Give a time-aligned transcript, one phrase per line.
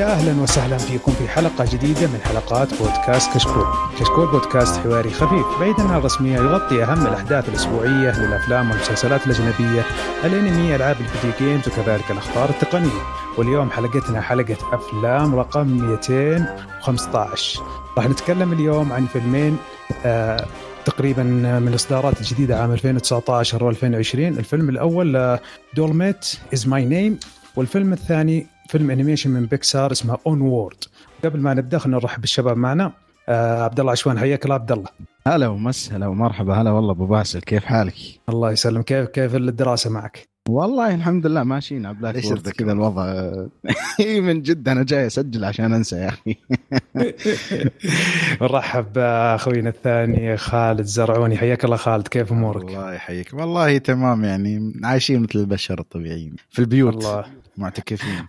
[0.00, 3.64] يا أهلا وسهلا فيكم في حلقة جديدة من حلقات بودكاست كشكول.
[4.00, 9.82] كشكول بودكاست حواري خفيف بعيدا عن الرسمية يغطي أهم الأحداث الأسبوعية للافلام والمسلسلات الأجنبية،
[10.24, 13.00] الأنمي، ألعاب ال video games وكذلك الأخبار التقنية.
[13.38, 17.60] واليوم حلقتنا حلقة أفلام رقم 215.
[17.96, 19.56] راح نتكلم اليوم عن فيلمين
[20.04, 20.46] آه
[20.84, 25.38] تقريبا من الإصدارات الجديدة عام 2019 و2020 الفيلم الأول
[25.76, 27.18] Dolemite Is My Name
[27.56, 30.84] والفيلم الثاني فيلم animation من بيكسار اسمه Onward
[31.24, 32.92] قبل ما نبدأ خلينا نرحب بالشباب معنا.
[33.28, 34.88] آه عبد الله عشوان حياك الله عبد الله
[35.26, 37.94] هلا ومس هلا ومرحبا هلا والله أبو باسل كيف حالك؟
[38.28, 38.82] الله يسلم.
[38.82, 43.32] كيف كيف الدراسة معك؟ والله الحمد لله ماشيين على Blackboard كذا الوضع.
[44.26, 46.36] من جد أنا جاي أسجل عشان أنسى يا أخي.
[48.42, 51.36] نرحب باخوينا الثاني خالد زرعوني.
[51.36, 53.34] حياك الله خالد كيف أمورك؟ الله يحييك.
[53.34, 56.36] والله تمام يعني عايشين مثل البشر الطبيعيين.
[56.50, 56.94] في البيوت.
[56.94, 57.24] الله.
[57.56, 58.26] معتكفين.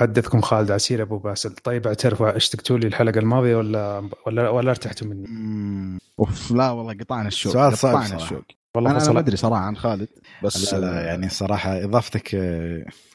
[0.00, 1.50] حدثكم خالد عسير أبو باسل.
[1.50, 7.28] طيب اعترفوا اشتقتوا لي الحلقة الماضية ولا ولا ولا ارتحتوا مني؟ أوف لا والله قطعنا
[7.28, 8.42] الشوق سؤال صعب قطعنا الشوق.
[8.74, 10.08] والله أنا ما أدري صراحة عن خالد
[10.44, 12.34] بس لا, لا يعني صراحة إضافتك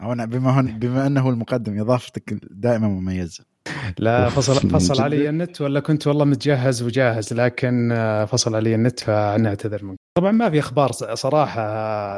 [0.01, 3.45] أو أنا بما هن بما أنه المقدم إضافتك دائما مميزة.
[3.99, 7.95] لا فصل فصل علي النت ولا كنت والله متجهز وجاهز لكن
[8.29, 10.04] فصل علي النت فنعتذر منك.
[10.17, 11.61] طبعا ما في أخبار صراحة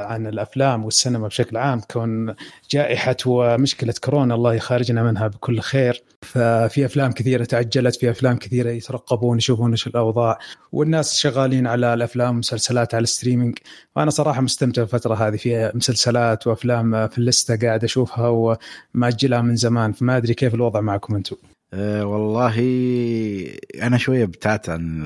[0.06, 2.36] عن الأفلام والسينما بشكل عام كون
[2.72, 6.04] جائحة ومشكلة كورونا الله يخرجنا منها بكل خير.
[6.22, 10.40] ففي أفلام كثيرة تعجلت في أفلام كثيرة يترقبون يشوفون إيش الأوضاع.
[10.72, 13.58] والناس شغالين على الأفلام والمسلسلات على الستريمينج.
[13.96, 18.58] وأنا صراحة مستمتع الفترة هذه في مسلسلات وأفلام في اللستة قاعد أشوفها
[18.96, 19.94] ومأجلها من زمان.
[19.94, 21.36] فما أدري كيف الوضع معكم أنتم.
[21.74, 22.56] أه والله
[23.82, 25.02] أنا شوية ابتعدت عن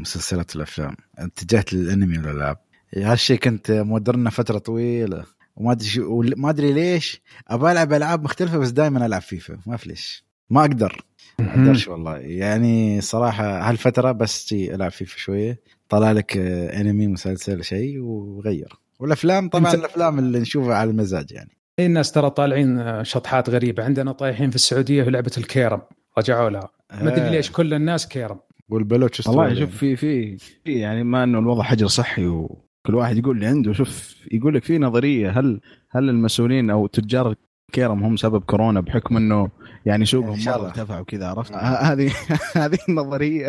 [0.00, 0.96] مسلسلات الأفلام.
[1.18, 2.58] اتجهت للأنمي والالعاب
[2.96, 5.24] هالشيء كنت مودرنا فترة طويلة.
[5.56, 7.22] وما أدري شو ما أدري ليش.
[7.48, 9.58] ابى ألعب ألعاب مختلفة بس دائما ألعب فيفا.
[9.66, 10.24] ما في ليش.
[10.50, 11.04] ما أقدر.
[11.38, 12.16] ما أقدرش والله.
[12.16, 15.60] يعني صراحة هالفترة بس ألعب فيفا شوية.
[15.88, 18.72] طلع لك أنمي مسلسل شيء وغير.
[18.98, 21.50] والأفلام طبعا الأفلام اللي نشوفها على المزاج يعني.
[21.78, 23.84] الناس ترى طالعين شطحات غريبة.
[23.84, 25.80] عندنا طايحين في السعودية في لعبة الكيرم.
[26.18, 26.68] رجعوا لها.
[27.02, 28.38] ما أدري ليش كل الناس كيرم.
[28.68, 33.36] والبلوت والله شوف في في في يعني ما إنه الوضع حجر صحي وكل واحد يقول
[33.36, 33.72] اللي عنده.
[33.72, 35.60] شوف يقول لك في نظرية هل
[35.90, 37.34] هل المسؤولين أو تجار
[37.72, 39.48] كيرم هم سبب كورونا بحكم إنه
[39.86, 42.12] يعني سوقهم مرة؟ ارتفع وكذا عرفت؟ هذه
[42.62, 43.48] هذه النظرية.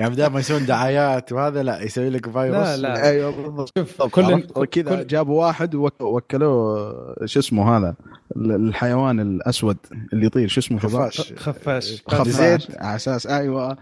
[0.00, 2.56] يعني بدل ما يسوون دعايات وهذا لا يسوي لك فيروس.
[2.56, 2.76] لا.
[2.76, 7.94] لا أيوه بالضبط شوف كل كذا جابوا واحد ووكلوه شو اسمه هذا
[8.36, 9.76] الحيوان الأسود
[10.12, 11.32] اللي يطير شو اسمه؟ خفاش.
[11.36, 12.02] خفاش.
[12.06, 12.68] خفاش.
[12.76, 13.26] على أساس.
[13.26, 13.76] أيوه.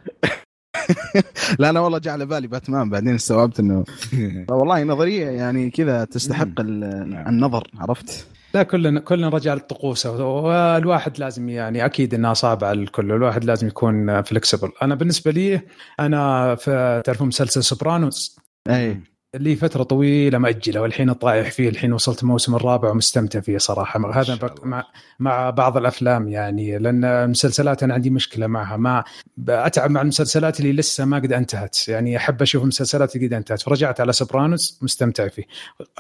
[1.59, 3.85] لا أنا والله جاء على بالي باتمان بعدين استوعبت انه
[4.51, 11.85] والله نظرية يعني كذا تستحق النظر عرفت؟ لا كلنا كلنا رجع للطقوس والواحد لازم يعني
[11.85, 13.13] أكيد انها صعبه على الكل.
[13.13, 15.61] والواحد لازم يكون فلكسبل أنا بالنسبة لي
[16.01, 19.01] أنا في تعرفون مسلسل سوبرانوس؟ اي
[19.35, 24.21] لي فترة طويلة مأجلة والحين طايح فيه الحين وصلت الموسم الرابع ومستمتع فيه صراحة.
[24.21, 24.85] هذا مع
[25.19, 28.77] مع بعض الأفلام يعني لأن المسلسلات أنا عندي مشكلة معها.
[28.77, 29.05] ما
[29.49, 31.89] أتعب مع المسلسلات اللي لسه ما قد انتهت.
[31.89, 33.63] يعني أحب أشوف المسلسلات اللي قد انتهت.
[33.63, 35.45] فرجعت على Sopranos مستمتع فيه.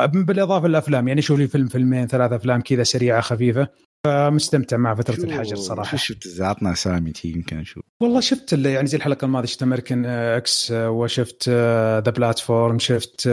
[0.01, 3.69] بالإضافة للأفلام يعني شوف لي فيلم فيلمين ثلاث أفلام كذا سريعة خفيفة.
[4.05, 5.97] فمستمتع مع فترة الحجر صراحة.
[5.97, 10.06] شو شفت؟ عطنا اسامي يمكن أشوف والله شفت اللي يعني زي الحلقة الماضية شفت American
[10.06, 13.28] X وشفت The Platform شفت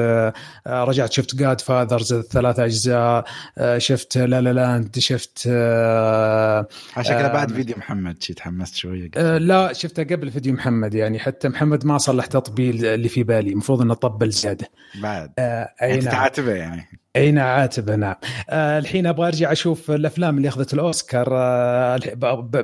[0.68, 3.26] رجعت شفت Godfathers الثلاث أجزاء
[3.78, 5.38] شفت La La Land شفت
[7.02, 11.86] شكله بعد فيديو محمد شي تحمست شوية لا شفته قبل فيديو محمد يعني حتى محمد
[11.86, 14.70] ما صلح تطبيل اللي في بالي المفروض إنه طبل زياده
[15.02, 15.32] بعد.
[15.40, 16.12] آه أي نعم.
[16.12, 16.88] تعاتبه يعني.
[17.18, 18.16] أي نعم عاتبه نعم.
[18.50, 21.28] آه الحين أبغى أرجع أشوف الأفلام اللي أخذت الأوسكار.
[21.32, 22.00] آه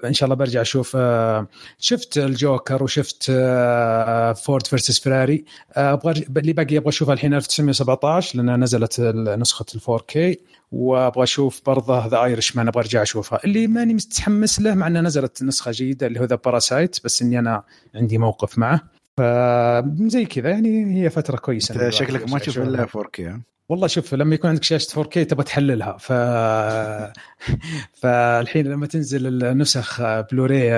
[0.06, 1.48] إن شاء الله برجع أشوف آه
[1.80, 8.58] شفت الجوكر وشفت آه Ford versus Ferrari أبغى اللي باقي أبغى أشوفها الحين 1917 لأنها
[8.58, 9.00] نزلت
[9.40, 10.40] نسخة ال 4K
[10.72, 13.40] وأبغى أشوف برضه The Irishman أبغى أرجع أشوفها.
[13.46, 17.40] اللي ماني متحمس له مع إنها نزلت نسخة جيده اللي هو The Parasite بس إني
[17.40, 17.64] أنا
[17.96, 18.82] عندي موقف معه.
[19.18, 23.38] فزي كذا يعني هي فترة كويسة شكلك ما تشوف إلا 4K
[23.70, 26.12] والله شوف لما يكون عندك شاشة 4K تبغى تحللها ف
[28.02, 30.72] فالحين لما تنزل النسخ بلوراي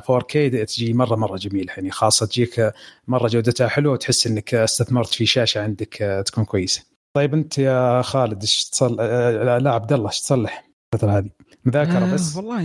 [0.00, 0.32] 4K
[0.66, 2.72] تجي مرة مرة جميلة يعني خاصة تجيك
[3.08, 6.82] مرة جودتها حلوة وتحس إنك استثمرت في شاشة عندك تكون كويسة.
[7.14, 8.96] طيب أنت يا خالد إيش تصل
[9.62, 11.30] لا عبد الله إيش تصلح الفترة هذه؟
[11.64, 12.62] مذاكرة بس؟ آه والله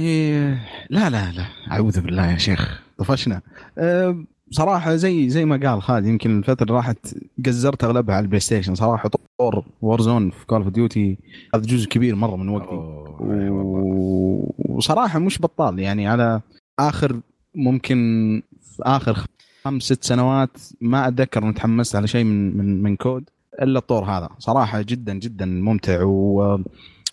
[0.90, 3.42] لا لا لا أعوذ بالله يا شيخ طفشنا
[3.78, 7.16] أه صراحة زي زي ما قال خالد يمكن الفترة راحت
[7.46, 8.76] قزرت أغلبها على ال PlayStation.
[8.76, 9.10] صراحة
[9.40, 11.18] طور Warzone في Call of Duty
[11.56, 12.76] هذا جزء كبير مرة من وقتي.
[13.20, 14.54] و...
[14.60, 16.42] وصراحة مش بطال يعني على
[16.80, 17.20] آخر
[17.56, 17.98] ممكن
[18.62, 19.26] في اخر
[19.64, 23.30] خمس ست سنوات ما أتذكر إني تحمست على شيء من من من كود
[23.62, 24.30] إلا الطور هذا.
[24.40, 26.60] صراحة جدا جدا ممتع و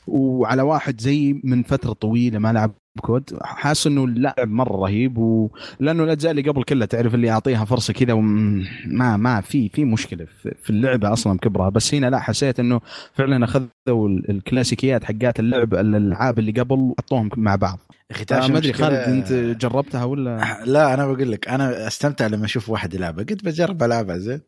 [0.07, 6.05] وعلى واحد زي من فترة طويلة ما لعب كود حاسس إنه اللعب مرة رهيب ولأنه
[6.05, 10.27] الأجزاء اللي قبل كلها تعرف اللي اعطيها فرصة كذا وما ما في في مشكلة
[10.63, 11.69] في اللعبة أصلا بكبرها.
[11.69, 12.81] بس هنا لا حسيت إنه
[13.15, 17.79] فعلا أخذوا الكلاسيكيات حقات اللعب الألعاب اللي قبل وحطوهم مع بعض.
[18.11, 22.69] أخي ما أدري خالد أنت جربتها ولا؟ لا أنا بقول لك أنا استمتع لما أشوف
[22.69, 23.25] واحد يلعبها.
[23.25, 24.41] قلت بجرب ألعبها زين.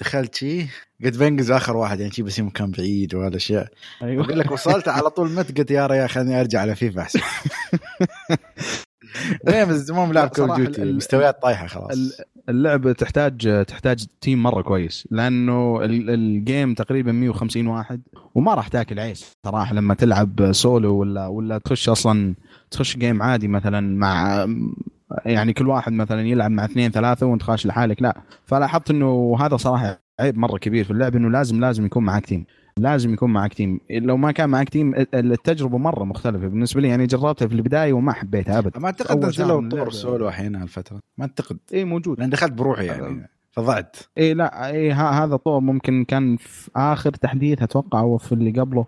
[0.00, 0.66] دخلت شي
[1.04, 3.68] قلت بنقز آخر واحد يعني شي بس مكان بعيد وهالاشياء
[4.02, 4.24] أيوه.
[4.24, 7.20] أقول لك وصلت على طول مت قلت يا ريال خليني أرجع على فيفا أحسن.
[9.44, 12.20] من زمان ما ألعب Call Duty مستويات طايحة خلاص.
[12.48, 18.02] اللعبه تحتاج تحتاج team مرة كويس لأنه ال game تقريبا 150 واحد
[18.34, 22.34] وما راح تاكل عيش صراحة لما تلعب سولو ولا ولا تخش أصلا
[22.70, 24.46] تخش game عادي مثلا مع
[25.24, 28.20] يعني كل واحد مثلا يلعب مع اثنين ثلاثة وانت خاش لحالك لا.
[28.44, 32.44] فلاحظت إنه هذا صراحة عيب مرة كبير في اللعب إنه لازم لازم يكون معك team
[32.78, 36.88] لازم يكون معك team لو ما كان معك team التجربة مرة مختلفة بالنسبة لي.
[36.88, 41.00] يعني جربتها في البداية وما حبيتها ابدا ما أعتقد نزلوا طور سولو الحين هالفترة.
[41.18, 41.58] ما أعتقد.
[41.74, 42.20] اي موجود.
[42.20, 43.30] لأن دخلت بروحي يعني.
[43.52, 43.96] فضعت.
[44.18, 44.66] اي لا.
[44.66, 48.86] اي هذا طور ممكن كان في آخر تحديث أتوقع أو في اللي قبله.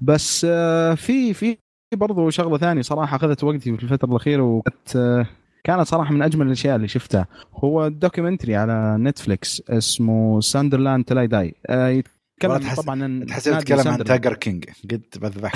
[0.00, 1.58] بس آه، في في
[1.96, 5.26] برضو شغلة ثانية صراحة أخذت وقتي في الفترة الأخيرة وكانت آه،
[5.64, 7.26] كانت صراحة من أجمل الأشياء اللي شفتها.
[7.54, 11.54] هو documentary على Netflix اسمه Sunderland Till I Die.
[11.70, 12.80] يتكلم تحس...
[12.80, 15.52] طبعا تحس تتكلم عن تاجر كينج قلت بذبح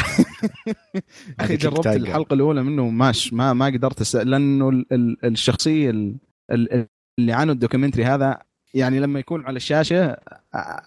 [1.41, 4.17] أخي جربت الحلقة الأولى منه ماش ما ما قدرت أس...
[4.17, 4.87] لأنه ال...
[4.93, 5.25] ال...
[5.25, 6.17] الشخصية ال...
[6.53, 6.87] ال...
[7.19, 8.39] اللي عنه ال documentary هذا
[8.75, 10.17] يعني لما يكون على الشاشة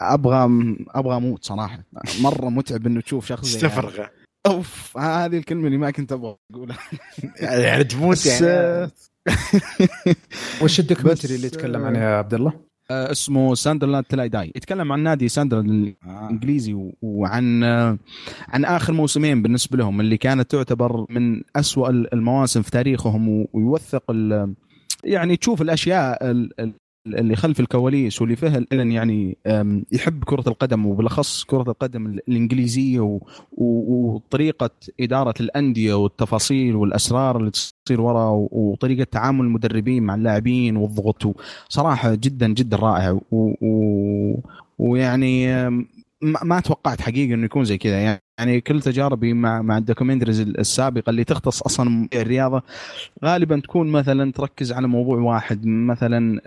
[0.02, 1.84] أبغى أبغى أموت صراحة.
[2.22, 3.96] مرة متعب إنه تشوف شخص استفرغ.
[3.98, 4.12] يعني.
[4.46, 6.78] أوف هذه الكلمة اللي ما كنت أبغى أقولها
[7.42, 8.92] يعني تموت يعني
[10.62, 12.54] وش ال documentary اللي يتكلم عنه يا عبد الله؟
[12.92, 16.92] آه اسمه Sunderland Till I Die يتكلم عن نادي ساندرلاند الإنجليزي آه.
[17.02, 17.98] وعن آه
[18.48, 24.04] عن آخر موسمين بالنسبة لهم اللي كانت تعتبر من أسوأ المواسم في تاريخهم ويوثق
[25.04, 26.18] يعني تشوف الأشياء
[27.08, 29.38] اللي خلف الكواليس واللي فيها الين يعني
[29.92, 33.20] يحب كرة القدم وبالأخص كرة القدم الإنجليزية
[33.52, 34.70] وطريقة
[35.00, 41.36] إدارة الأندية والتفاصيل والأسرار اللي تصير ورا وطريقة تعامل المدربين مع اللاعبين والضغط
[41.70, 43.20] صراحة جدا جدا رائع
[44.80, 45.70] ويعني
[46.22, 48.22] ما توقعت حقيقه إنه يكون زي كذا يعني.
[48.40, 52.64] يعني كل تجاربي مع مع الدوكيومنتريز السابقه اللي تختص أصلا الرياضة
[53.26, 56.42] غالبا تكون مثلا تركز على موضوع واحد مثلا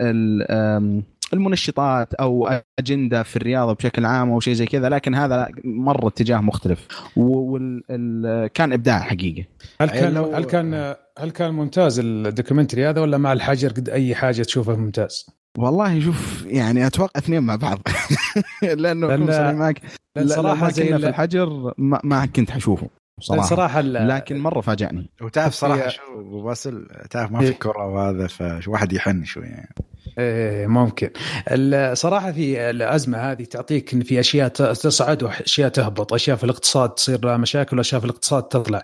[1.33, 6.37] المنشطات أو أجندة في الرياضة بشكل عام أو شيء زي كذا لكن هذا مرة اتجاه
[6.37, 6.87] مختلف.
[7.15, 9.45] وكان إبداع حقيقه
[9.81, 14.41] هل كان هل كان هل كان ممتاز الدوكيومنتري هذا ولا مع الحجر قد أي حاجة
[14.41, 15.25] تشوفه ممتاز؟
[15.57, 17.79] والله شوف يعني أتوقع اثنين مع بعض.
[18.61, 19.81] لأنه لأن معك.
[20.15, 22.89] لأن صراحة زي في الحجر ما, ما كنت حشوفه
[23.19, 23.47] صراحة.
[23.47, 25.09] صراحة لكن مرة فاجأني.
[25.21, 27.53] وتعرف صراحة شو باسل تعرف ما في.
[27.53, 29.75] كرة وهذا فواحد يحن شوي يعني.
[30.17, 31.09] إيه ممكن.
[31.51, 37.37] الصراحه في الأزمة هذه تعطيك إن في أشياء تصعد وأشياء تهبط أشياء في الاقتصاد تصير
[37.37, 38.83] مشاكل وأشياء في الاقتصاد تطلع.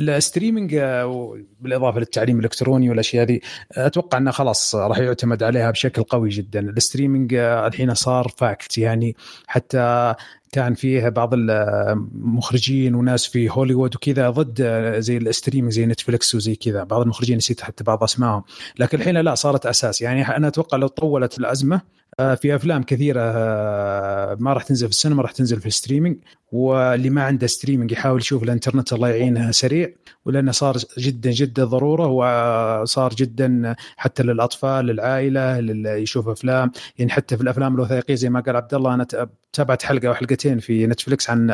[0.00, 3.40] ال streaming آه، بالاضافه للتعليم الإلكتروني والأشياء هذه
[3.72, 6.60] أتوقع إنه خلاص راح يعتمد عليها بشكل قوي جدا.
[6.60, 9.16] ال streaming آه، الحين صار fact يعني
[9.46, 10.14] حتى
[10.52, 14.62] كان فيه بعض المخرجين وناس في هوليوود وكذا ضد
[14.98, 16.84] زي ال streaming زي Netflix وزي كذا.
[16.84, 18.42] بعض المخرجين نسيت حتى بعض أسمائهم.
[18.78, 20.00] لكن الحين لا صارت أساس.
[20.00, 21.82] يعني أنا أتوقع لو طولت الأزمة آه،
[22.16, 26.16] في أفلام كثيرة آه، ما راح تنزل في السينما راح تنزل في ال streaming
[26.52, 29.90] واللي ما عنده streaming يحاول يشوف الإنترنت الله يعينه سريع
[30.24, 36.72] ولأنه صار جدا جدا ضرورة وصار جدا حتى للأطفال للعائلة اللي يشوف أفلام.
[36.98, 39.06] يعني حتى في الأفلام الوثائقية زي ما قال عبد الله أنا
[39.52, 41.50] تابعت حلقة أو حلقتين في Netflix عن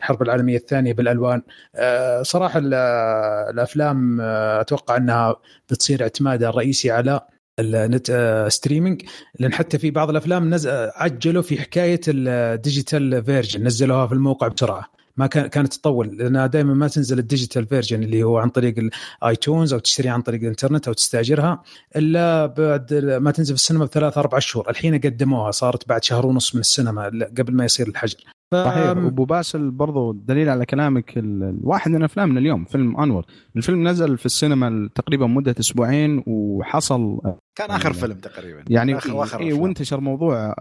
[0.00, 1.42] الحرب العالمية الثانية بالألوان.
[1.74, 5.36] آه، صراحة الأفلام أتوقع أنها
[5.70, 7.20] بتصير اعتمادها الرئيسي على
[7.58, 9.02] ال net streaming
[9.38, 10.66] لأن حتى في بعض الأفلام نز...
[10.96, 14.94] عجلوا في حكاية ال digital version نزلوها في الموقع بسرعة.
[15.16, 18.74] ما كان كانت تطول لأنها دائما ما تنزل ال digital version اللي هو عن طريق
[19.22, 21.62] ال iTunes أو تشتريها عن طريق الإنترنت أو تستأجرها
[21.96, 24.70] إلا بعد ما تنزل في السينما بثلاث أربع شهور.
[24.70, 27.04] الحين قدموها صارت بعد شهر ونص من السينما
[27.38, 28.18] قبل ما يصير الحجر.
[28.52, 28.54] ف...
[28.56, 28.88] صحيح.
[28.88, 31.22] ابو باسل برضو دليل على كلامك
[31.62, 33.26] واحد من أفلامنا اليوم فيلم أنور.
[33.56, 37.20] الفيلم نزل في السينما تقريبا مدة أسبوعين وحصل
[37.58, 38.64] كان آخر فيلم تقريبا.
[38.68, 40.54] يعني آخر آخر إيه وانتشر موضوع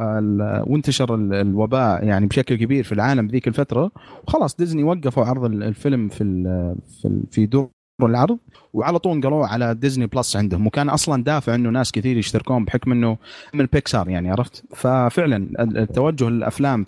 [0.67, 3.91] وانتشر الوباء يعني بشكل كبير في العالم ذيك الفترة.
[4.27, 6.23] وخلاص ديزني وقفوا عرض الفيلم في
[7.01, 7.69] في في دور
[8.01, 8.37] العرض
[8.73, 12.91] وعلى طول نقلوه على Disney Plus عندهم وكان أصلا دافع إنه ناس كثير يشتركون بحكم
[12.91, 13.17] إنه
[13.53, 16.85] من بيكسار يعني عرفت؟ ففعلا التوجه للأفلام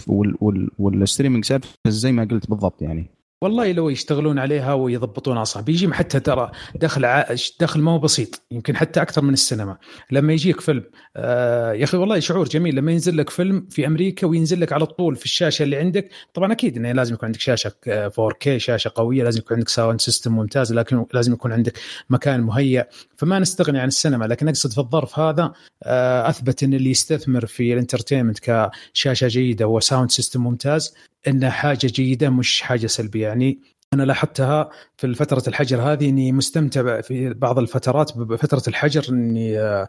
[0.79, 3.14] وال streaming service زي ما قلت بالضبط يعني.
[3.45, 7.25] والله لو يشتغلون عليها ويضبطونها صح بيجي حتى ترى دخل ع...
[7.59, 9.77] دخل ما هو بسيط يمكن حتى أكثر من السينما.
[10.11, 10.83] لما يجيك فيلم
[11.15, 12.75] آه يا أخي والله شعور جميل.
[12.75, 16.51] لما ينزل لك فيلم في أمريكا وينزل لك على طول في الشاشة اللي عندك طبعا
[16.51, 17.71] أكيد إنه لازم يكون عندك شاشة
[18.09, 22.87] 4K شاشة قوية لازم يكون عندك sound system ممتاز لكن لازم يكون عندك مكان مهيأ.
[23.17, 27.73] فما نستغني عن السينما لكن أقصد في الظرف هذا آه أثبت إن اللي يستثمر في
[27.73, 30.95] ال entertainment كشاشة جيدة و sound system ممتاز
[31.27, 33.27] انها حاجة جيدة مش حاجة سلبية.
[33.27, 33.59] يعني
[33.93, 39.87] أنا لاحظتها في فترة الحجر هذه إني مستمتع في بعض الفترات بفترة الحجر إني آه،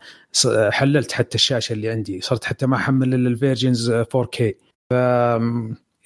[0.70, 2.20] حللت حتى الشاشة اللي عندي.
[2.20, 4.42] صرت حتى ما أحمل إلا ال versions 4K
[4.90, 4.94] ف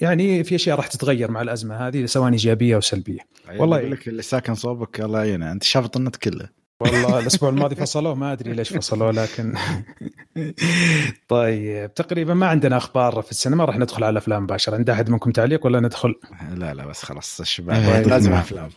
[0.01, 3.21] يعني في أشياء راح تتغير مع الأزمة هذه سواء إيجابية أو سلبية.
[3.57, 5.53] والله لك اللي ساكن صوبك الله يعينه.
[5.53, 6.60] أنت شافط النت كله.
[6.81, 9.55] والله الأسبوع الماضي فصلوه ما أدري ليش فصلوه لكن
[11.29, 14.75] طيب تقريبا ما عندنا أخبار في السينما راح ندخل على الافلام مباشرة.
[14.75, 16.15] عند احد منكم تعليق ولا ندخل؟
[16.55, 18.71] لا لا بس خلاص الشباب لازم أفلام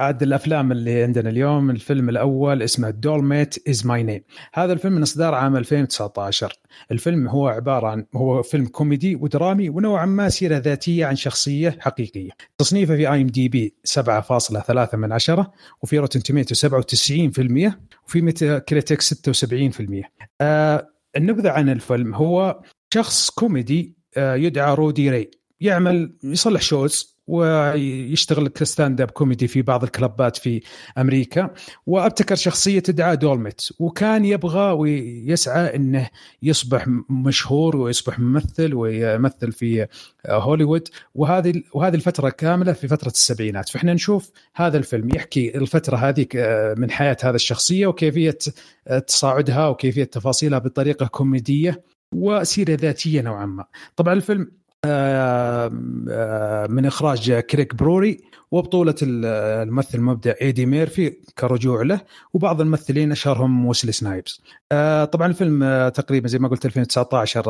[0.00, 4.20] عاد الأفلام اللي عندنا اليوم الفيلم الأول اسمه Dolemite Is My Name
[4.54, 6.52] هذا الفيلم من إصدار عام 2019
[6.92, 12.30] الفيلم هو عبارة عن هو فيلم كوميدي ودرامي ونوعا ما سيرة ذاتية عن شخصية حقيقية.
[12.58, 15.52] تصنيفه في IMDb 7.3 من عشرة
[15.82, 17.72] وفي Rotten Tomatoes 97%
[18.06, 19.06] وفي Metacritic 76%
[20.40, 22.60] آه النبذة عن الفيلم هو
[22.94, 25.30] شخص كوميدي آه يدعى Rudy Ray.
[25.60, 30.62] يعمل يصلح shows ويشتغل ك stand-up comedy في بعض ال club ات في
[30.98, 31.50] أمريكا.
[31.86, 36.08] وأبتكر شخصية تدعى دولميت وكان يبغى ويسعى إنه
[36.42, 39.86] يصبح مشهور ويصبح ممثل ويمثل في
[40.26, 40.88] هوليوود.
[41.14, 43.68] وهذه وهذه الفترة كاملة في فترة السبعينات.
[43.68, 46.26] فإحنا نشوف هذا الفيلم يحكي الفترة هذه
[46.78, 48.38] من حياة هذا الشخصية وكيفية
[49.06, 51.82] تصاعدها وكيفية تفاصيلها بطريقة كوميدية
[52.14, 53.64] وسيرة ذاتية نوعا ما.
[53.96, 54.50] طبعا الفيلم
[56.68, 58.20] من إخراج كريق بروير
[58.50, 62.00] وبطولة الممثل المبدع إيدي ميرفي كرجوع له
[62.32, 64.40] وبعض الممثلين أشهرهم ويسلي سنايبس.
[64.72, 67.42] آه، طبعا الفيلم تقريبا زي ما قلت 2019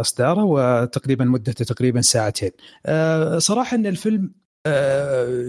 [0.00, 2.50] إصداره وتقريبا مدته تقريبا ساعتين.
[3.38, 4.32] صراحة إن الفيلم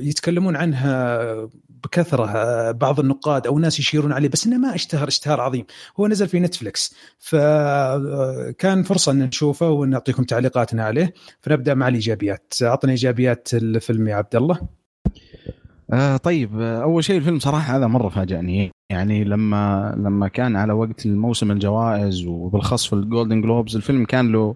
[0.08, 1.50] يتكلمون عنها
[1.84, 5.66] بكثرة آه، بعض النقاد أو ناس يشيرون عليه بس إنه ما اشتهر اشتهار عظيم.
[6.00, 11.14] هو نزل في Netflix فكان فرصة إن نشوفه ونعطيكم تعليقاتنا عليه.
[11.42, 12.54] فنبدأ مع الإيجابيات.
[12.64, 14.60] أعطني إيجابيات الفيلم يا عبد الله.
[15.94, 16.62] آه طيب.
[16.62, 18.72] آه، أول شيء الفيلم صراحة هذا مرة فاجأني.
[18.92, 24.56] يعني لما لما كان على وقت الموسم الجوائز وبالخاص في الجولدن جلوبز الفيلم كان له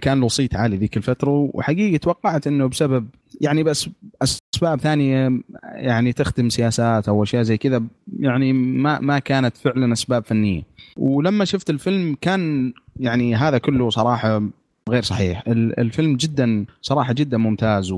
[0.00, 1.50] كان له صيت عالي ذيك الفترة.
[1.54, 3.08] وحقيقة توقعت إنه بسبب
[3.42, 3.88] يعني بس
[4.22, 7.82] أسباب ثانية يعني تخدم سياسات أو أشياء زي كذا
[8.18, 10.62] يعني ما ما كانت فعلا أسباب فنية.
[10.96, 14.42] ولما شفت الفيلم كان يعني هذا كله صراحة
[14.88, 15.42] غير صحيح.
[15.46, 17.94] الفيلم جدا صراحة جدا ممتاز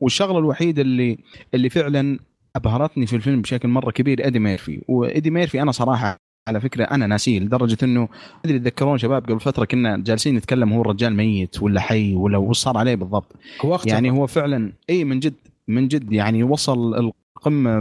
[0.00, 1.18] والشغلة الوحيدة اللي
[1.54, 2.18] اللي فعلا
[2.56, 4.80] أبهرتني في الفيلم بشكل مرة كبير إيدي ميرفي.
[4.88, 6.16] وإيدي ميرفي أنا صراحة
[6.48, 8.08] على فكرة أنا ناسيه لدرجة إنه
[8.44, 12.58] أدري تذكرون شباب قبل فترة كنا جالسين نتكلم هو الرجال ميت ولا حي ولا وش
[12.58, 13.36] صار عليه بالضبط.
[13.60, 15.34] هو يعني هو فعلا إي من جد
[15.68, 16.94] من جد يعني وصل
[17.36, 17.80] القمة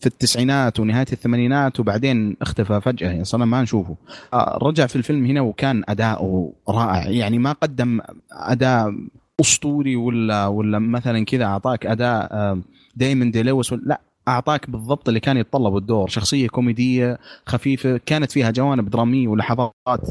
[0.00, 3.96] في التسعينات ونهاية الثمانينات وبعدين اختفى فجأة يعني صرنا ما نشوفه.
[4.32, 8.00] آه، رجع في الفيلم هنا وكان اداؤه رائع يعني ما قدم
[8.32, 8.94] أداء
[9.40, 12.60] أسطوري ولا ولا مثلا كذا أعطاك أداء آه،
[12.96, 16.08] دايما دي لويس لا أعطاك بالضبط اللي كان يتطلبه الدور.
[16.08, 20.10] شخصية كوميدية خفيفة كانت فيها جوانب درامية ولحظات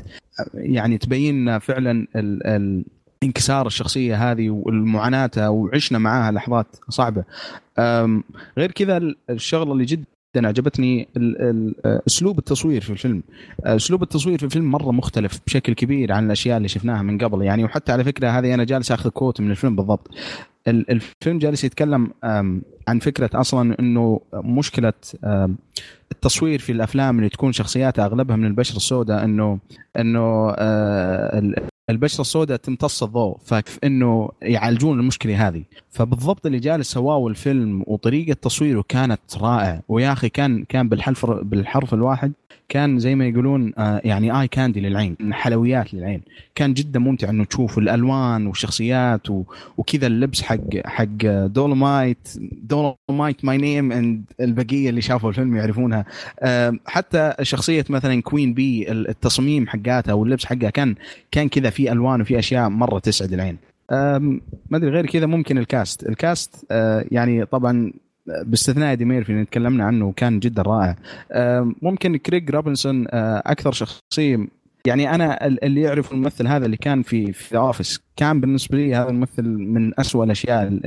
[0.54, 2.86] يعني تبين فعلا ال ال
[3.24, 7.24] انكسار الشخصية هذه والمعاناة وعشنا معاها لحظات صعبة.
[8.58, 10.04] غير كذا الشغلة اللي جدا
[10.36, 11.08] عجبتني
[12.08, 13.24] أسلوب التصوير في الفيلم.
[13.64, 17.42] أسلوب التصوير في الفيلم مرة مختلف بشكل كبير عن الأشياء اللي شفناها من قبل.
[17.42, 20.10] يعني وحتى على فكرة هذه أنا جالس أخذ كوت من الفيلم بالضبط.
[20.68, 22.12] الفيلم جالس يتكلم
[22.88, 24.94] عن فكرة أصلا إنه مشكلة
[26.12, 29.60] التصوير في الأفلام اللي تكون شخصياتها أغلبها من البشرة السوداء إنه
[29.98, 31.54] إنه آه،
[31.90, 35.64] البشرة السوداء تمتص الضوء فانه يعالجون المشكلة هذه.
[35.92, 41.94] فبالضبط اللي جالس سواه الفيلم وطريقة تصويره كانت رائع ويا أخي كان كان بالحرف بالحرف
[41.94, 42.34] الواحد
[42.74, 46.22] كان زي ما يقولون آه، يعني eye candy للعين حلويات للعين.
[46.56, 49.28] كان جدا ممتع إنه تشوف الألوان والشخصيات
[49.78, 52.28] وكذا اللبس حق حق Dolemite
[52.62, 56.06] Dolemite my name and البقية اللي شافوا الفيلم يعرفونها.
[56.40, 60.96] آه، حتى شخصية مثلا Queen Bee التصميم حقاتها واللبس حقها كان
[61.32, 63.58] كان كذا في ألوان وفي أشياء مرة تسعد العين.
[64.70, 66.10] ما أدري غير كذا ممكن ال cast.
[66.10, 67.92] ال cast آه، يعني طبعا
[68.26, 70.96] باستثناء ايدي ميرفي اللي تكلمنا عنه وكان جدا رائع.
[71.82, 74.48] ممكن كريج روبنسون آه، أكثر شخصية
[74.88, 79.10] يعني أنا اللي يعرف الممثل هذا اللي كان في في Office كان بالنسبة لي هذا
[79.10, 80.80] الممثل من أسوأ الأشياء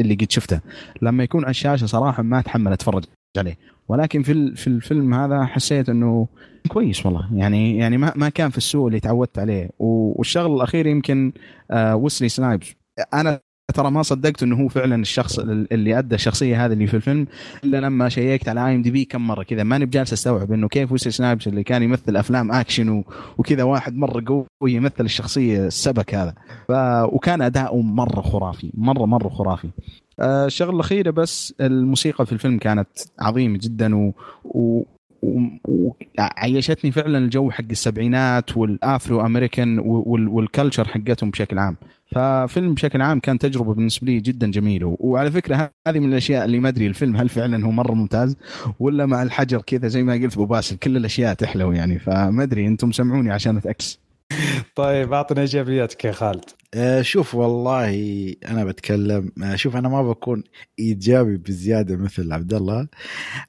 [0.00, 0.60] اللي قد شفتها
[1.02, 3.04] لما يكون على الشاشة صراحة ما أتحمل أتفرج
[3.38, 3.58] عليه.
[3.88, 6.26] ولكن في في الفيلم هذا حسيت إنه
[6.68, 7.28] كويس والله.
[7.34, 9.70] يعني يعني ما ما كان في السوء اللي تعودت عليه.
[9.78, 11.32] والشغل الأخير يمكن
[11.70, 12.74] آه ويسلي سنايبس
[13.14, 17.26] أنا ترى ما صدقت إنه هو فعلا الشخص اللي أدى الشخصية هذه اللي في الفيلم
[17.64, 19.62] إلا لما check ت على IMDb كم مرة كذا.
[19.62, 23.04] ماني بجالس أستوعب إنه كيف ويسلي سنايبس اللي كان يمثل أفلام أكشن
[23.38, 26.34] وكذا واحد مرة قوي يمثل الشخصية السبك هذا.
[26.68, 26.72] ف...
[27.14, 29.68] وكان اداؤه مرة خرافي مرة مرة خرافي.
[30.20, 32.88] آه، الشغلة الأخيرة بس الموسيقى في الفيلم كانت
[33.20, 34.12] عظيمة جدا و...
[34.44, 34.82] و...
[35.22, 41.76] وعيشتني فعلا الجو حق السبعينات وال Afro-American وال culture حقتهم بشكل عام.
[42.06, 44.96] ففيلم بشكل عام كان تجربة بالنسبة لي جدا جميلة.
[45.00, 48.36] وعلى فكرة هذه من الأشياء اللي ما أدري الفيلم هل فعلا هو مرة ممتاز
[48.80, 51.98] ولا مع الحجر كذا زي ما قلت أبو باسل كل الأشياء تحلو يعني.
[51.98, 54.00] فما أدري أنتم سمعوني عشان attacks
[54.74, 56.44] طيب اعطنا إيجابياتك يا خالد.
[56.74, 60.42] آه شوف والله أنا بتكلم آه شوف أنا ما بكون
[60.78, 62.88] إيجابي بزيادة مثل عبد الله.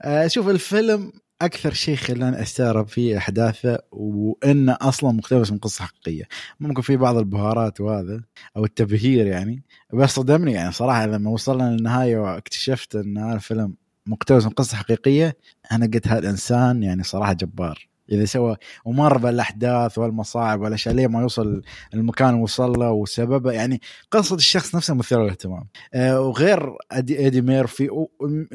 [0.01, 1.11] آه شوف الفيلم
[1.41, 6.23] أكثر شيء خلاني أستغرب في أحداثه وإنه أصلا مقتبس من قصة حقيقية.
[6.59, 8.21] ممكن في بعض البهارات وهذا
[8.57, 9.63] أو التبهير يعني.
[9.93, 15.37] بس صدمني يعني صراحة لما وصلنا للنهاية واكتشفت إن هذا الفيلم مقتبس من قصة حقيقية
[15.71, 17.87] أنا قلت هذا الانسان يعني صراحة جبار.
[18.11, 18.55] إذا سوى
[18.85, 21.61] ومر بالأحداث والمصاعب والأشياء ليه ما يوصل
[21.93, 23.81] المكان اللي وصل له وسببه يعني
[24.11, 25.67] قصة الشخص نفسه مثيرة للاهتمام.
[25.93, 28.07] آه وغير ادي, ايدي ميرفي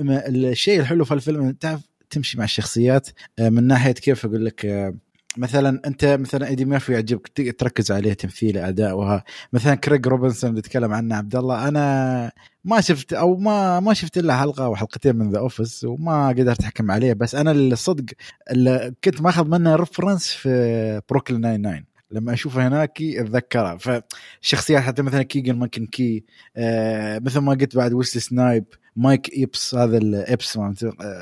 [0.09, 1.81] الشيء الحلو في الفيلم تعرف
[2.17, 3.09] تمشي مع الشخصيات.
[3.39, 4.95] آه من ناحية كيف أقول لك آه
[5.37, 10.63] مثلا أنت مثلا إيدي ميرفي يعجبك تركز عليه تمثيل اداء وها مثلا كريج روبنسون اللي
[10.63, 12.33] تكلم عنه عبد الله أنا
[12.65, 16.63] ما شفت أو ما ما شفت إلا حلقة أو حلقتين من The Office وما قدرت
[16.63, 17.13] أحكم عليه.
[17.13, 18.05] بس أنا الصدق
[18.51, 23.77] اللي كنت ماخذ منه reference في بروكلين 99 لما اشوفه هناك أتذكرها.
[23.77, 26.25] فالشخصيات حتى مثلا كيجن مايكل كي
[26.57, 28.65] آه مثل ما قلت بعد ويسلي سنايبس
[28.97, 30.59] مايك إيبس هذا الإيبس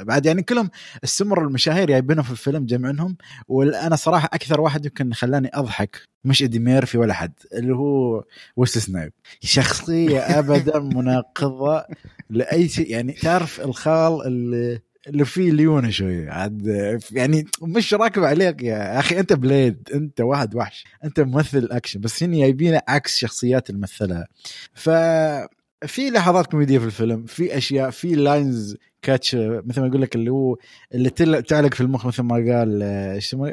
[0.02, 0.70] بعد يعني كلهم
[1.04, 3.16] السمر المشاهير جايبينهم في الفيلم جمعنهم
[3.48, 8.24] وأنا صراحة أكثر واحد يمكن خلاني أضحك مش إيدي ميرفي ولا حد اللي هو
[8.56, 9.12] ويسلي سنايبس.
[9.40, 11.84] شخصية ابدا مناقضة
[12.30, 12.90] لأي شيء.
[12.90, 16.66] يعني تعرف الخال اللي اللي فيه ليونه شوية عاد
[17.12, 19.20] يعني مش راكب عليك يا أخي.
[19.20, 20.84] أنت بليد أنت واحد وحش.
[21.04, 24.26] أنت ممثل أكشن بس هنا جايبينه عكس شخصيات اللي مثلها
[24.74, 24.90] ف
[25.86, 30.30] في لحظات كوميدية في الفيلم في أشياء في lines catch مثل ما أقول لك اللي
[30.30, 30.56] هو
[30.94, 31.10] اللي
[31.42, 33.52] تعلق في المخ مثل ما قال إيش اسمه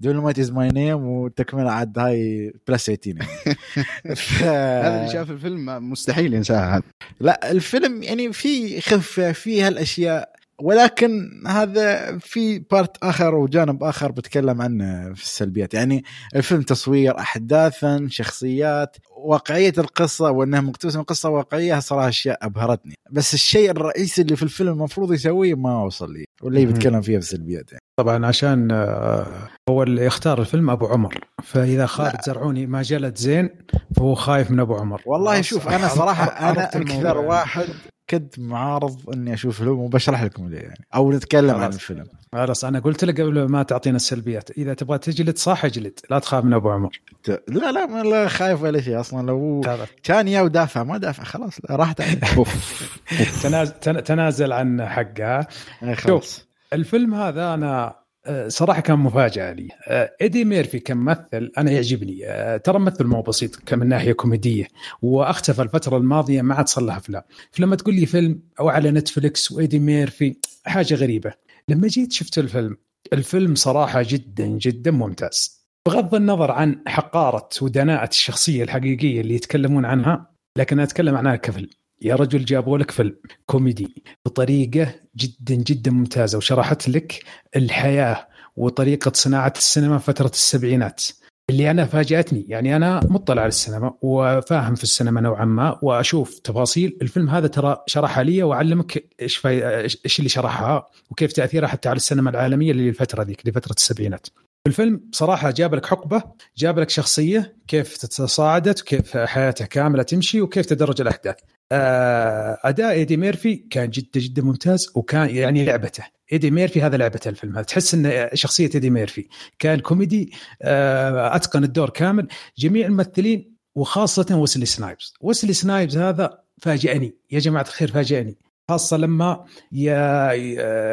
[0.00, 3.26] Dolemite is my name وتكملة عاد هاي plus 18
[4.16, 4.42] ف...
[4.42, 6.82] هذا اللي شاف الفيلم مستحيل ينساها.
[7.20, 10.35] لا الفيلم يعني في خفة في هالأشياء.
[10.60, 15.74] ولكن هذا في part آخر وجانب آخر بتكلم عنه في السلبيات.
[15.74, 16.04] يعني
[16.36, 22.94] الفيلم تصوير احداثا شخصيات واقعية القصة وأنها مقتبسة من قصة واقعية صراحة أشياء أبهرتني.
[23.10, 27.26] بس الشيء الرئيسي اللي في الفيلم المفروض يسويه ما وصل لي واللي بيتكلم فيها في
[27.26, 27.72] السلبيات.
[27.72, 27.82] يعني.
[27.98, 29.26] طبعا عشان آه،
[29.70, 31.24] هو اللي اختار الفيلم أبو عمر.
[31.42, 33.50] فإذا خالد زرعوني ما جلد زين
[33.96, 35.02] فهو خايف من أبو عمر.
[35.06, 37.66] والله شوف أنا صراحة أنا أكثر واحد
[38.10, 42.06] كنت معارض إني أشوف فيلم وبشرح لكم ليه يعني أو نتكلم عن الفيلم.
[42.32, 46.44] خلاص أنا قلت لك قبل ما تعطينا السلبيات إذا تبغى تجلد صح اجلد لا تخاف
[46.44, 47.00] من أبو عمر.
[47.48, 49.26] لا لا ما لا خايف ولا شيء أصلا.
[49.26, 49.60] لو
[50.02, 52.02] كان يا ودافع ما دافع خلاص راحت
[53.42, 55.46] تنازل تنازل عن حقها.
[55.82, 58.05] إيه، شوف الفيلم هذا أنا
[58.48, 59.68] صراحة كان مفاجأة لي.
[59.88, 62.26] آه، إيدي ميرفي كممثل أنا يعجبني.
[62.26, 64.68] آه، ترى ممثل مو بسيط من ناحية كوميدية.
[65.02, 67.22] وأختفى الفترة الماضية ما عاد صلح أفلام.
[67.50, 70.36] فلما تقول لي فيلم أو على نتفلكس وإيدي ميرفي
[70.66, 71.32] حاجة غريبة.
[71.68, 72.76] لما جيت شفت الفيلم
[73.12, 75.66] الفيلم صراحة جدا جدا ممتاز.
[75.86, 81.68] بغض النظر عن حقارة ودناءة الشخصية الحقيقية اللي يتكلمون عنها لكن أتكلم عنها كفيلم.
[82.02, 87.24] يا رجل جابوا لك فيلم كوميدي بطريقة جدا جدا ممتازة وشرحت لك
[87.56, 91.04] الحياة وطريقة صناعة السينما فترة السبعينات.
[91.50, 96.98] اللي أنا فاجأتني يعني أنا مطلع على السينما وفاهم في السينما نوعا ما وأشوف تفاصيل.
[97.02, 102.30] الفيلم هذا ترى شرحها لي وأعلمك إيش إيش اللي شرحها وكيف تأثيرها حتى على السينما
[102.30, 104.26] العالمية اللي الفترة ذيك لفترة السبعينات.
[104.66, 106.22] الفيلم صراحة جاب لك حقبة
[106.56, 111.36] جاب لك شخصية كيف تصاعدت وكيف حياتها كاملة تمشي وكيف تدرج الأحداث.
[111.72, 116.04] أداء إيدي ميرفي كان جدا جدا ممتاز وكان يعني لعبته.
[116.32, 117.60] إيدي ميرفي هذا لعبته الفيلم.
[117.60, 122.28] تحس إن شخصية إيدي ميرفي كان كوميدي؟ آه، أتقن الدور كامل.
[122.58, 125.14] جميع الممثلين وخاصة ويسلي سنايبس.
[125.20, 127.14] ويسلي سنايبس هذا فاجئني.
[127.30, 128.36] يا جماعة الخير فاجئني.
[128.68, 129.44] خاصة لما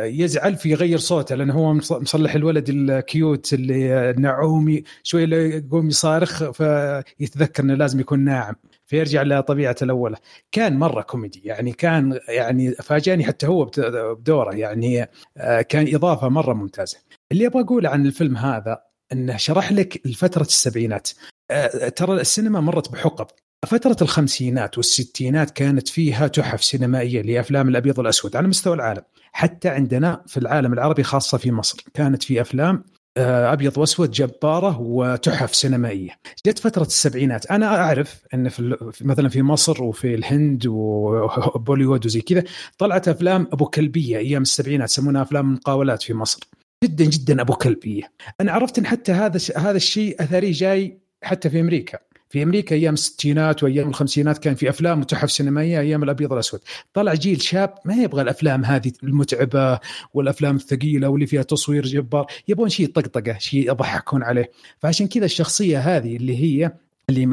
[0.10, 7.64] يزعل فيغير صوته لأنه هو مصلح الولد ال cute اللي نعومي شوي يقوم يصارخ فيتذكر
[7.64, 8.56] إنه لازم يكون ناعم.
[8.94, 10.18] فيرجع لطبيعته الاولى
[10.52, 16.54] كان مرة كوميدي يعني كان يعني فاجأني حتى هو بدوره يعني آه، كان إضافة مرة
[16.54, 16.98] ممتازة.
[17.32, 21.10] اللي أبغى اقوله عن الفيلم هذا إنه شرح لك الفترة السبعينات.
[21.52, 23.28] آه، ترى السينما مرت بحقب.
[23.66, 29.04] فترة الخمسينات والستينات كانت فيها تحف سينمائية لأفلام الأبيض والأسود على مستوى العالم.
[29.32, 32.84] حتى عندنا في العالم العربي خاصة في مصر كانت في أفلام
[33.18, 36.10] أبيض وأسود جبارة وتحف سينمائية.
[36.46, 42.44] جت فترة السبعينات أنا أعرف إن في مثلا في مصر وفي الهند وبوليوود وزي كذا
[42.78, 46.40] طلعت أفلام أبو كلبية أيام السبعينات يسمونها أفلام مقاولات في مصر.
[46.84, 48.12] جدا جدا أبو كلبية.
[48.42, 52.00] أنا عرفت إن حتى هذا هذا الشيء أثري جاي حتى في أمريكا.
[52.34, 56.60] في أمريكا أيام الستينات وأيام الخمسينات كان في أفلام وتحف سينمائية أيام الأبيض والأسود.
[56.94, 59.80] طلع جيل شاب ما يبغى الأفلام هذه المتعبة
[60.14, 64.52] والأفلام الثقيلة واللي فيها تصوير جبار يبغون شيء طقطقة شيء يضحكون عليه.
[64.80, 66.72] فعشان كذا الشخصية هذه اللي هي
[67.10, 67.24] اللي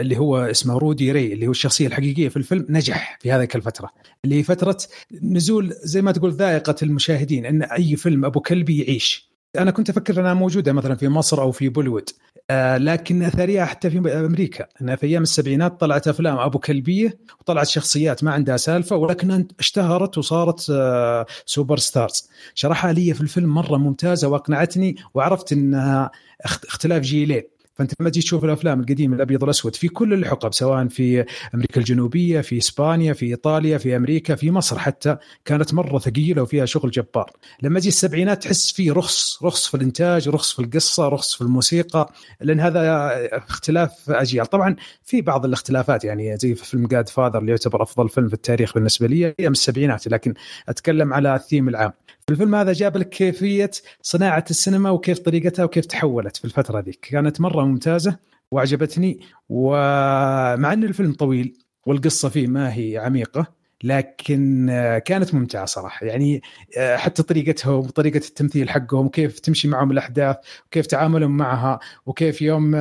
[0.00, 3.90] اللي هو اسمه رودي راي اللي هو الشخصية الحقيقية في الفيلم نجح في هذه الفترة
[4.24, 4.78] اللي هي فترة
[5.22, 9.34] نزول زي ما تقول ذائقة المشاهدين إن أي فيلم أبو كلبي يعيش.
[9.58, 12.10] أنا كنت أفكر إنها موجودة مثلا في مصر أو في بوليوود.
[12.50, 14.66] آه لكن اثريها حتى في أمريكا.
[14.82, 20.18] انها في أيام السبعينات طلعت أفلام أبو كلبية وطلعت شخصيات ما عندها سالفة ولكنها اشتهرت
[20.18, 26.10] وصارت آه superstars شرحها لي في الفيلم مرة ممتازة وأقنعتني وعرفت إنها
[26.44, 27.42] اختلاف جيلين.
[27.74, 32.40] فانت لما تجي تشوف الأفلام القديمة الأبيض والأسود في كل الحقب سواء في أمريكا الجنوبية
[32.40, 37.30] في إسبانيا في إيطاليا في أمريكا في مصر حتى كانت مرة ثقيلة وفيها شغل جبار.
[37.62, 42.12] لما تجي السبعينات تحس في رخص رخص في الإنتاج رخص في القصة رخص في الموسيقى
[42.40, 44.46] لأن هذا اختلاف أجيال.
[44.46, 48.34] طبعا في بعض الاختلافات يعني زي في فيلم جاد فاذر اللي يعتبر أفضل فيلم في
[48.34, 50.34] التاريخ بالنسبة لي أيام السبعينات لكن
[50.68, 51.92] أتكلم على الثيم العام.
[52.30, 53.70] الفيلم هذا جاب لك كيفية
[54.02, 56.98] صناعة السينما وكيف طريقتها وكيف تحولت في الفترة ذيك.
[57.10, 58.16] كانت مرة ممتازة
[58.50, 63.46] وأعجبتني ومع أن الفيلم طويل والقصة فيه ما هي عميقة
[63.82, 64.66] لكن
[65.04, 66.06] كانت ممتعة صراحة.
[66.06, 66.42] يعني
[66.78, 72.74] حتى طريقتهم وطريقة التمثيل حقهم وكيف تمشي معهم الأحداث وكيف تعاملهم معها وكيف يوم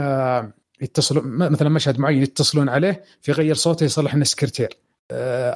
[0.82, 4.70] يتصلون مثلا مشهد معين يتصلون عليه فيغير صوته يصلح إنه سكرتير.
[4.70, 4.93] آه،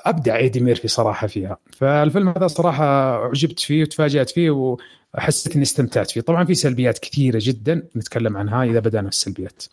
[0.06, 1.58] أبدع ايدي ميرفي صراحة فيها.
[1.72, 4.78] فالفيلم هذا صراحة أعجبت فيه وتفاجأت فيه
[5.16, 6.22] وحسيت إني استمتعت فيه.
[6.22, 9.64] طبعا في سلبيات كثيرة جدا نتكلم عنها إذا بدأنا في السلبيات.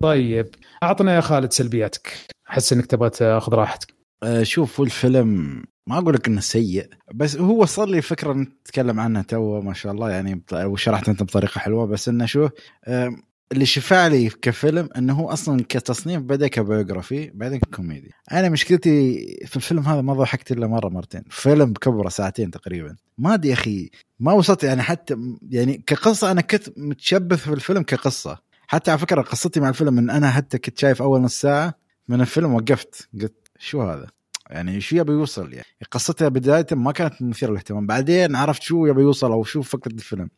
[0.00, 0.48] طيب
[0.82, 2.12] أعطنا يا خالد سلبياتك.
[2.50, 3.94] أحس إنك تبغى تأخذ راحتك.
[4.22, 9.22] أه شوف الفيلم ما أقول لك إنه سيء بس هو صار لي فكرة نتكلم عنها
[9.22, 12.48] تو ما شاء الله يعني وشرحت أنت بطريقة حلوة بس إنه شو
[12.84, 13.16] أه
[13.52, 18.10] اللي شفع لي كفيلم إنه هو أصلا كتصنيف بدأ ك biography بعدين ككوميدي.
[18.32, 21.22] أنا مشكلتي في الفيلم هذا ما ضحكت إلا مرة مرتين.
[21.30, 22.96] فيلم بكبره ساعتين تقريبا.
[23.18, 25.16] ما أدري أخي ما وصلت يعني حتى
[25.50, 28.38] يعني كقصة أنا كنت متشبث في الفيلم كقصة.
[28.66, 31.74] حتى على فكرة قصتي مع الفيلم إن أنا حتى كنت شايف أول نص ساعة
[32.08, 33.08] من الفيلم وقفت.
[33.20, 34.06] قلت شو هذا؟
[34.50, 35.66] يعني شو يبي يوصل يعني.
[35.90, 37.86] قصتها بداية ما كانت مثيرة للاهتمام.
[37.86, 40.28] بعدين عرفت شو يبي يوصل أو شو فكرة الفيلم.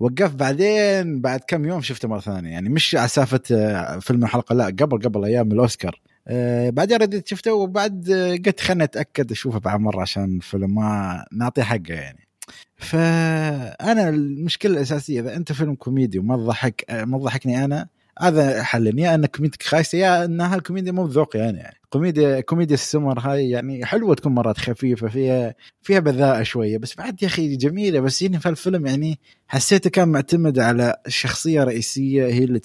[0.00, 2.50] وقفت بعدين بعد كم يوم شفته مرة ثانية.
[2.50, 6.00] يعني مش على سالفه آه، فيلم الحلقة لا قبل قبل أيام الأوسكار.
[6.28, 8.10] أه بعدين رديت شفته وبعد
[8.46, 12.28] قلت خلنا أتأكد أشوفه بعد مرة عشان الفيلم ما نعطيه حقه يعني.
[12.76, 17.88] فأنا المشكلة الأساسية إذا أنت فيلم كوميدي وما تضحك ما تضحكني أنا
[18.20, 21.76] هذا حل يا أن كوميديك خايسة يا أن هالكوميديا مو بذوقي أنا يعني.
[21.90, 27.22] كوميديا كوميديا السمر هاي يعني حلوة تكون مرات خفيفة فيها فيها بذاءة شوية بس بعد
[27.22, 28.00] يا أخي جميلة.
[28.00, 32.60] بس هنا في الفيلم يعني حسيته كان معتمد على شخصية رئيسية هي اللي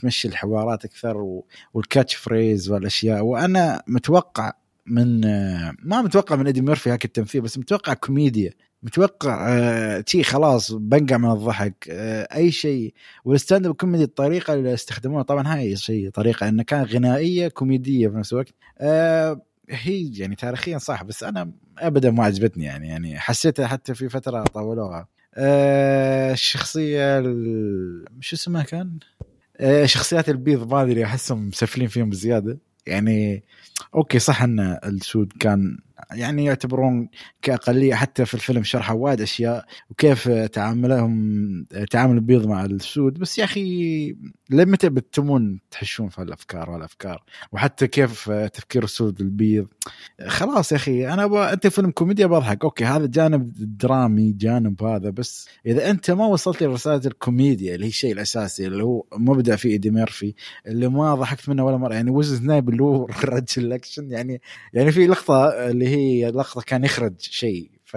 [0.00, 1.42] تمشي الحوارات أكثر
[1.74, 3.24] وال catch phrase والأشياء.
[3.24, 4.52] وأنا متوقع
[4.86, 5.20] من
[5.82, 8.52] ما متوقع من إيدي ميرفي هاك التمثيل بس متوقع كوميديا.
[8.82, 11.88] متوقع آه شيء خلاص بنقع من الضحك.
[11.90, 12.94] آه أي شيء.
[13.24, 18.08] وال stand up comedy الطريقة اللي استخدموها طبعا هاي شيء طريقة إنه كان غنائية كوميدية
[18.08, 18.54] في نفس الوقت.
[18.78, 24.08] آه هي يعني تاريخيا صح بس أنا ابدا ما عجبتني يعني يعني حسيتها حتى في
[24.08, 25.08] فترة طولوها.
[25.34, 27.22] آه الشخصية
[28.20, 28.98] شو اسمها كان؟
[29.56, 32.58] آه شخصيات البيض ما أدري أحسهم مسفلين فيهم بزيادة.
[32.86, 33.44] يعني
[33.94, 35.78] okay صح إن السود كان
[36.10, 37.08] يعني يعتبرون
[37.42, 43.18] كأقلية حتى في الفيلم شرحوا وايد أشياء وكيف تعاملهم تعامل البيض مع السود.
[43.18, 44.16] بس يا أخي
[44.50, 49.66] لمتى بتمون تحشون في الافكار والافكار وحتى كيف تفكير السود البيض؟
[50.26, 52.64] خلاص يا أخي أنا أبغى أنت فيلم كوميديا بضحك.
[52.64, 57.88] okay هذا جانب درامي جانب هذا بس إذا أنت ما وصلت لرسالة الكوميديا اللي هي
[57.88, 60.34] الشيء الأساسي اللي هو مبدا في إيدي ميرفي
[60.66, 64.10] اللي ما ضحكت منه ولا مرة يعني وزن نايب اللي هو رجل الأكشن.
[64.10, 64.40] يعني
[64.72, 67.96] يعني في لقطة اللي هي لقطة كان يخرج شيء ف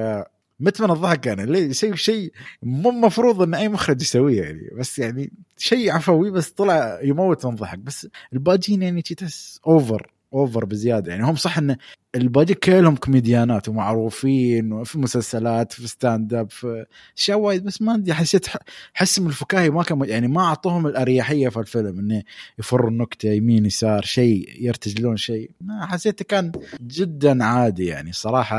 [0.59, 2.31] مت من الضحك أنا ليه شيء شيء
[2.63, 4.69] مو المفروض إن أي مخرج يسويه يعني.
[4.73, 7.79] بس يعني شيء عفوي بس طلع يموت من الضحك.
[7.79, 11.11] بس الباجين يعني تحس اوفر اوفر بزيادة.
[11.11, 11.77] يعني هم صح إن
[12.15, 16.85] الباقي كلهم كوميديانات ومعروفين وفي مسلسلات في stand up في
[17.17, 18.47] أشياء وايد بس ما ادري حسيت
[18.93, 22.23] حس من الفكاهي ما كان يعني ما أعطوهم الأريحية في الفيلم إنه
[22.59, 25.51] يفروا النكتة يمين يسار شيء يرتجلون شيء.
[25.61, 26.51] ما حسيته كان
[26.81, 28.57] جدا عادي يعني صراحة.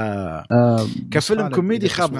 [0.53, 2.13] آه كفيلم كوميدي خاب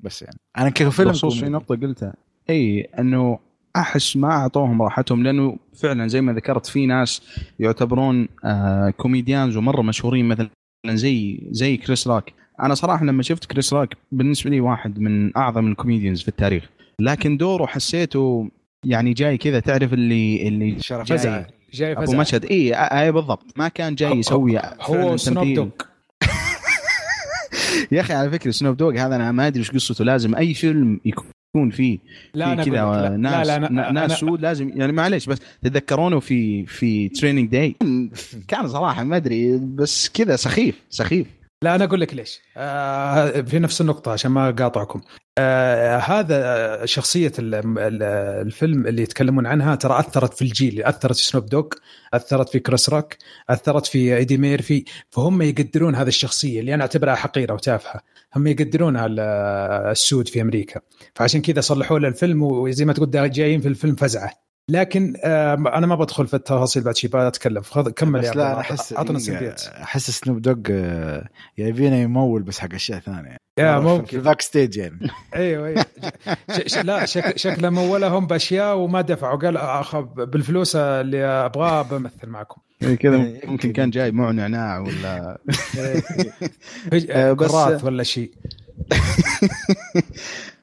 [0.00, 0.36] بس يعني.
[0.58, 2.14] أنا كفيلم بخصوص في نقطة قلتها.
[2.50, 3.38] إي إنه
[3.76, 7.22] أحس ما أعطوهم راحتهم لأنه فعلا زي ما ذكرت في ناس
[7.58, 10.50] يعتبرون آه comedians ومرة مشهورين مثلا
[10.86, 15.66] زي زي كريس راك أنا صراحة لما شفت كريس راك بالنسبة لي واحد من أعظم
[15.66, 16.64] ال comedians في التاريخ.
[17.00, 18.50] لكن دوره حسيته
[18.84, 21.36] يعني جاي كذا تعرف اللي اللي شرف فزع.
[21.40, 21.46] جاي.
[21.72, 22.18] جاي أبو فزع.
[22.18, 22.44] مشهد.
[22.44, 23.44] اي اي بالضبط.
[23.56, 25.54] ما كان جاي يسوي هو Snoop.
[25.54, 25.68] Dogg
[27.92, 30.04] يا أخي على فكرة Snoop Dogg هذا أنا ما أدري وش قصته.
[30.04, 31.00] لازم أي فيلم
[31.54, 31.68] يكون
[32.34, 36.20] لا في أنا كذا ناس لا, لا أنا ناس سود لازم يعني معليش بس تتذكرونه
[36.20, 37.76] في في Training Day
[38.48, 41.26] كان صراحة ما أدري بس كذا سخيف سخيف.
[41.62, 42.40] لا أنا أقول لك ليش.
[42.56, 45.00] آه في نفس النقطة عشان ما أقاطعكم.
[45.38, 48.02] آه هذا شخصية ال- ال-
[48.46, 50.82] الفيلم اللي يتكلمون عنها ترى أثرت في الجيل.
[50.82, 51.66] أثرت في Snoop Dogg
[52.14, 53.14] أثرت في كريس روك
[53.50, 58.00] أثرت في ايدي ميرفي فهم يقدرون هذه الشخصية اللي أنا أعتبرها حقيرة وتافهة.
[58.36, 59.20] هم يقدرونها ال-
[59.90, 60.80] السود في أمريكا.
[61.14, 64.47] فعشان كذا صلحوا له الفيلم وزي ما تقول جايين في الفيلم فزعة.
[64.70, 67.62] لكن آه أنا ما بدخل في التفاصيل بعد شيء بتكلم.
[67.62, 68.60] خذ- كمل بس يا لا عبد أنا الله.
[68.60, 71.28] أحس أعطنا دقيقة، السلبيات أحس Snoop آه،
[71.58, 73.36] يبينا يمول بس حق أشياء ثانية.
[73.58, 74.98] يا في ممكن ال backstage يعني.
[75.34, 75.84] أيوه أيوه.
[76.82, 79.38] لا شك شكله مولهم بأشياء وما دفعوا.
[79.38, 82.60] قال أخ بالفلوس اللي أبغاه بمثل معكم.
[83.00, 85.38] كذا إيه، ممكن كان جاي معه نعناع ولا
[85.78, 86.02] إيه،
[86.92, 88.30] بس- كراث ولا شيء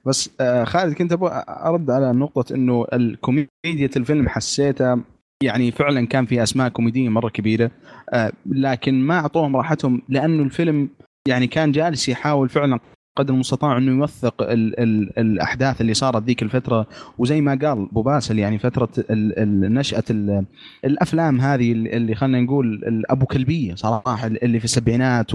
[0.05, 3.49] بس آه، خالد كنت أبغى أرد على نقطة إنه الكوميديا
[3.97, 4.99] الفيلم حسيتها
[5.43, 7.71] يعني فعلا كان في أسماء كوميدية مرة كبيرة
[8.13, 10.89] آه، لكن ما أعطوهم راحتهم لأنه الفيلم
[11.27, 12.79] يعني كان جالس يحاول فعلا
[13.17, 16.87] قدر المستطاع إنه يوثق ال ال الأحداث اللي صارت ذيك الفترة.
[17.17, 20.45] وزي ما قال أبو باسل يعني فترة ال ال نشأة ال
[20.85, 25.31] الأفلام هذه اللي خلينا نقول الابو كلبية صراحة اللي في السبعينات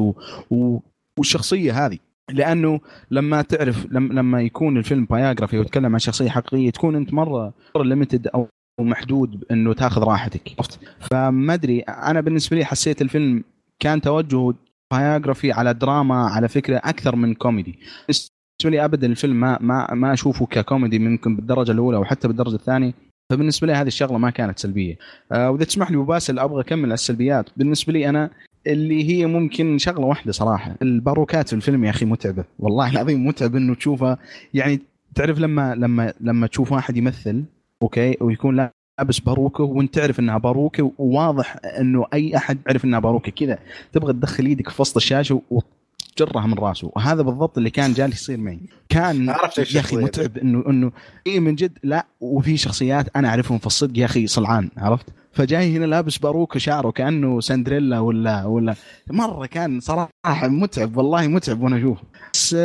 [1.19, 1.99] والشخصية هذه.
[2.33, 2.81] لأنه
[3.11, 8.27] لما تعرف لم لما يكون الفيلم biography ويتكلم عن شخصية حقيقية تكون أنت مرة limited
[8.27, 8.49] أو
[8.81, 10.55] محدود إنه تاخذ راحتك.
[10.59, 13.45] عرفت؟ فما أدري أنا بالنسبة لي حسيت الفيلم
[13.79, 14.55] كان توجهه
[14.93, 17.79] biography على دراما على فكرة أكثر من كوميدي.
[18.09, 22.55] بالنسبة لي ابدا الفيلم ما ما ما أشوفه ككوميدي ممكن بالدرجة الأولى أو حتى بالدرجة
[22.55, 22.95] الثانية.
[23.33, 24.99] فبالنسبة لي هذه الشغلة ما كانت سلبية.
[25.33, 27.51] آه وإذا تسمح لي أبو باسل أبغى أكمل على السلبيات.
[27.57, 28.31] بالنسبة لي أنا
[28.67, 30.75] اللي هي ممكن شغلة واحدة صراحة.
[30.83, 32.45] الباروكات في الفيلم يا أخي متعبة.
[32.59, 34.19] والله العظيم متعب إنه تشوفها.
[34.55, 34.81] يعني
[35.15, 37.45] تعرف لما لما لما تشوف واحد يمثل
[37.83, 43.33] أوكي ويكون لابس باروكة وأنت تعرف إنها باروكة وواضح إنه أي أحد يعرف إنها باروكة
[43.33, 43.59] كذا
[43.93, 46.91] تبغى تدخل إيدك في وسط الشاشة وتجرها من راسه.
[46.97, 48.61] وهذا بالضبط اللي كان جالس يصير معي.
[48.89, 50.93] كان عرفت يا أخي متعب إنه إنه
[51.27, 55.77] اي من جد لا وفي شخصيات أنا أعرفهم في الصدق يا أخي صلعان عرفت؟ فجاي
[55.77, 58.75] هنا لابس باروكه شعره كأنه سندريلا ولا ولا
[59.11, 62.03] مرة كان صراحة متعب والله متعب وأنا اشوفه
[62.35, 62.57] بس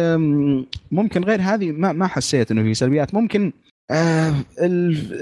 [0.92, 3.14] ممكن غير هذه ما ما حسيت إنه في سلبيات.
[3.16, 3.52] ممكن
[3.92, 5.14] آه ال-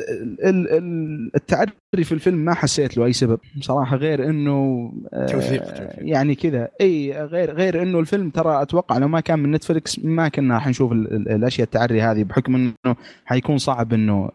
[0.44, 1.72] ال- ال- التعري
[2.04, 3.40] في الفيلم ما حسيت له أي سبب.
[3.62, 5.94] صراحة غير إنه آه.
[5.98, 6.70] يعني كذا.
[6.82, 10.68] إي غير غير إنه الفيلم ترى أتوقع لو ما كان من نتفلكس ما كنا راح
[10.68, 14.30] نشوف ال- ال- الأشياء التعري هذه بحكم إنه حيكون صعب إنه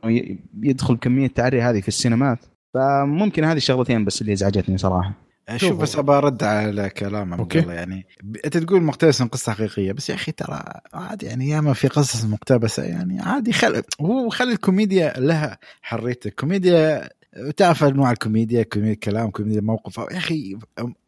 [0.63, 2.39] يدخل كميه التعري هذه في السينمات.
[2.75, 5.29] فممكن هذه الشغلتين بس اللي ازعجتني صراحة.
[5.57, 7.59] شوف شوف بس ابى أرد على كلام عبد okay.
[7.59, 8.07] الله يعني
[8.45, 12.25] أنت تقول مقتبس من قصة حقيقية بس يا أخي ترى عادي يعني ياما في قصص
[12.25, 16.31] مقتبسة يعني عادي خل هو خلي الكوميديا لها حريتها.
[16.31, 17.09] الكوميديا
[17.57, 19.99] تعرف أنواع الكوميديا كوميديا كلام كوميديا موقف.
[19.99, 20.59] يا أخي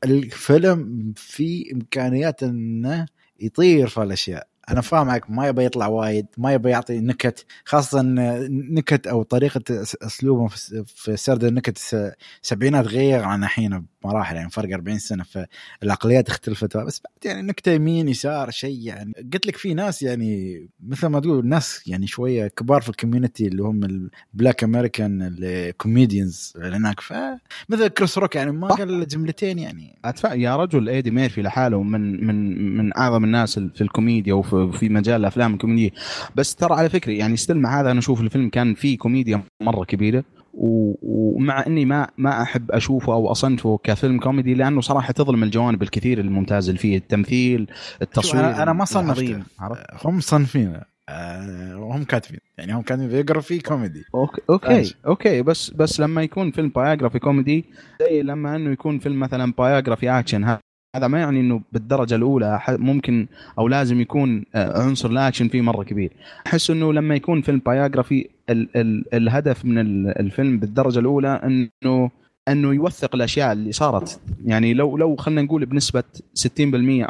[0.05, 3.07] الفيلم فيه إمكانيات إنه
[3.40, 4.50] يطير في الأشياء.
[4.68, 8.03] أنا فاهمك ما يبي يطلع وايد ما يبي يعطي نكت خاصة
[8.73, 9.62] نكت أو طريقة
[10.03, 10.49] اسلوبه
[10.87, 16.77] في- سرد النكت الس- السبعينات غير عن الحين بمراحل يعني فرق 40 سنة فالعقليات اختلفت.
[16.77, 19.13] بس بعد يعني نكتة يمين يسار شيء يعني.
[19.33, 23.46] قلت لك في ناس يعني مثل ما تقول ناس يعني شوية كبار في ال community
[23.47, 23.85] اللي هم
[24.35, 27.01] ال black American ال comedians هناك.
[27.01, 29.99] فمثل كريس روك يعني ما قال جملتين يعني.
[30.05, 34.89] ادفع يا رجل ايدي ميرفي لحاله من من من أعظم الناس في الكوميديا وفي في
[34.89, 35.91] مجال الأفلام الكوميدية.
[36.37, 39.85] بس ترى على فكرة يعني still مع هذا أنا أشوف الفيلم كان فيه كوميديا مرة
[39.85, 40.25] كبيرة.
[40.55, 46.21] ومع إني ما ما أحب أشوفه أو أصنفه كفيلم كوميدي لأنه صراحة تظلم الجوانب الكثير
[46.21, 47.67] الممتازه اللي فيه التمثيل
[48.03, 49.43] التصوير أنا- أنا ما صنفته.
[49.61, 54.94] عرفت؟ هم مصنفين آه، وهم كاتبين يعني هم كاتبين biography كوميدي okay okay.
[55.07, 57.65] okay بس بس لما يكون فيلم biography كوميدي
[58.01, 60.57] زي لما إنه يكون فيلم مثلا biography action
[60.96, 63.26] هذا ما يعني إنه بالدرجة الأولى ممكن
[63.59, 66.12] أو لازم يكون آه، عنصر الأكشن فيه مرة كبير.
[66.46, 72.11] أحس إنه لما يكون فيلم biography ال ال الهدف من ال- الفيلم بالدرجة الأولى إنه
[72.48, 74.20] إنه يوثق الأشياء اللي صارت.
[74.44, 76.03] يعني لو لو خلينا نقول بنسبة
[76.35, 76.50] 60%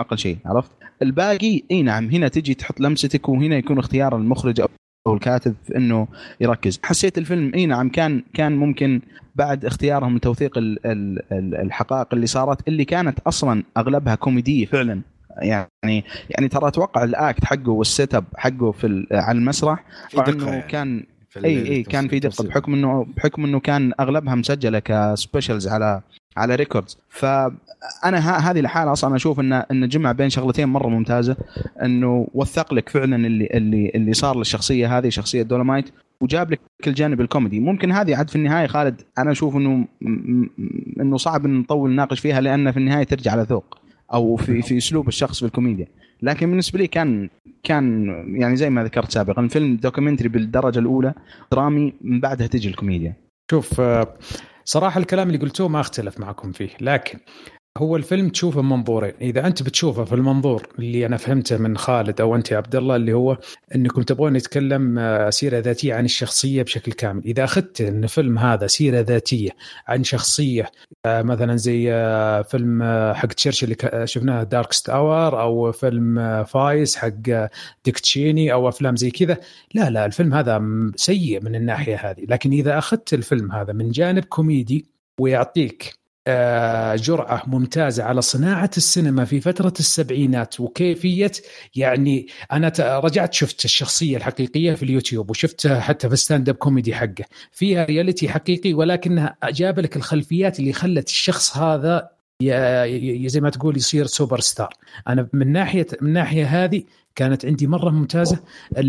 [0.00, 0.70] أقل شيء عرفت؟
[1.02, 4.60] الباقي إي نعم هنا تجي تحط لمستك وهنا يكون اختيار المخرج
[5.06, 6.08] أو الكاتب في إنه
[6.40, 6.80] يركز.
[6.84, 9.00] حسيت الفيلم إي نعم كان كان ممكن
[9.34, 15.00] بعد اختيارهم لتوثيق ال- ال- ال- الحقائق اللي صارت اللي كانت أصلا أغلبها كوميديه فعلا.
[15.42, 20.26] يعني يعني ترى أتوقع ال act حقه وال setup حقه في على المسرح في طبعاً
[20.30, 22.44] دقة أنه يعني كان في إي إي كان في دقة.
[22.44, 26.00] بحكم إنه بحكم إنه كان أغلبها مسجلة ك specials على
[26.36, 27.56] على records فانا
[28.18, 31.36] ه- هذه الحالة أصلا أشوف انه انه جمع بين شغلتين مرة ممتازة
[31.82, 35.90] إنه وثق لك فعلا اللي اللي اللي صار للشخصية هذه شخصية دولومايت
[36.20, 37.60] وجاب لك الجانب الكوميدي.
[37.60, 39.86] ممكن هذه عاد في النهاية خالد أنا أشوف إنه
[41.00, 43.78] إنه صعب إن نطول نناقش فيها لأن في النهاية ترجع لذوق
[44.14, 45.86] أو في في أسلوب الشخص في الكوميديا.
[46.22, 47.28] لكن بالنسبة لي كان
[47.62, 48.06] كان
[48.40, 51.14] يعني زي ما ذكرت سابقا الفيلم documentary بالدرجة الأولى
[51.52, 53.14] درامي من بعدها تجي الكوميديا.
[53.50, 54.14] شوف آه،
[54.64, 57.18] صراحة الكلام اللي قلتوه ما اختلف معكم فيه لكن
[57.80, 59.12] هو الفيلم تشوفه من منظورين.
[59.20, 62.96] إذا أنت بتشوفه في المنظور اللي أنا فهمته من خالد أو أنت يا عبد الله
[62.96, 63.38] اللي هو
[63.74, 67.22] إنكم تبغون نتكلم آه، سيرة ذاتية عن الشخصية بشكل كامل.
[67.24, 69.50] إذا أخذت إن الفيلم هذا سيرة ذاتية
[69.88, 70.70] عن شخصية
[71.06, 72.82] آه، مثلا زي آه، فيلم
[73.14, 77.48] حق تشرشل اللي شفناه Darkest Hour أو فيلم Vice حق
[77.84, 79.36] ديك تشيني أو أفلام زي كذا.
[79.74, 80.62] لا لا الفيلم هذا
[80.96, 82.24] سيء من الناحية هذه.
[82.28, 84.86] لكن إذا أخذت الفيلم هذا من جانب كوميدي
[85.20, 91.32] ويعطيك آه، جرعه ممتازة على صناعة السينما في فترة السبعينات وكيفية
[91.76, 96.94] يعني أنا ت- رجعت شفت الشخصية الحقيقية في اليوتيوب وشفتها حتى في stand up comedy
[96.94, 97.24] حقه.
[97.52, 102.08] فيها reality حقيقي ولكنها جاب لك الخلفيات اللي خلت الشخص هذا
[103.26, 104.74] زي ما تقول يصير سوبر ستار
[105.08, 106.82] أنا من ناحيه من ناحية هذه
[107.14, 108.38] كانت عندي مرة ممتازة.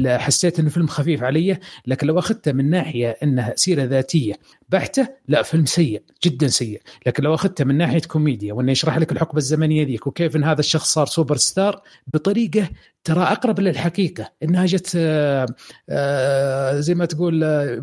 [0.06, 4.34] حسيت إنه فيلم خفيف علي لكن لو أخذته من ناحية إنها سيرة ذاتية
[4.70, 6.82] بحتة لا فيلم سيء جدا سيء.
[7.08, 10.60] لكن لو أخذته من ناحية كوميديا وإنه يشرح لك الحقبة الزمنية ذيك وكيف إن هذا
[10.60, 11.82] الشخص صار سوبر ستار
[12.14, 12.70] بطريقة
[13.04, 14.32] ترى أقرب للحقيقة.
[14.44, 15.46] إنها جت آه،
[15.90, 17.82] آه، زي ما تقول آه،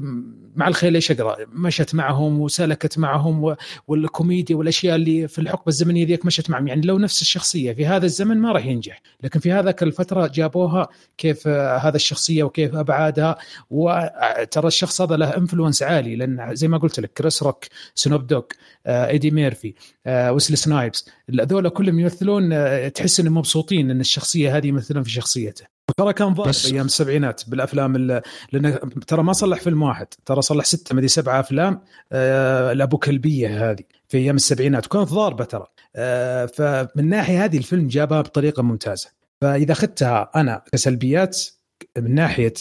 [0.57, 3.57] مع الخيل يا شقرا مشت معهم وسلكت معهم
[3.89, 6.69] والكوميديا والأشياء اللي في الحقبة الزمنية ذيك مشت معهم.
[6.69, 9.03] يعني لو نفس الشخصية في هذا الزمن ما راح ينجح.
[9.23, 10.89] لكن في هذاك الفترة جابوها
[11.19, 13.37] كيف آه، هذا الشخصية وكيف أبعادها.
[13.71, 17.65] وترى الشخص هذا له influence عالي لأن زي ما قلت لك كريس روك
[17.95, 18.43] سنوب دوغ
[18.87, 19.75] آه، إيدي ميرفي
[20.07, 21.09] آه، ويسلي سنايبس
[21.41, 22.53] هذول كلهم يمثلون
[22.93, 25.65] تحس إنهم مبسوطين إن الشخصية هذه يمثلون في شخصيته.
[25.97, 30.65] ترى كان بس- أيام السبعينات بالأفلام ال- لأن ترى ما صلح فيلم واحد ترى صلح
[30.65, 31.81] ستة مدري سبعة أفلام
[32.13, 35.67] آه، الابو كلبيه هذه في أيام السبعينات وكانت ضاربة ترى.
[35.97, 39.18] آه، فمن ناحية هذه الفيلم جابها بطريقة ممتازة.
[39.43, 41.39] فإذا اخذتها أنا كسلبيات
[41.99, 42.53] من ناحية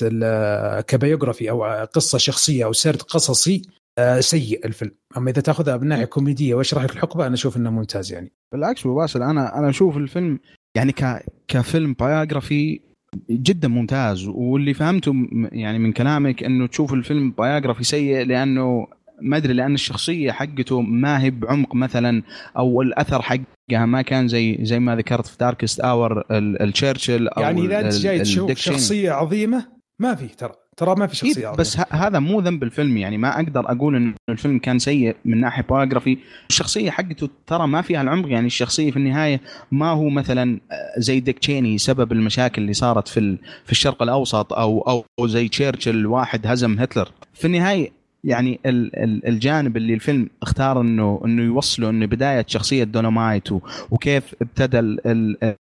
[0.81, 3.61] كبيوغرافي أو قصة شخصية أو سرد قصصي
[3.99, 4.91] آه، سيء الفيلم.
[5.17, 8.31] أما إذا تأخذها من ناحية كوميدية وأشرح لك الحقبة أنا أشوف إنه ممتاز يعني.
[8.51, 10.39] بالعكس ابو باسل أنا أنا أشوف الفيلم
[10.75, 12.81] يعني ك كفيلم biography
[13.29, 14.27] جدا ممتاز.
[14.27, 15.13] واللي فهمته
[15.51, 18.87] يعني من كلامك إنه تشوف الفيلم biography سيء لأنه
[19.21, 22.23] ما أدري لأن الشخصية حقته ما هي بعمق مثلا
[22.57, 27.65] أو الأثر حقها ما كان زي زي ما ذكرت في Darkest Hour التشرشل أو يعني
[27.65, 28.51] إذا أنت جاي تشوف.
[28.51, 29.65] شخصية عظيمة
[29.99, 31.57] ما في ترى ترى ما في شخصية أكيد عظيمة.
[31.57, 35.63] بس هذا مو ذنب الفيلم يعني ما أقدر أقول إن الفيلم كان سيء من ناحية
[35.63, 36.17] biography
[36.49, 39.41] الشخصية حقته ترى ما فيها العمق يعني الشخصية في النهاية
[39.71, 44.53] ما هو مثلا آه، زي ديك تشيني سبب المشاكل اللي صارت في في الشرق الأوسط
[44.53, 47.09] أو أو زي تشرشل واحد هزم هتلر.
[47.33, 47.96] في النهاية
[48.27, 53.49] يعني ال- ال- الجانب اللي الفيلم اختار انه انه يوصله انه بداية شخصية Dolemite
[53.91, 54.79] وكيف ابتدى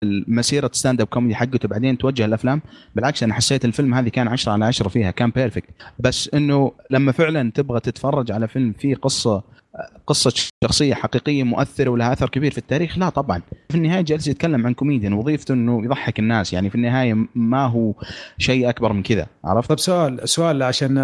[0.03, 2.61] المسيره stand up comedy حقته بعدين توجه الأفلام.
[2.95, 7.11] بالعكس أنا حسيت الفيلم هذه كان 10 على 10 فيها كان perfect بس إنه لما
[7.11, 9.43] فعلا تبغى تتفرج على فيلم فيه قصة
[10.07, 13.41] قصة شخصية حقيقية مؤثرة ولها أثر كبير في التاريخ؟ لا طبعا.
[13.69, 17.93] في النهاية جالس يتكلم عن كوميديان وظيفته إنه يضحك الناس يعني في النهاية ما هو
[18.37, 20.95] شيء أكبر من كذا عرفت؟ طيب سؤال سؤال عشان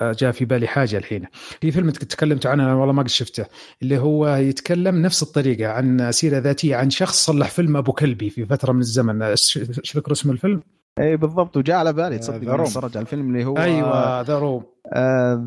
[0.00, 1.24] جاء في بالي حاجة الحين.
[1.60, 3.44] في فيلم تكلمت عنه أنا والله ما قد شفته
[3.82, 8.46] اللي هو يتكلم نفس الطريقة عن سيرة ذاتية عن شخص صلح فيلم أبو كلبي في
[8.46, 9.22] فترة من الزمن.
[9.22, 9.58] إيش
[9.94, 10.62] فكر اسم الفيلم؟
[10.98, 12.60] اي بالضبط وجاء على بالي تصدق.
[12.60, 14.71] اتفرج على الفيلم اللي هو أيوه The Room.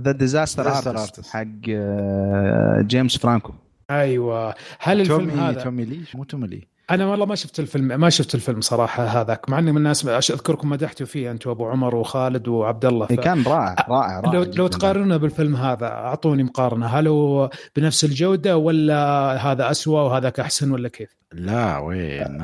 [0.04, 1.28] ذا ديزاستر Disaster ارتست Artist.
[1.28, 3.54] حق آه، جيمس فرانكو
[3.92, 8.00] أيوه هل الفيلم تومي هذا تومي لي مو تومي لي أنا والله ما شفت الفيلم
[8.00, 11.96] ما شفت الفيلم صراحة هذاك مع إني من الناس أذكركم مدحتوا فيه انت وابو عمر
[11.96, 13.14] وخالد وعبد الله ف...
[13.14, 14.44] كان رائع رائع رائع لو.
[14.44, 20.72] لو تقارنونه بالفيلم هذا أعطوني مقارنة هل هو بنفس الجودة ولا هذا أسوأ وهذاك أحسن
[20.72, 22.42] ولا كيف؟ لا وين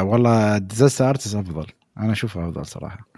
[0.00, 1.66] والله Disaster Artist أفضل
[1.98, 3.08] أنا أشوفه أفضل صراحة.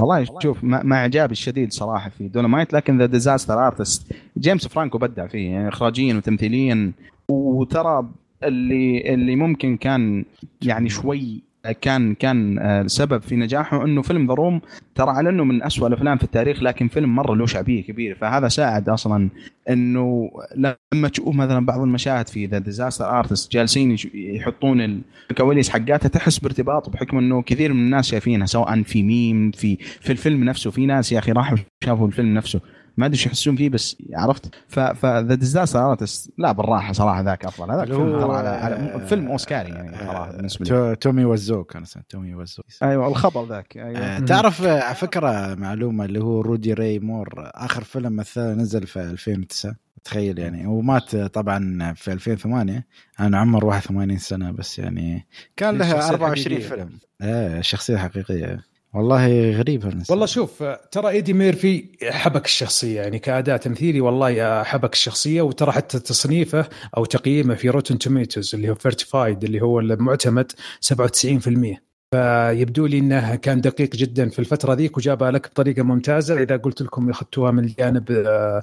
[0.00, 5.26] والله شوف مع إعجابي الشديد صراحة في Dolemite لكن The Disaster Artist جيمس فرانكو بدع
[5.26, 6.92] فيه يعني اخراجيا وتمثيليا.
[7.28, 8.08] وترى
[8.42, 10.24] اللي اللي ممكن كان
[10.62, 11.42] يعني شوي
[11.72, 14.60] كان كان آه، سبب في نجاحه إنه فيلم The Room
[14.94, 18.14] ترى على إنه من أسوأ الأفلام في التاريخ لكن فيلم مرة له شعبية كبيرة.
[18.14, 19.28] فهذا ساعد أصلا
[19.70, 26.38] إنه لما تشوف مثلا بعض المشاهد في The Disaster Artist جالسين يحطون الكواليس حقاتها تحس
[26.38, 30.70] بارتباط بحكم إنه كثير من الناس شايفينها سواء في ميم في في الفيلم نفسه.
[30.70, 32.60] في ناس يا أخي راحوا شافوا الفيلم نفسه.
[32.96, 37.44] ما أدري إيش يحسون فيه بس عرفت؟ ف The Disaster Artist لا بالراحة صراحة ذاك
[37.44, 37.70] أفضل.
[37.70, 40.70] هذاك فيلم على, على فيلم أوسكاري يعني صراحة بالنسبة لي.
[40.70, 44.94] تو- تومي وايسو كان اسمه تومي وايسو أيوه الخبر ذاك آه، أيوه تعرف آه، على
[44.94, 49.74] فكرة معلومة اللي هو رودي راي مور آخر فيلم مثله نزل في 2009
[50.04, 50.66] تخيل يعني.
[50.66, 52.86] ومات طبعا في 2008
[53.20, 55.26] عن عمر 81 سنة بس يعني.
[55.56, 56.68] كان له الشخصية 24 الحقيقية.
[56.84, 56.98] فيلم.
[57.22, 58.60] إيه الشخصيه حقيقية.
[58.96, 60.06] والله غريب هالإنسان.
[60.10, 65.98] والله شوف ترى إيدي ميرفي حبك الشخصية يعني كاداء تمثيلي والله حبك الشخصية وترى حتى
[65.98, 72.98] تصنيفه أو تقييمه في Rotten Tomatoes اللي هو verified اللي هو المعتمد 97% فيبدو لي
[72.98, 76.42] إنه كان دقيق جدا في الفترة ذيك وجابها لك بطريقة ممتازة.
[76.42, 78.62] إذا قلت لكم أخذتوها من الجانب آه،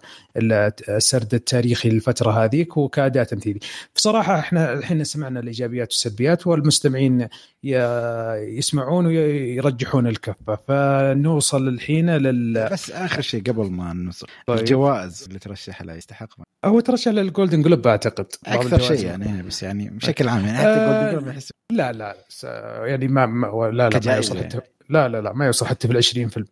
[0.89, 3.59] السرد التاريخي للفترة هذيك وكاداء تمثيلي
[3.95, 7.27] بصراحة إحنا الحين سمعنا الإيجابيات والسلبيات والمستمعين
[7.63, 10.59] يسمعون ويرجحون الكفة.
[10.67, 14.59] فنوصل الحين لل بس آخر شيء قبل ما نوصل طيب.
[14.59, 16.27] الجوائز اللي ترشح لها يستحق؟
[16.65, 18.25] هو ترشح لل Golden Globe أعتقد.
[18.45, 18.79] أكثر.
[18.79, 22.15] شيء يعني بس يعني بشكل عام يعني حتى آه، Golden Globe احس لا لا
[22.85, 24.59] يعني ما, ما لا لا ما يوصل حتى
[24.89, 26.45] لا لا لا ما يوصل حتى في ال 20 فيلم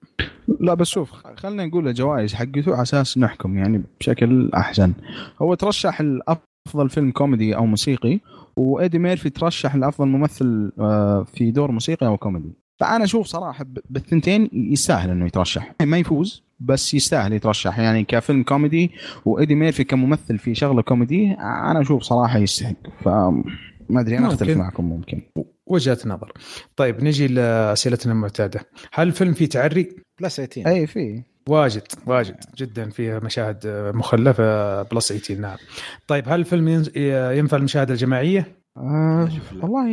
[0.59, 4.93] لا بس شوف خلينا نقول الجوائز حقته على أساس نحكم يعني بشكل أحسن.
[5.41, 8.19] هو ترشح لافضل فيلم كوميدي أو موسيقي
[8.61, 12.53] وإيدي ميرفي ترشح لأفضل ممثل آه، في دور موسيقي أو كوميدي.
[12.79, 15.75] فأنا أشوف صراحة بالثنتين يستاهل إنه يترشح.
[15.81, 17.79] ما يفوز بس يستاهل يترشح.
[17.79, 18.91] يعني كفيلم كوميدي
[19.25, 22.73] وإيدي ميرفي كممثل في شغلة كوميدي أنا أشوف صراحة يستحق.
[23.03, 23.07] ف
[23.89, 24.33] ما أدري أنا ممكن.
[24.33, 25.21] اختلف معكم ممكن.
[25.65, 26.31] وجهة نظر.
[26.75, 28.59] طيب نجي لأسئلتنا المعتادة.
[28.93, 29.89] هل الفيلم فيه تعري؟
[30.21, 33.59] plus 18 اي في واجد واجد جدا فيها مشاهد
[33.95, 35.57] مخلة plus 18 نعم.
[36.07, 36.85] طيب هل الفيلم ين-
[37.37, 39.29] ينفع المشاهده الجماعية؟ آه.
[39.61, 39.85] والله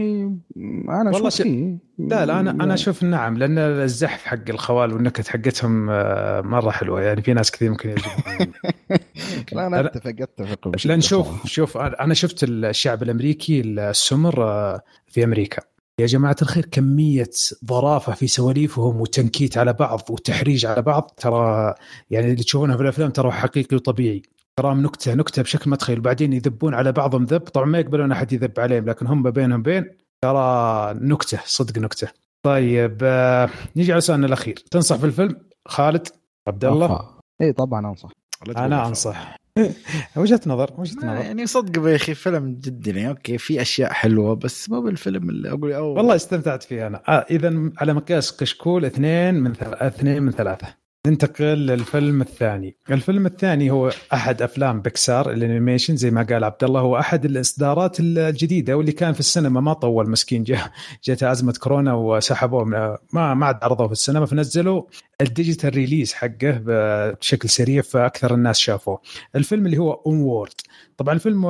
[0.88, 4.92] أنا والله أشوف ش- فيه لا لا أنا أنا أشوف نعم لأن الزحف حق الخوال
[4.92, 7.00] والنكت حقتهم آه، مرة حلوة.
[7.02, 8.52] يعني في ناس كثير ممكن يعجبهم.
[9.52, 11.46] لا أنا أتفق أتفق لأن شوف.
[11.46, 15.62] شوف أنا شفت الشعب الأمريكي السمر آه، في أمريكا.
[15.98, 17.30] يا جماعة الخير كمية
[17.64, 21.74] ظرافة في سواليفهم وتنكيت على بعض وتحريج على بعض ترى
[22.10, 24.22] يعني اللي تشوفونها في الأفلام ترى حقيقي وطبيعي.
[24.56, 25.98] تراهم نكتة نكتة بشكل ما تخيل.
[25.98, 29.84] وبعدين يذبون على بعضهم ذب طبعا ما يقبلون أحد يذب عليهم لكن هم بينهم بين
[30.24, 32.08] ترى نكتة صدق نكتة.
[32.42, 34.54] طيب آه، نيجي على سؤالنا الأخير.
[34.70, 35.36] تنصح في الفيلم؟
[35.68, 36.08] خالد
[36.48, 37.08] عبد الله؟
[37.40, 38.10] اي طبعا أنصح.
[38.56, 39.36] أنا أنصح.
[40.16, 44.34] وجهة نظر وجهة نظر يعني صدق يا أخي فيلم جدا يعني أوكي في أشياء حلوة
[44.34, 45.96] بس مو بالفيلم اللي أقول أوه.
[45.96, 49.74] والله استمتعت فيه أنا آه اذا على مقياس كشكول اثنين من ثل...
[49.74, 52.76] اثنين من ثلاثة ننتقل للفيلم الثاني.
[52.90, 58.00] الفيلم الثاني هو أحد أفلام بيكسار الأنيميشن زي ما قال عبد الله هو أحد الإصدارات
[58.00, 60.70] الجديدة واللي كان في السينما ما طول مسكين جاء
[61.04, 62.98] جت أزمة كورونا وسحبوه ما
[63.34, 64.82] ما عاد عرضوه في السينما فنزلوا
[65.20, 69.00] ال digital release حقه بشكل سريع فأكثر الناس شافوه.
[69.36, 70.60] الفيلم اللي هو Onward
[70.96, 71.40] طبعا الفيلم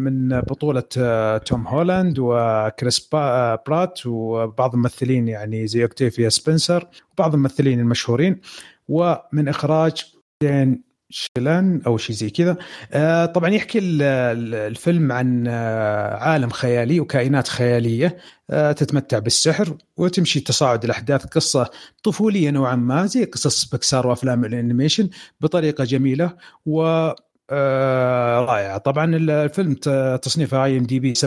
[0.00, 7.80] من بطولة آه، توم هولاند وكريس برات وبعض الممثلين يعني زي أوكتيفيا سبنسر وبعض الممثلين
[7.80, 8.40] المشهورين.
[8.88, 10.04] ومن إخراج
[10.42, 12.56] دان سكانلون أو شيء زي كذا.
[12.92, 18.16] آه، طبعا يحكي ال- ال- الفيلم عن آه، عالم خيالي وكائنات خيالية
[18.50, 21.26] آه، تتمتع بالسحر وتمشي تصاعد الأحداث.
[21.26, 21.70] قصة
[22.02, 25.08] طفولية نوعا ما زي قصص بكسار وأفلام الأنيميشن
[25.40, 27.10] بطريقة جميلة و
[27.50, 29.74] آه رائعه طبعا الفيلم
[30.22, 31.26] تصنيفه IMDb 7.5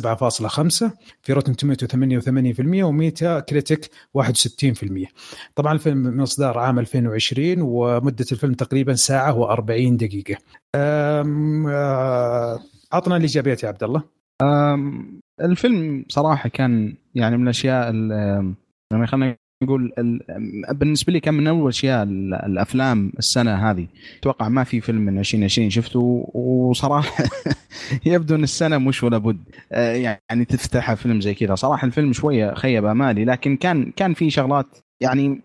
[1.22, 5.06] في Rotten Tomatoes 88% و Metacritic 61%
[5.56, 9.62] طبعا الفيلم من اصدار عام 2020 ومدة الفيلم تقريبا ساعة و40
[9.98, 10.36] دقيقة.
[10.76, 12.60] آم، آه،
[12.94, 14.04] عطنا الإيجابيات يا عبد الله.
[15.42, 18.54] الفيلم صراحة كان يعني من الأشياء ال-
[18.92, 20.20] يعني خلينا نقول ال-
[20.74, 23.88] بالنسبة لي كان من أول أشياء ال- الأفلام السنة هذه.
[24.20, 26.00] أتوقع ما في فيلم من 2020 شفته
[26.34, 27.24] وصراحة
[28.06, 29.38] يبدو أن السنة مش ولا بد.
[29.72, 29.94] آه،
[30.30, 31.56] يعني تفتح فيلم زي كذا.
[31.56, 35.42] صراحة الفيلم شوية خيب امالي لكن كان كان في شغلات يعني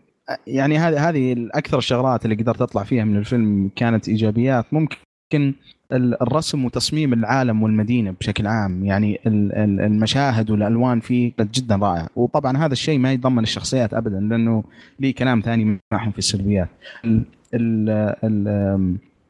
[0.47, 4.75] يعني هذه هذه الأكثر الشغلات اللي قدرت أطلع فيها من الفيلم كانت إيجابيات.
[4.75, 4.97] ممكن
[5.37, 12.09] ال- الرسم وتصميم العالم والمدينة بشكل عام يعني ال- ال- المشاهد والألوان فيه جدا رائعه
[12.16, 14.64] وطبعا هذا الشيء ما يضمن الشخصيات ابدا لأنه
[15.01, 16.68] لي كلام ثاني معهم في السلبيات.
[17.05, 17.22] ال
[17.55, 17.91] ال
[18.24, 18.49] ال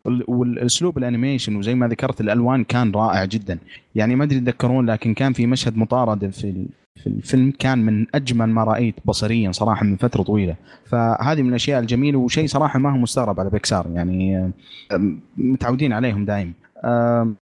[0.07, 3.59] ال- والأسلوب الأنيميشن وزي ما ذكرت الألوان كان رائع جدا.
[3.95, 6.67] يعني ما أدري تذكرون لكن كان في مشهد مطاردة في
[6.97, 10.57] في الفيلم كان من أجمل ما رأيت بصريا صراحة من فترة طويلة.
[10.87, 14.53] فهذه من الأشياء الجميلة وشيء صراحة ما هو مستغرب على بيكسار يعني
[15.37, 16.53] متعودين عليهم دائما.
[16.85, 17.37] أم،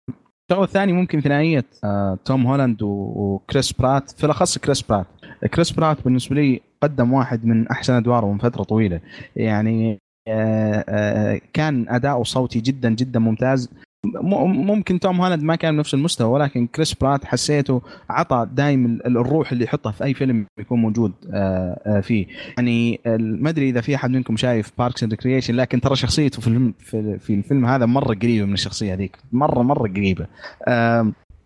[0.50, 4.10] الشغلة الثانية ممكن ثنائيه أه، توم هولاند وكريس برات.
[4.10, 5.06] في الأخص كريس برات.
[5.54, 9.00] كريس برات بالنسبة لي قدم واحد من أحسن أدواره من فترة طويلة.
[9.36, 13.70] يعني أه، أه، كان أداؤه صوتي جدا جدا ممتاز.
[14.04, 19.64] ممكن توم هولاند ما كان بنفس المستوى ولكن كريس برات حسيته عطى دائما الروح اللي
[19.64, 22.26] يحطها في أي فيلم يكون موجود آه، آه، فيه.
[22.56, 26.48] يعني ما أدري إذا في أحد منكم شايف Parks and Recreation لكن ترى شخصيته في
[26.48, 30.26] الفيلم في, في الفيلم هذا مرة قريبة من الشخصية هذيك مره مرة قريبة.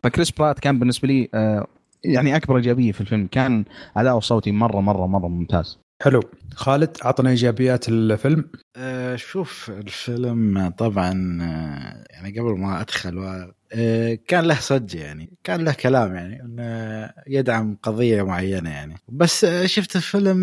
[0.03, 1.67] فكريس برات كان بالنسبة لي آه،
[2.05, 3.65] يعني أكبر إيجابية في الفيلم كان
[3.97, 5.82] أداؤه الصوتي مره مره مرة ممتاز.
[6.03, 6.21] حلو.
[6.55, 8.45] خالد عطنا إيجابيات الفيلم.
[8.77, 15.33] آه، شوف الفيلم طبعا آه، يعني قبل ما أدخل و- آه، كان له صج يعني
[15.45, 18.95] كان له كلام يعني إنه يدعم قضية معينة يعني.
[19.09, 20.37] بس آه، شفت الفيلم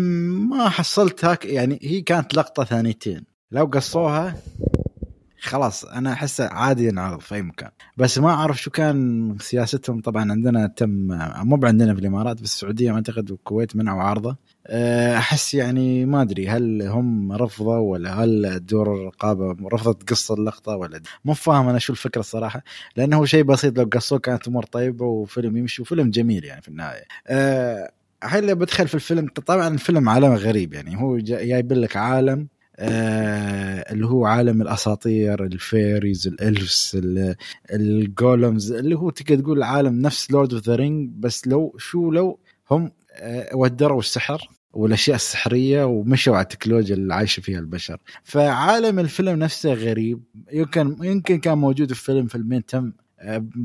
[0.50, 3.24] ما حصلت هاك يعني هي كانت لقطة ثانيتين.
[3.52, 4.36] لو قصوها
[5.40, 7.70] خلاص أنا احسه عادي ينعرض في أي مكان.
[7.96, 10.00] بس ما أعرف شو كان سياستهم.
[10.00, 10.88] طبعا عندنا تم
[11.44, 14.36] مو عندنا في الإمارات بس السعودية أعتقد والكويت منعوا عرضه.
[14.66, 20.76] أه، أحس يعني ما أدري هل هم رفضوا ولا هل دور الرقابة رفضت قص اللقطة
[20.76, 22.62] ولا مو فاهم أنا شو الفكرة الصراحه
[22.96, 26.68] لأنه هو شيء بسيط لو قصوه كانت أمور طيبة وفيلم يمشي وفيلم جميل يعني في
[26.68, 27.04] النهاية.
[27.26, 27.90] أه
[28.34, 30.96] اللي بدخل في الفيلم طبعا الفيلم عالم غريب يعني.
[31.00, 32.48] هو جا- جايب لك عالم
[32.80, 37.36] آه اللي هو عالم الأساطير ال fairies ال elves ال-
[37.72, 42.10] ال gnomes اللي هو تقدر تقول عالم نفس Lord of the Rings بس لو شو
[42.10, 42.38] لو
[42.70, 47.98] هم آه وهدروا السحر والأشياء السحرية ومشوا على التكنولوجيا اللي عايشة فيها البشر.
[48.24, 50.22] فعالم الفيلم نفسه غريب.
[50.52, 52.92] يمكن يمكن كان موجود في فيلم فيلمين تم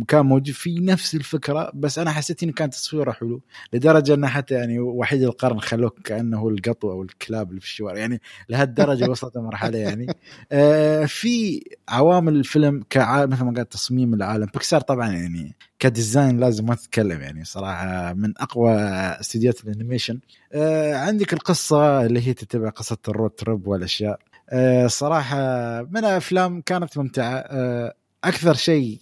[0.07, 3.41] كان موجود في نفس الفكرة بس أنا حسيت إنه كان تصويره حلو
[3.73, 7.99] لدرجة إنه حتى يعني وحيد القرن خلوك كأنه هو القطو أو الكلاب اللي في الشوارع
[7.99, 10.07] يعني لهالدرجة وصلت المرحلة يعني.
[10.51, 14.45] آه، في عوامل الفيلم كعالم مثل ما قال تصميم العالم.
[14.45, 18.71] بيكسار طبعا يعني ك design لازم ما تتكلم يعني صراحة من أقوى
[19.19, 20.19] استديوهات الأنيميشن.
[20.53, 24.19] آه، عندك القصة اللي هي تتبع قصة ال road trip والأشياء.
[24.49, 25.37] آه، صراحة
[25.81, 27.35] من الأفلام كانت ممتعة.
[27.35, 27.93] آه،
[28.23, 28.99] أكثر شيء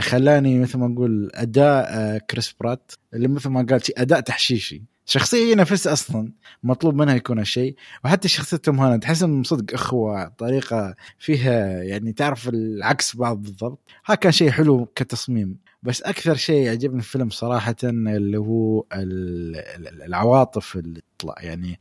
[0.00, 4.82] خلاني مثل ما نقول أداء آه، كريس برات اللي مثل ما قال أداء تحشيشي.
[5.06, 7.74] شخصية هي نفسها أصلا مطلوب منها يكون هالشيء.
[8.04, 13.78] وحتى شخصية توم هولاند تحسهم صدق إخوة طريقة فيها يعني تعرف العكس بعض بالضبط.
[14.06, 15.56] ها كان شيء حلو كتصميم.
[15.82, 21.34] بس أكثر شيء عجبني في الفيلم صراحة اللي هو ال- ال- العواطف اللي تطلع.
[21.38, 21.78] يعني آه،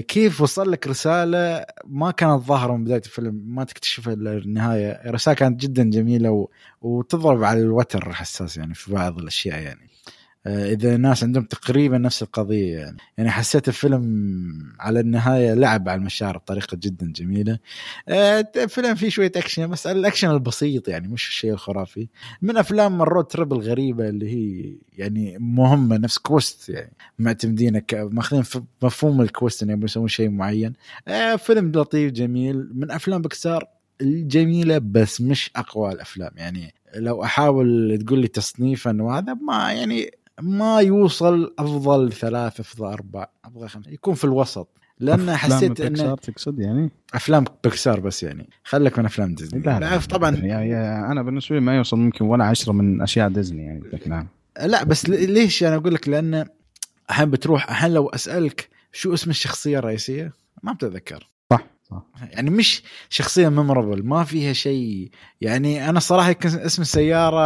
[0.00, 4.90] كيف وصل لك رسالة ما كانت ظاهرة من بداية الفيلم؟ ما تكتشفها إلا النهاية.
[4.90, 6.48] الرساله كانت جدا جميلة و...
[6.82, 9.80] وتضرب على الوتر حساس يعني في بعض الأشياء يعني.
[9.80, 12.96] آه، إذا الناس عندهم تقريبا نفس القضية يعني.
[13.18, 17.58] يعني حسيت الفيلم على النهاية لعب على المشاعر بطريقة جدا جميلة.
[18.08, 22.08] آه، الفيلم فيه شوية أكشن بس الأكشن البسيط يعني مش الشيء الخرافي
[22.42, 28.42] من أفلام ال road trip الغريبه اللي هي يعني مهمة نفس quest يعني معتمدين ماخذين
[28.82, 30.72] مفهوم ال quest انه يبون يسوون شيء معين.
[31.08, 32.70] آه، فيلم لطيف جميل.
[32.74, 33.64] من أفلام بكسار
[34.00, 36.74] الجميلة بس مش أقوى الأفلام يعني.
[36.94, 40.10] لو أحاول تقول لي تصنيفا وهذا ما يعني
[40.40, 44.68] ما يوصل أفضل ثلاث أفضل أربع أفضل خمسة يكون في الوسط.
[45.00, 48.48] لأن حسيت انه بيكسار تقصد يعني؟ أفلام بيكسار بس يعني.
[48.64, 49.62] خليك من أفلام ديزني.
[49.62, 53.28] لا لا طبعا يا يا أنا بالنسبة لي ما يوصل ممكن ولا عشرة من أشياء
[53.28, 54.28] ديزني يعني بشكل عام.
[54.66, 56.46] لا بس ليش؟ أنا أقول لك لأن
[57.10, 60.32] أحيانا بتروح أحيانا لو أسألك شو اسم الشخصية الرئيسية
[60.62, 61.30] ما بتتذكر.
[62.20, 65.10] يعني مش شخصية memorable ما فيها شيء.
[65.40, 67.44] يعني أنا صراحة اسم السيارة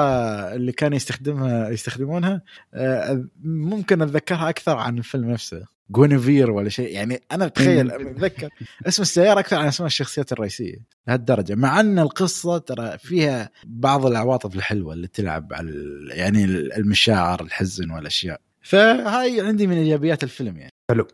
[0.54, 2.42] اللي كان يستخدمها يستخدمونها
[2.74, 5.74] آه، ممكن أتذكرها أكثر عن الفيلم نفسه.
[5.90, 6.94] جونيفير ولا شيء.
[6.94, 8.48] يعني أنا أتخيل أتذكر
[8.86, 10.76] اسم السيارة أكثر عن اسم الشخصيات الرئيسية
[11.08, 11.54] لهالدرجة.
[11.54, 15.72] مع أن القصة ترى فيها بعض العواطف الحلوة اللي تلعب على
[16.10, 18.40] يعني المشاعر الحزن والأشياء.
[18.62, 20.72] فهاي عندي من إيجابيات الفيلم يعني.
[20.90, 21.08] حلو.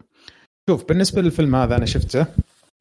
[0.70, 2.26] شوف بالنسبة للفيلم هذا أنا شفته.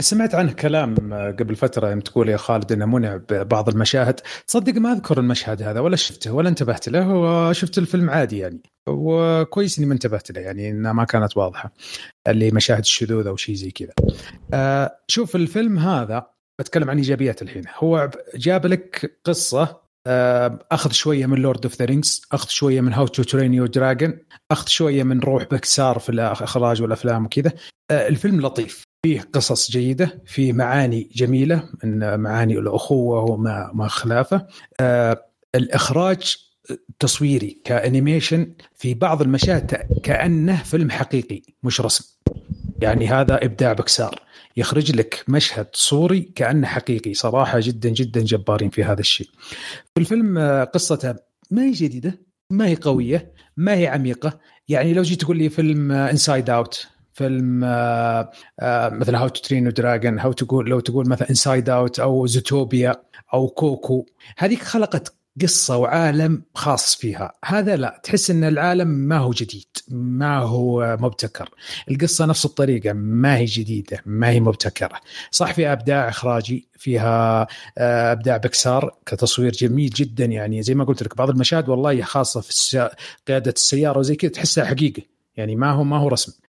[0.01, 4.91] سمعت عنه كلام قبل فترة يوم تقول يا خالد إنه منع ببعض المشاهد، تصدق ما
[4.91, 8.61] أذكر المشهد هذا ولا شفته ولا انتبهت له وشفت الفيلم عادي يعني.
[8.89, 11.73] وكويس إني ما انتبهت له يعني إنها ما كانت واضحة
[12.27, 13.93] اللي مشاهد الشذوذ أو شيء زي كذا.
[14.53, 16.27] آه شوف الفيلم هذا
[16.59, 21.85] بتكلم عن إيجابيات الحين، هو جاب لك قصة آه، أخذ شوية من Lord of the
[21.85, 24.19] Rings أخذ شوية من How to Train Your Dragon
[24.51, 27.51] أخذ شوية من روح بكسار في الأخراج والأفلام وكذا.
[27.91, 28.88] آه، الفيلم لطيف.
[29.03, 34.47] فيه قصص جيدة فيه معاني جميلة من معاني الأخوة وما ما خلافه.
[34.79, 35.25] آه،
[35.55, 36.35] الإخراج
[36.99, 39.71] تصويري ك animation في بعض المشاهد
[40.03, 42.05] كأنه فيلم حقيقي مش رسم.
[42.81, 44.21] يعني هذا إبداع بكسار.
[44.57, 47.13] يخرج لك مشهد صوري كأنه حقيقي.
[47.13, 49.29] صراحة جدا جدا جبارين في هذا الشيء.
[49.95, 51.15] في الفيلم آه، قصته
[51.51, 54.39] ما هي جديدة ما هي قوية ما هي عميقة.
[54.67, 56.87] يعني لو جيت تقول لي فيلم Inside Out
[57.19, 61.99] فيلم آه، آه، مثل How to Train Dragon how تقول لو تقول مثلا Inside Out
[61.99, 62.95] أو Zootopia
[63.33, 64.05] أو كوكو
[64.37, 67.33] هذيك خلقت قصة وعالم خاص فيها.
[67.45, 71.49] هذا لا تحس إن العالم ما هو جديد ما هو مبتكر.
[71.91, 74.99] القصة نفس الطريقة ما هي جديدة ما هي مبتكرة.
[75.31, 77.47] صح فيها أبداع إخراجي فيها
[77.77, 80.63] آه، أبداع بكسار كتصوير جميل جدا يعني.
[80.63, 82.89] زي ما قلت لك بعض المشاهد والله خاصة في
[83.27, 85.03] قيادة السيارة وزي كذا تحسها حقيقة.
[85.37, 86.48] يعني ما هو ما هو رسم.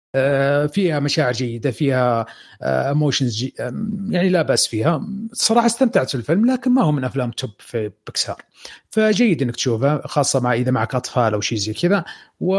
[0.72, 2.26] فيها مشاعر جيدة فيها
[2.62, 5.06] ايموشنز آه، يعني لا بأس فيها.
[5.32, 8.42] صراحة استمتعت في الفيلم لكن ما هو من أفلام توب في بكسار
[8.90, 12.04] فجيد إنك تشوفه خاصة مع إذا معك أطفال أو شيء زي كذا
[12.40, 12.54] و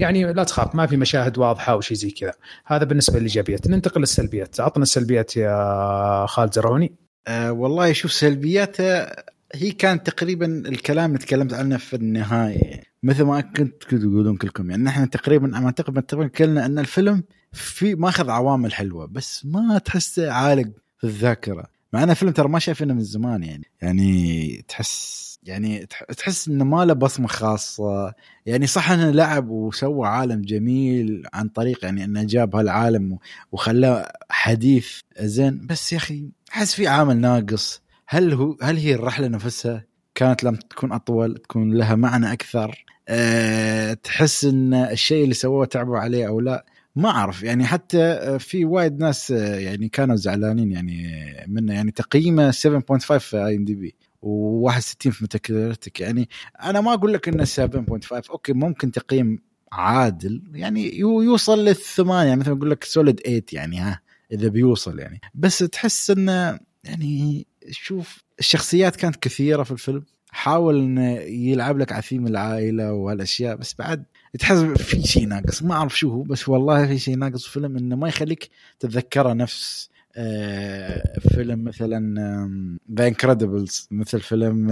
[0.00, 2.32] يعني لا تخاف ما في مشاهد واضحة أو شيء زي كذا.
[2.66, 4.60] هذا بالنسبة للايجابيات ننتقل للسلبيات.
[4.60, 6.94] عطنا السلبيات يا خالد زرعوني.
[7.26, 9.06] أه والله شوف سلبياته
[9.54, 12.82] هي كانت تقريبا الكلام اللي تكلمت عنه في النهاية.
[13.02, 14.70] مثل ما كنت تقولون كلكم.
[14.70, 20.32] يعني نحن تقريبا أعتقد تقريبا كلنا أن الفلم في ماخذ عوامل حلوة بس ما تحسه
[20.32, 21.66] عالق في الذاكرة.
[21.92, 23.70] مع أن الفيلم ترى ما شايفينه من زمان يعني.
[23.82, 25.86] يعني تحس يعني
[26.16, 28.14] تحس إنه ما له بصمة خاصة.
[28.46, 33.18] يعني صح إنه لعب وسوى عالم جميل عن طريق يعني إنه جاب هالعالم
[33.52, 35.66] وخلاه حديث زين.
[35.66, 37.82] بس يا أخي أحس في عامل ناقص.
[38.12, 39.84] هل هو هل هي الرحلة نفسها
[40.14, 45.98] كانت لم تكون أطول تكون لها معنى أكثر؟ أه تحس إن الشيء اللي سووه تعبوا
[45.98, 47.42] عليه أو لا؟ ما أعرف.
[47.42, 51.06] يعني حتى في وايد ناس يعني كانوا زعلانين يعني
[51.48, 51.74] منه.
[51.74, 56.28] يعني تقييمه 7.5 في IMDb و61 في Metacritic يعني
[56.62, 59.38] أنا ما أقول لك إنه 7.5 okay ممكن تقييم
[59.72, 60.42] عادل.
[60.54, 62.34] يعني يوصل للثمانية.
[62.34, 64.00] مثلا أقول لك solid 8 يعني ها
[64.32, 65.20] إذا بيوصل يعني.
[65.34, 70.04] بس تحس إنه يعني شوف الشخصيات كانت كثيرة في الفيلم.
[70.32, 74.04] حاول إنه يلعب لك على ثيم العائلة وهالأشياء بس بعد
[74.38, 75.62] تحس في شيء ناقص.
[75.62, 78.50] ما أعرف شو هو بس والله في شيء ناقص في الفيلم إنه ما يخليك
[78.80, 84.66] تتذكره نفس آه فيلم مثلا The Incredibles مثل فيلم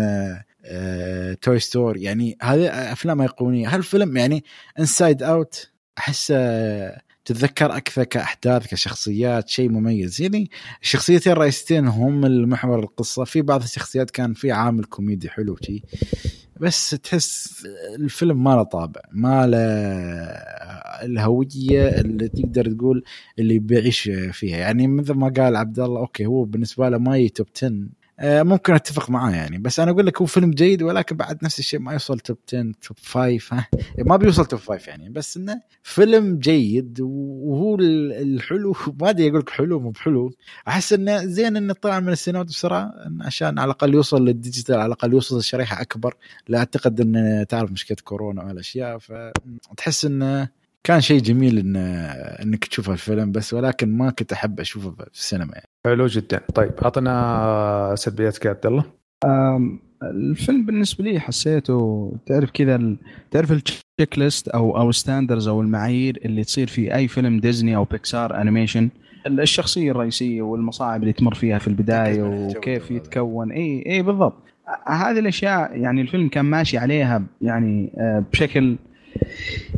[1.43, 3.75] Toy آه Story آه يعني هذه أفلام أيقونية.
[3.75, 4.45] هالفيلم يعني
[4.79, 6.37] Inside Out أحسه
[7.29, 10.21] تتذكر أكثر كأحداث كشخصيات شيء مميز.
[10.21, 10.51] يعني
[10.83, 13.25] الشخصيتين الرئيسيتين هم المحور القصة.
[13.25, 15.83] في بعض الشخصيات كان في عامل كوميدي حلو شيء
[16.61, 17.63] بس تحس
[17.95, 19.59] الفيلم ما له طابع ما له
[21.07, 23.05] الهوية اللي تقدر تقول
[23.39, 24.57] اللي بيعيش فيها.
[24.57, 27.87] يعني مثل ما قال عبد الله okay هو بالنسبة له ما يجي top 10 آه،
[28.23, 29.59] ممكن أتفق معاه يعني.
[29.59, 32.73] بس أنا أقول لك هو فيلم جيد ولكن بعد نفس الشيء ما يوصل top 10
[32.83, 33.67] top 5 ها.
[33.99, 35.11] ما بيوصل top 5 يعني.
[35.11, 40.31] بس إنه فيلم جيد وهو الحلو ما أدري أقول لك حلو مو بحلو.
[40.69, 44.87] أحس إنه زين إنه طلع من السينمات بسرعة عشان على الأقل يوصل لل digital على
[44.87, 46.15] الأقل يوصل لشريحة أكبر.
[46.49, 51.77] لا أعتقد انه تعرف مشكلة كورونا وهالأشياء فتحس إنه كان شيء جميل إن
[52.43, 55.53] إنك تشوف الفيلم بس ولكن ما كنت أحب أشوفه في السينما.
[55.53, 55.67] يعني.
[55.87, 56.41] حلو جدا.
[56.55, 58.85] طيب اعطنا سلبياتك يا عبد الله
[60.03, 62.97] الفيلم بالنسبة لي حسيته تعرف كذا
[63.31, 67.85] تعرف ال checklist أو أو standards أو المعايير اللي تصير في أي فيلم ديزني أو
[67.85, 68.89] بيكسار animation
[69.27, 73.53] الشخصية الرئيسية والمصاعب اللي تمر فيها في البداية وكيف يتكون.
[73.53, 74.35] اي اي بالضبط.
[74.87, 78.77] هذه الأشياء يعني الفيلم كان ماشي عليها يعني آه، بشكل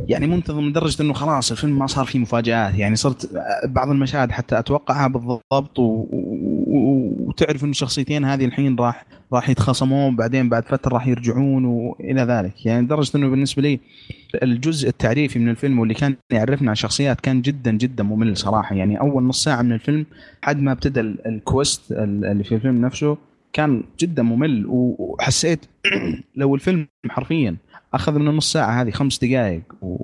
[0.07, 2.75] يعني منتظم لدرجه إنه خلاص الفيلم ما صار فيه مفاجآت.
[2.75, 3.29] يعني صرت
[3.65, 5.83] بعض المشاهد حتى أتوقعها بالضبط و...
[5.83, 7.13] و...
[7.19, 12.65] وتعرف إنه الشخصيتين هذه الحين راح راح يتخاصمون بعدين بعد فترة راح يرجعون والى ذلك.
[12.65, 13.79] يعني لدرجة إنه بالنسبة لي
[14.43, 18.75] الجزء التعريفي من الفيلم واللي كان يعرفنا عن الشخصيات كان جدا جدا ممل صراحة.
[18.75, 20.05] يعني أول نص ساعة من الفيلم
[20.41, 23.17] حد ما ابتدى ال quest اللي في الفيلم نفسه
[23.53, 25.65] كان جدا ممل وحسيت
[26.35, 27.55] لو الفيلم حرفيا
[27.93, 29.97] أخذ من النص ساعة هذه خمس دقائق و...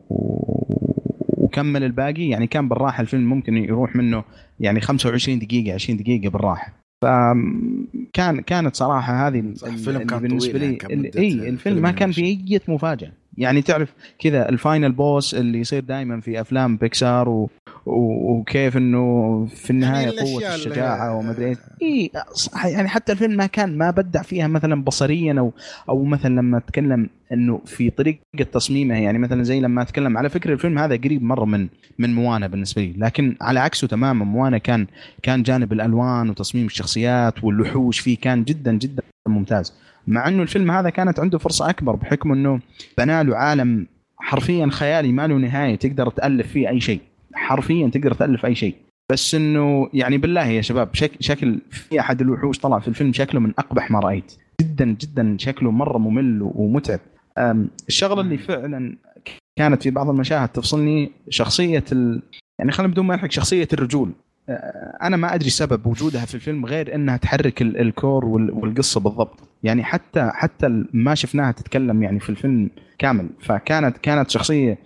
[1.37, 2.29] وكمل الباقي.
[2.29, 4.23] يعني كان بالراحة الفيلم ممكن يروح منه
[4.59, 6.73] يعني 25 دقيقة 20 دقيقة بالراحة.
[7.01, 12.69] فكان كانت صراحة هذه الفيلم كان بالنسبة لي يعني إي الفيلم ما كان فيه أي
[12.69, 13.11] مفاجأة.
[13.37, 17.49] يعني تعرف كذا ال final boss اللي يصير دائما في أفلام بيكسار و...
[17.85, 18.31] و...
[18.31, 21.57] وكيف إنه في النهاية يعني قوة اللي- الشجاعة وما أدري إيش.
[21.81, 22.11] اي
[22.65, 25.51] يعني حتى الفيلم ما كان ما بدع فيها مثلا بصريا أو
[25.89, 28.19] أو مثلا لما أتكلم إنه في طريقة
[28.53, 31.67] تصميمه يعني مثلا زي لما أتكلم على فكرة الفيلم هذا قريب مرة من
[31.99, 34.87] من موانا بالنسبة لي لكن على عكسه تماما موانا كان
[35.23, 39.73] كان جانب الألوان وتصميم الشخصيات والوحوش فيه كان جدا جدا ممتاز.
[40.07, 42.59] مع إنه الفيلم هذا كانت عنده فرصة أكبر بحكم إنه
[42.97, 43.87] بنى له عالم
[44.17, 47.01] حرفيا خيالي ما له نهاية تقدر تألف فيه أي شيء.
[47.33, 48.75] حرفيا تقدر تألف أي شيء.
[49.11, 53.39] بس إنه يعني بالله يا شباب شك شكل في أحد الوحوش طلع في الفيلم شكله
[53.39, 54.33] من أقبح ما رأيت.
[54.61, 56.99] جدا جدا شكله مرة ممل ومتعب.
[57.87, 58.97] الشغلة اللي فعلا
[59.59, 62.21] كانت في بعض المشاهد تفصلني شخصية ال...
[62.59, 64.11] يعني خلينا بدون ما نحرق شخصية الرجول.
[65.01, 69.39] أنا ما أدري سبب وجودها في الفيلم غير إنها تحرك ال- الكور وال- والقصة بالضبط.
[69.63, 73.29] يعني حتى حتى ما شفناها تتكلم يعني في الفيلم كامل.
[73.41, 74.77] فكانت كانت شخصية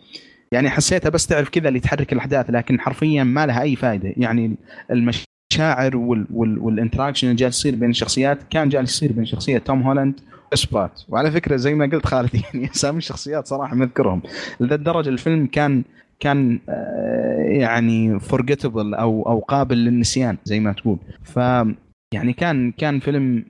[0.51, 4.55] يعني حسيتها بس تعرف كذا اللي تحرك الأحداث لكن حرفيا ما لها أي فائده يعني
[4.91, 9.57] المشاعر وال وال وال interaction اللي جالس يصير بين الشخصيات كان جالس يصير بين شخصية
[9.57, 10.19] توم هولاند
[10.51, 14.21] وكريس برات وعلى فكرة زي ما قلت خالد يعني أسامي الشخصيات صراحة ما أذكرهم
[14.59, 15.83] لذا الدرجه الفيلم كان
[16.19, 20.97] كان آه، يعني forgettable أو أو قابل للنسيان زي ما تقول.
[21.23, 21.39] ف
[22.13, 23.45] يعني كان كان فيلم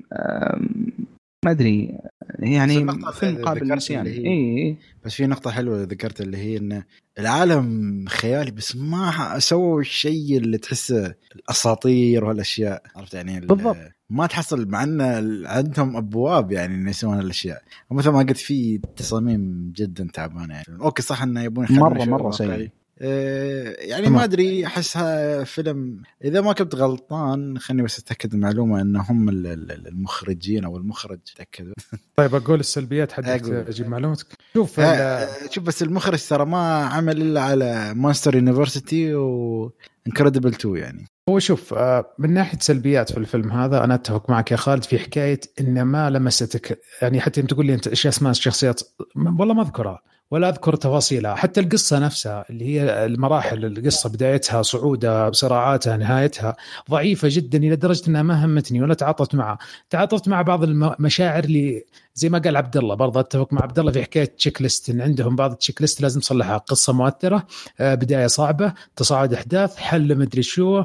[1.46, 1.98] ما أدري
[2.40, 5.82] يعني النقطة فيلم اللي قابل ذكرت للنسيان اللي هي- اي اي بس في نقطة حلوة
[5.84, 6.84] ذكرت اللي هي إن
[7.20, 13.78] العالم خيالي بس ما سووا الشيء اللي تحسه الأساطير وهالاشياء عرفت يعني ال- بالضبط.
[14.10, 15.02] ما تحصل مع إن
[15.46, 21.02] عندهم أبواب يعني إنه يسوون الاشياء ومثل ما قلت في تصاميم جدا تعبانة يعني okay
[21.02, 22.32] صح إنه يبون مرة واقعي.
[22.58, 22.70] سيء.
[23.00, 24.10] آه، يعني.
[24.10, 29.48] ما أدري أحسها فيلم إذا ما كنت غلطان خليني بس أتأكد المعلومة إن هم ال-
[29.48, 31.20] ال- المخرجين أو المخرج.
[31.36, 31.74] تاكد
[32.18, 33.26] طيب أقول السلبيات حقت.
[33.50, 34.28] أجيب معلومتك.
[34.54, 39.72] شوف ال- آه، شوف بس المخرج ترى ما عمل إلا على Monster University و
[40.08, 41.06] Incredible 2 يعني.
[41.30, 45.00] هو شوف آه، من ناحية سلبيات في الفيلم هذا أنا أتفق معك يا خالد في
[45.00, 48.82] حكاية إنه ما لمستك يعني حتى يوم تقول لي أنت إيش أسماء الشخصيات
[49.16, 50.00] والله ما أذكرها.
[50.32, 56.56] ولا أذكر تفاصيلها حتى القصة نفسها اللي هي المراحل القصة بدايتها صعودها صراعاتها نهايتها
[56.92, 59.58] ضعيفة جدا إلى درجة إنها ما همتني ولا تعاطفت معها.
[59.90, 63.92] تعاطفت مع بعض المشاعر اللي زي ما قال عبد الله برضه أتفق مع عبد الله
[63.92, 66.58] في حكاية checklist إن عندهم بعض ال checklist لازم تصلحها.
[66.58, 67.48] قصة مؤثرة
[67.80, 70.84] آه، بداية صعبة تصاعد أحداث حل مدري شو.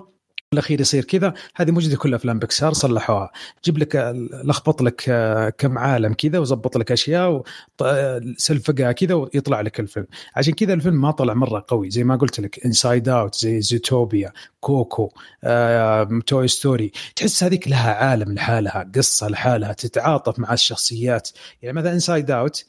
[0.53, 1.35] الأخير يصير كذا.
[1.57, 3.31] هذه موجوده كل أفلام بيكسار صلحوها.
[3.65, 7.43] جيب لك لخبط لك آه، كم عالم كذا وزبط لك أشياء
[7.81, 10.07] وسلفقها كذا ويطلع لك الفيلم.
[10.37, 11.91] عشان كذا الفيلم ما طلع مرة قوي.
[11.91, 15.11] زي ما قلت لك Inside Out زي Zootopia Coco
[15.45, 21.29] آه، Toy Story تحس هذيك لها عالم لحالها قصة لحالها تتعاطف مع الشخصيات.
[21.63, 22.65] يعني مثلا Inside Out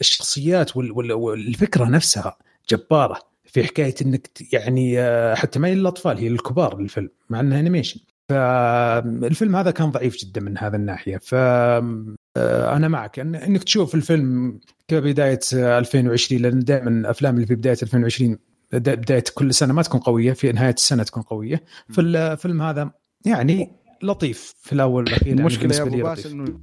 [0.00, 2.36] الشخصيات وال- وال- والفكرة نفسها
[2.70, 3.29] جبارة.
[3.52, 8.00] في حكاية إنك يعني آه، حتى ما هي للاطفال هي للكبار الفيلم مع إنها animation
[8.28, 11.16] فالفيلم هذا كان ضعيف جدا من هذا الناحية.
[11.16, 13.18] ف آه، أنا معك.
[13.18, 18.38] إنك تشوف الفيلم كبداية آه، 2020 لأن دائما الأفلام اللي في بداية 2020
[18.72, 21.62] بدا- بداية كل سنة ما تكون قوية في نهاية السنة تكون قوية.
[21.88, 22.90] فالفيلم هذا
[23.26, 26.26] يعني لطيف في الأول والأخير يعني المشكلة يا بالنسبة أبو.
[26.26, 26.60] إنه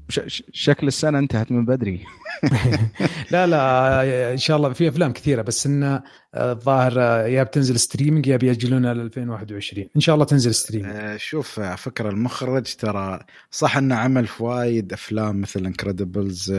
[0.52, 2.06] شكل السنة انتهت من بدري.
[3.32, 7.80] لا لا إن شاء الله في أفلام كثيرة بس انه آه، الظاهر آه، يا بتنزل
[7.80, 12.76] streaming يا بيأجلونها ل 2021 إن شاء الله تنزل streaming آه، شوف على فكرة المخرج
[12.76, 13.20] ترى
[13.52, 16.54] صح إنه عمل في وايد أفلام مثل Incredibles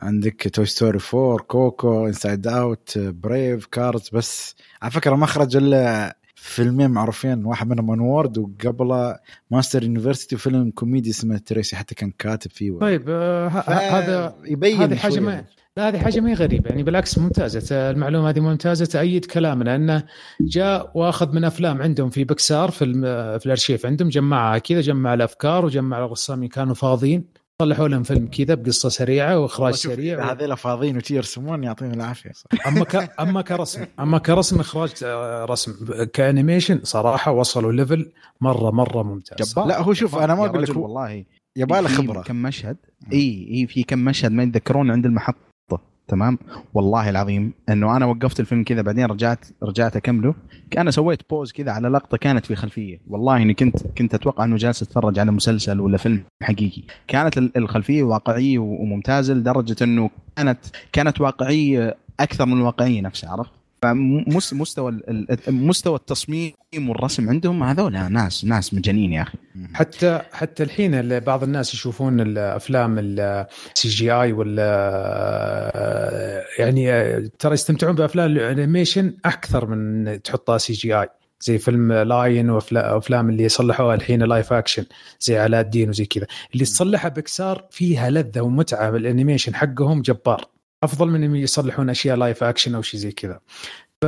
[0.00, 6.16] عندك Toy Story 4 Coco Inside Out Brave Cars بس على فكرة ما خرج الا
[6.46, 9.18] فيلمين معروفين واحد منهم Onward وقبله
[9.50, 14.94] Monster University وفيلم كوميدي اسمه تريسي حتى كان كاتب فيه طيب آه، هذا يبين هذه
[14.96, 15.20] حاجة.
[15.20, 15.44] ما
[15.76, 17.90] لا هذه حاجة ما هي غريبة يعني بالعكس ممتازة.
[17.90, 19.74] المعلومة هذه ممتازة تأيد كلامنا.
[19.76, 20.02] انه
[20.40, 25.14] جاء وأخذ من أفلام عندهم في بكسار في الم- في الأرشيف عندهم جمعها كذا جمع
[25.14, 27.24] الأفكار وجمع الرسامين كانوا فاضيين.
[27.58, 32.32] طلعوا لهم فيلم كذا بقصة سريعة وإخراج سريع هذيل فاضيين وتي يرسمون يعطيهم العافية.
[32.66, 33.20] أما ك...
[33.20, 35.72] أما كرسم أما كرسم إخراج آه، رسم
[36.12, 39.52] ك animation صراحة وصلوا level مرة مرة ممتاز.
[39.52, 39.66] جبار.
[39.66, 40.14] لا، هو شوف،.
[40.14, 41.24] أنا ما يا أقول لك والله.
[41.56, 42.22] يباله في خبرة.
[42.22, 42.76] كم مشهد؟
[43.12, 45.46] إي إي في كم مشهد ما يتذكرون عند المحطة.
[46.08, 46.38] تمام؟
[46.74, 50.34] والله العظيم إنه أنا وقفت الفيلم كذا بعدين رجعت رجعت أكمله.
[50.78, 54.56] أنا سويت pause كذا على لقطة كانت في خلفيه والله إني كنت كنت أتوقع إنه
[54.56, 56.82] جالس أتفرج على مسلسل ولا فيلم حقيقي.
[57.08, 60.58] كانت ال- الخلفية واقعية وممتازة لدرجة إنه كانت
[60.92, 63.50] كانت واقعية أكثر من الواقعية نفسها عرفت؟
[63.82, 69.38] فمس- مستوى ال- ال- مستوى التصميم والرسم عندهم هذول ناس ناس مجانين يا أخي.
[69.74, 75.72] حتى حتى الحين بعض الناس يشوفون الأفلام ال CGI ولا
[76.58, 81.08] يعني ترى يستمتعون بأفلام الأنيميشن أكثر من تحطها CGI.
[81.40, 84.84] زي فيلم لاين وأفلام اللي صلحوها الحين live action
[85.20, 86.26] زي علاء الدين وزي كذا.
[86.54, 90.44] اللي تصلحها بيكسار فيها لذة ومتعة بالانيميشن حقهم جبار.
[90.82, 93.40] أفضل من انهم يصلحون أشياء live action أو شيء زي كذا.
[94.02, 94.04] ف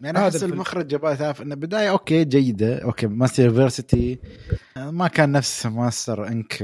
[0.00, 0.42] يعني هذا احس.
[0.42, 2.78] المخرج جبال ثاف إنه بداية okay جيدة.
[2.78, 4.18] okay مونستر يونيفرستي
[4.76, 6.54] ما كان نفس مونستر انك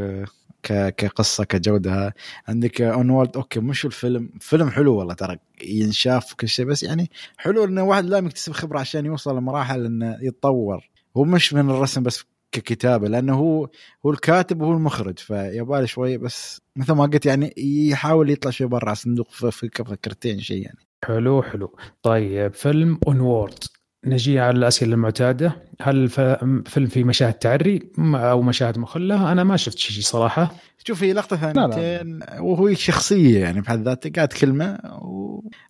[0.63, 2.15] ك كقصة كجودة.
[2.49, 4.31] عندك اون وورد okay مش الفيلم.
[4.41, 8.79] فيلم حلو والله ترى ينشاف وكل شيء بس يعني حلو إنه واحد لازم يكتسب خبرة
[8.79, 10.91] عشان يوصل لمراحل إنه يتطور.
[11.17, 12.25] هو مش من الرسم بس
[12.55, 13.69] ككتابة لأنه هو
[14.07, 18.93] هو الكاتب وهو المخرج فيبالي شوية بس مثل ما قلت يعني يحاول يطلع شوي برا
[18.93, 20.79] الصندوق في فكرتين شيء يعني.
[21.05, 21.77] حلو حلو.
[22.03, 23.65] طيب فيلم اونورد
[24.07, 25.57] نجي على الأسئلة المعتادة.
[25.81, 30.55] هل الفيلم فيه مشاهد تعري أو مشاهد مخلة؟ أنا ما شفت شيء صراحة.
[30.87, 31.37] شوف هي لقطه.
[31.37, 34.79] ثانيتين وهو شخصية يعني بحد ذاته قاعد كلمة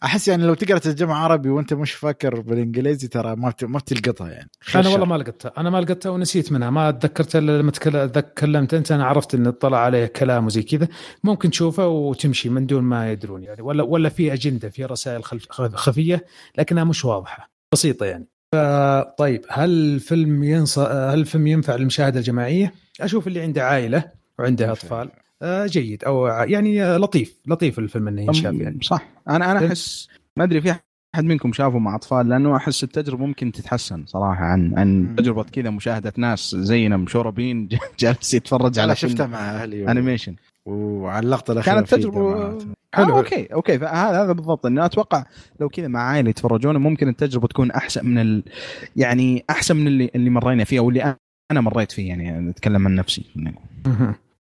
[0.03, 4.51] واحس يعني لو تقرأ ترجمة عربي وأنت مش فاكر بالإنجليزي ترى ما ما بتلقطها يعني.
[4.74, 4.91] أنا شر.
[4.91, 6.70] والله ما لقيتها أنا ما لقيتها ونسيت منها.
[6.70, 10.89] ما تذكرت إلا لما تكل- تكلمت أنت أنا عرفت إن طلع عليه كلام وزي كذا.
[11.24, 13.62] ممكن تشوفه وتمشي من دون ما يدرون يعني.
[13.62, 16.24] ولا ولا في أجندة في رسائل خلف خفيه
[16.59, 17.53] لكنها مش واضحة.
[17.74, 18.26] بسيطة يعني
[19.18, 20.78] طيب هل الفيلم ينص...
[20.78, 24.04] هل الفيلم ينفع للمشاهدة الجماعية؟ أشوف اللي عنده عائلة
[24.38, 25.10] وعنده أطفال
[25.42, 30.08] آه، جيد أو يعني آه، لطيف لطيف الفيلم إنه ينشاف يعني صح أنا أنا احس
[30.36, 30.74] ما أدري في
[31.14, 35.14] أحد منكم شافه مع أطفال لأنه أحس التجربة ممكن تتحسن صراحة عن عن.
[35.18, 37.68] تجربة كذا مشاهدة ناس زينا مشوربين
[38.00, 39.90] جالس يتفرج على فيلم مع أهلي.
[39.90, 40.36] انيميشن
[40.66, 42.62] وعلى اللقطه الاخيره كانت تجربه دمعات.
[42.94, 43.14] حلو.
[43.14, 45.24] آه okay okay فهذا هذا بالضبط انه أتوقع
[45.60, 48.42] لو كذا مع عائلة يتفرجون ممكن التجربة تكون أحسن من ال...
[48.96, 51.16] يعني أحسن من اللي اللي مرينا فيه أو اللي
[51.50, 53.24] أنا مريت فيه يعني أتكلم عن نفسي.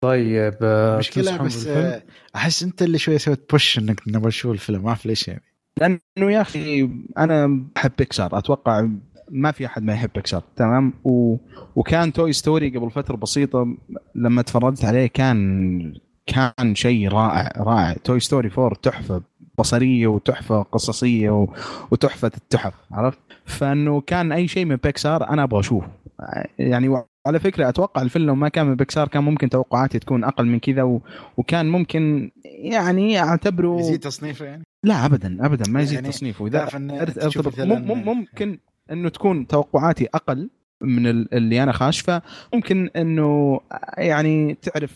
[0.01, 2.03] طيب آه، تنصحون بس؟ آه،
[2.37, 5.43] أحس أنت اللي شوية سويت push إنك نبغى نشوف الفيلم ما أعرف ليش يعني
[5.81, 8.89] لأنه يا أخي أنا أحب بيكسار أتوقع
[9.31, 11.37] ما في أحد ما يحب بيكسار تمام؟ و...
[11.77, 13.77] وكان توي ستوري قبل فترة بسيطة
[14.15, 15.95] لما تفرجت عليه كان
[16.27, 17.93] كان شيء رائع رائع.
[17.93, 19.23] توي ستوري 4 تحفة
[19.59, 21.49] بصرية وتحفة قصصية و...
[21.91, 25.89] وتحفة التحف عرفت؟ فإنه كان أي شيء من بيكسار أنا أبغى أشوفه.
[26.59, 30.47] يعني وعلى فكرة أتوقع الفيلم لو ما كان من بيكسار كان ممكن توقعاتي تكون أقل
[30.47, 31.01] من كذا و...
[31.37, 36.47] وكان ممكن يعني أعتبره يزيد تصنيفه يعني؟ لا ابدا ابدا ما يزيد يعني تصنيفه.
[36.47, 38.59] إذا ارتبط ممكن
[38.93, 40.51] إنه تكون توقعاتي أقل
[40.83, 43.61] من ال- اللي أنا خاش فممكن إنه
[43.99, 44.91] يعني تعرف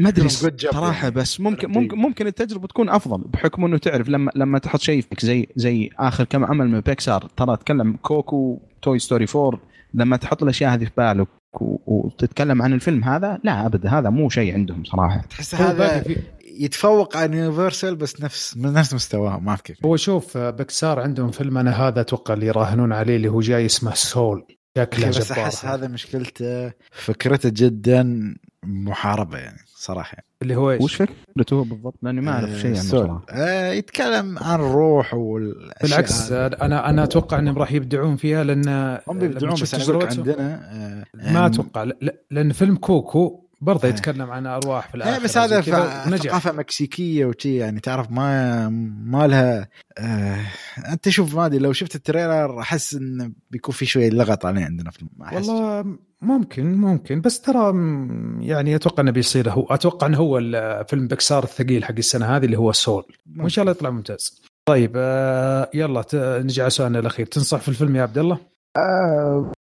[0.00, 0.28] ما أدري
[0.72, 1.08] صراحة.
[1.08, 1.70] بس ممكن.
[1.70, 5.90] ممكن ممكن التجربة تكون أفضل بحكم إنه تعرف لما لما تحط شيء فيك زي زي
[5.98, 9.60] آخر كم عمل من بيكسار ترى اتكلم كوكو توي ستوري 4
[9.94, 11.28] لما تحط الأشياء هذه في بالك
[11.60, 16.16] وتتكلم عن الفيلم هذا لا ابدا هذا مو شيء عندهم صراحة تحس هذا في-
[16.60, 21.00] يتفوق على يونيفرسال بس نفس من نفس مستواهم ما أعرف كيف هو شوف آه، بكسار
[21.00, 24.46] عندهم فيلم أنا هذا أتوقع اللي يراهنون عليه اللي هو جاي اسمه سول
[24.78, 28.34] شكله بس أحس هذا مشكلته فكرته جدا
[28.64, 30.26] محاربة يعني صراحة يعني.
[30.42, 33.00] اللي هو إيش؟ وش فكرته بالضبط لأني ما أعرف شيء عنه سول.
[33.06, 36.52] صراحة آه يتكلم عن الروح والأشياء بالعكس هذه.
[36.52, 41.44] آه، أنا أنا أتوقع إنهم راح يبدعون فيها لأن هم بيبدعون بس عندنا آه، ما
[41.44, 43.90] آه، أتوقع ل- ل- لأن فيلم كوكو برضه آه.
[43.90, 45.60] يتكلم عن أرواح في إيه الآخر بس هذا
[46.16, 48.68] ثقافة مكسيكية وشي يعني تعرف ما
[49.04, 50.46] ما لها آه
[50.92, 54.64] أنت شوف ما أدري لو شفت ال trailer أحس انه بيكون في شوية لغط عليه
[54.64, 55.06] عندنا في.
[55.32, 55.84] والله
[56.22, 57.72] ممكن ممكن بس ترى
[58.40, 60.38] يعني أتوقع إنه بيصير هو أتوقع إنه هو
[60.88, 63.04] فيلم بكسار الثقيل حق السنة هذه اللي هو سول
[63.38, 67.96] وإن شاء الله يطلع ممتاز طيب آه يلا نجي على سؤالنا الأخير تنصح في الفيلم
[67.96, 69.52] يا عبد الله؟ آه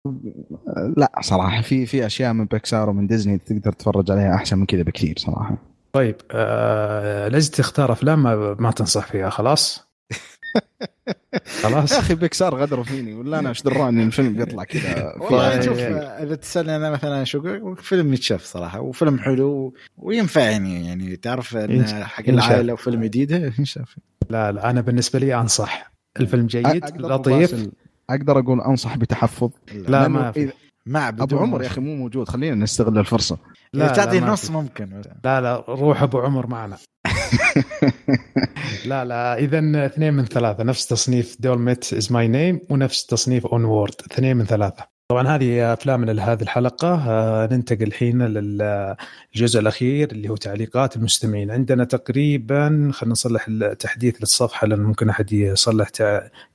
[0.97, 4.83] لا صراحة في في أشياء من بيكسار ومن ديزني تقدر تتفرج عليها أحسن من كذا
[4.83, 5.57] بكثير صراحة
[5.93, 9.85] طيب آه لازم تختار أفلام ما, ما تنصح فيها خلاص؟
[11.63, 15.79] خلاص يا أخي بيكسار غدروا فيني ولا أنا إيش دراني الفيلم بيطلع كذا والله شوف
[15.79, 22.05] إذا تسألني أنا مثلا شو فيلم يتشاف صراحة وفيلم حلو وينفع يعني يعني تعرف انه.
[22.05, 22.29] حق.
[22.29, 23.97] العائلة وفيلم جديد ينشاف
[24.31, 27.69] لا لا أنا بالنسبة لي أنصح الفيلم جيد لطيف
[28.11, 29.51] أقدر أقول أنصح بتحفظ.
[29.73, 30.53] لا لأنه ما في.
[30.87, 32.29] مع أبو عمر يا أخي مو موجود.
[32.29, 33.39] خلينا نستغل الفرصة.
[33.73, 34.51] لا لا تعطي لا ما نص.
[34.51, 35.03] ممكن.
[35.25, 36.77] لا لا روح أبو عمر معنا.
[38.91, 40.65] لا لا اذا اثنين من ثلاثة.
[40.65, 44.94] نفس تصنيف دولميت از ماي نيم ونفس تصنيف اون وورد اثنين من ثلاثة.
[45.09, 46.89] طبعا هذه افلامنا لهذه الحلقة.
[47.09, 51.51] آه، ننتقل الحين للجزء الأخير اللي هو تعليقات المستمعين.
[51.51, 55.89] عندنا تقريبا خلينا نصلح التحديث للصفحة لأن ممكن أحد يصلح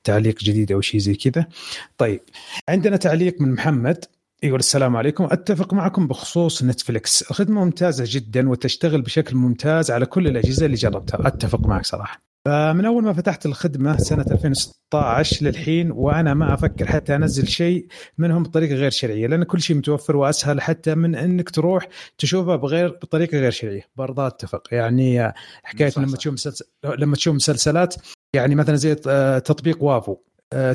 [0.04, 1.46] تعليق جديد أو شيء زي كذا.
[1.98, 2.20] طيب
[2.68, 4.04] عندنا تعليق من محمد.
[4.42, 5.24] يقول السلام عليكم.
[5.24, 11.26] أتفق معكم بخصوص نتفلكس الخدمة ممتازة جدا وتشتغل بشكل ممتاز على كل الأجهزة اللي جربتها.
[11.26, 12.29] أتفق معك صراحة.
[12.44, 17.86] فمن أول ما فتحت الخدمة سنة 2016 للحين وأنا ما أفكر حتى أنزل شيء
[18.18, 21.88] منهم بطريقة غير شرعية لأن كل شيء متوفر وأسهل حتى من إنك تروح
[22.18, 23.82] تشوفه بغير بطريقة غير شرعية.
[23.96, 24.68] برضه أتفق.
[24.72, 25.32] يعني
[25.62, 27.94] حكاية لما تشوف مسلسل لما تشوف مسلسلات
[28.34, 28.94] يعني مثلا زي
[29.40, 30.16] تطبيق وافو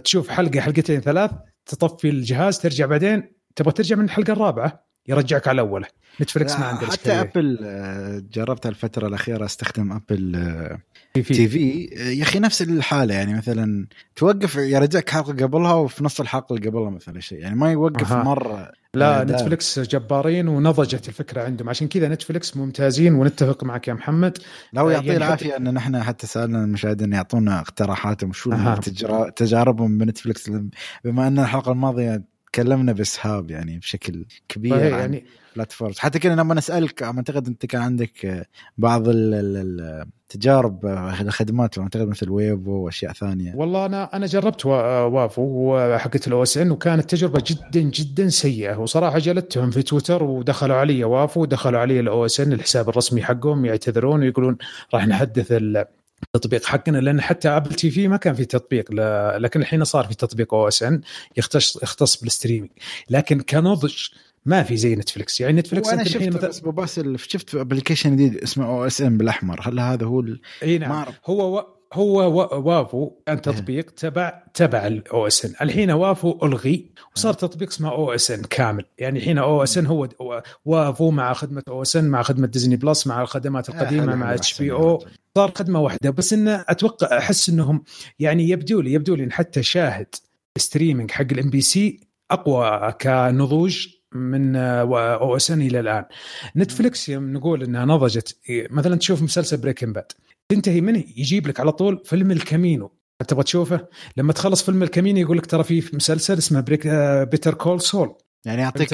[0.03, 1.31] تشوف حلقة حلقتين ثلاث
[1.65, 4.84] تطفي الجهاز ترجع بعدين تبغى ترجع من الحلقة الرابعة.
[5.07, 5.87] يرجعك على أوله.
[6.21, 10.77] نتفلكس ما عنده حتى ابل آه، جربت الفترة الأخيرة استخدم ابل
[11.13, 11.33] تي في.
[11.33, 11.83] تي في.
[12.17, 16.89] يا أخي نفس الحالة يعني مثلا توقف يرجعك حلقة قبلها وفي نص الحلقة اللي قبلها
[16.89, 17.39] مثلا شيء.
[17.39, 18.23] يعني ما يوقف أه.
[18.23, 18.71] مرة.
[18.93, 21.69] لا نتفلكس جبارين ونضجت الفكرة عندهم.
[21.69, 24.37] عشان كذا نتفلكس ممتازين ونتفق معك يا محمد.
[24.73, 28.79] لو يعطيه يعني العافية إن نحن حتى سألنا المشاهدين يعطونا اقتراحاتهم شو أه.
[29.35, 30.51] تجاربهم بنتفلكس
[31.03, 32.23] بما أن الحلقة الماضية
[32.55, 38.47] تكلمنا بإسهاب يعني بشكل كبير يعني platforms حتى كنا لما نسألك أعتقد أنت كان عندك
[38.77, 40.85] بعض التجارب
[41.21, 43.55] الخدمات أعتقد مثل ويبو وأشياء ثانية.
[43.55, 48.77] والله أنا أنا جربت وافو وحقت الاو اس ان وكانت تجربة جدا جدا سيئة.
[48.77, 53.65] وصراحة جلدتهم في تويتر ودخلوا علي وافو ودخلوا علي الاو اس ان الحساب الرسمي حقهم
[53.65, 54.57] يعتذرون ويقولون
[54.93, 55.51] راح نحدث
[56.23, 58.91] التطبيق حقنا لأن حتى ابل تي في ما كان في تطبيق
[59.37, 61.01] لكن الحين صار في تطبيق أو إس إن
[61.37, 62.71] يختص يختص بال streaming.
[63.09, 63.95] لكن كنضج
[64.45, 66.47] ما في زي نتفلكس يعني نتفلكس وأنا شفت مثل...
[66.47, 69.61] بس بس شفت application جديد اسمه أو إس إن بالأحمر.
[69.63, 70.41] هل هذا هو ال...
[70.63, 71.05] إي نعم.
[71.25, 71.74] هو و...
[71.95, 72.31] هو
[72.69, 76.85] وافو كان تطبيق تبع تبع الاو اس ان الحين وافو ألغي
[77.15, 78.85] وصار تطبيق اسمه أو اس ان كامل.
[78.97, 80.09] يعني الحين أو اس ان هو
[80.65, 84.61] وافو مع خدمة أو اس ان مع خدمة ديزني بلس مع الخدمات القديمة مع اتش
[84.61, 85.05] بي أو
[85.37, 86.09] صار خدمة واحدة.
[86.09, 87.83] بس انه أتوقع أحس إنهم
[88.19, 90.15] يعني يبدو لي يبدو لي إن حتى شاهد
[90.57, 91.99] streaming حق الام بي سي
[92.31, 96.05] أقوى كنضوج من أو اس ان إلى الآن.
[96.55, 98.37] نتفلكس يوم نقول إنها نضجت.
[98.49, 100.11] مثلا تشوف مسلسل بريكنج باد
[100.49, 102.91] تنتهي منه يجيب لك على طول فيلم الكامينو.
[103.27, 103.87] تبغى تشوفه؟
[104.17, 106.87] لما تخلص فيلم الكامينو يقول لك ترى في مسلسل اسمه بريك
[107.31, 108.15] بيتر كول سول
[108.45, 108.93] يعني يعطيك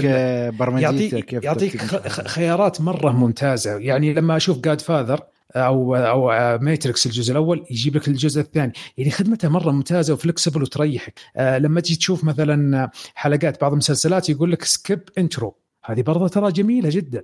[0.55, 1.81] برمجية كيف يعطيك
[2.27, 3.77] خيارات مرة ممتازة.
[3.77, 5.21] يعني لما أشوف جود فاذر
[5.55, 6.27] أو أو
[6.59, 8.73] ماتريكس الجزء الأول يجيب لك الجزء الثاني.
[8.97, 11.19] يعني خدمته مرة ممتازة و flexible وتريحك.
[11.35, 16.51] آه، لما تجي تشوف مثلا حلقات بعض المسلسلات يقول لك skip intro هذه برضه ترى
[16.51, 17.19] جميلة جدا.
[17.19, 17.23] آه،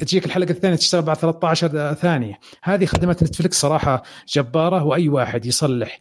[0.00, 2.38] تجيك الحلقة الثانية تشتغل بعد 13 ثانية.
[2.62, 6.00] هذه خدمات نتفلكس صراحة جبارة وأي واحد يصلح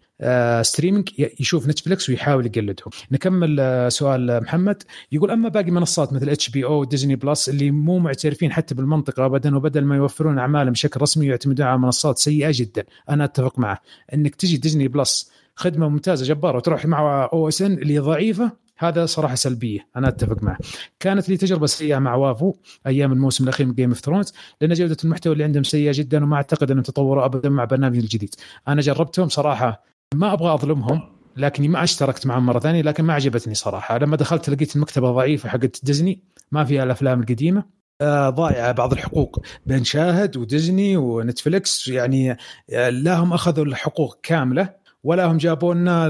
[0.61, 4.83] streaming آه، يشوف نتفلكس ويحاول يقلدهم نكمل آه، سؤال محمد.
[5.11, 9.25] يقول أما باقي منصات مثل اتش بي أو وديزني بلس اللي مو معترفين حتى بالمنطقة
[9.25, 12.83] ابدا وبدل ما يوفرون أعمالهم بشكل رسمي يعتمدون على منصات سيئة جدا.
[13.09, 13.81] أنا أتفق معه.
[14.13, 19.05] إنك تجي ديزني بلس خدمة ممتازة جبارة وتروح مع أو اس ان اللي ضعيفة هذا
[19.05, 20.57] صراحة سلبية أنا أتفق معه.
[20.99, 22.53] كانت لي تجربة سيئة مع وافو
[22.87, 26.35] أيام الموسم الأخير من جيم اوف ثرونز لأن جودة المحتوى اللي عندهم سيئة جدا وما
[26.35, 28.35] أعتقد أنهم تطوروا ابدا مع برنامج الجديد.
[28.67, 31.01] أنا جربتهم صراحة ما أبغى أظلمهم
[31.37, 33.97] لكني ما أشتركت معهم مرة ثانية لكن ما عجبتني صراحة.
[33.97, 37.63] لما دخلت لقيت المكتبة ضعيفة حقت ديزني ما فيها الأفلام القديمة.
[38.01, 39.41] آه ضايعة بعض الحقوق.
[39.65, 42.37] بين شاهد وديزني ونتفليكس يعني
[42.69, 44.78] آه لا هم أخذوا الحقوق كاملة.
[45.03, 46.07] ولا هم جابوا لنا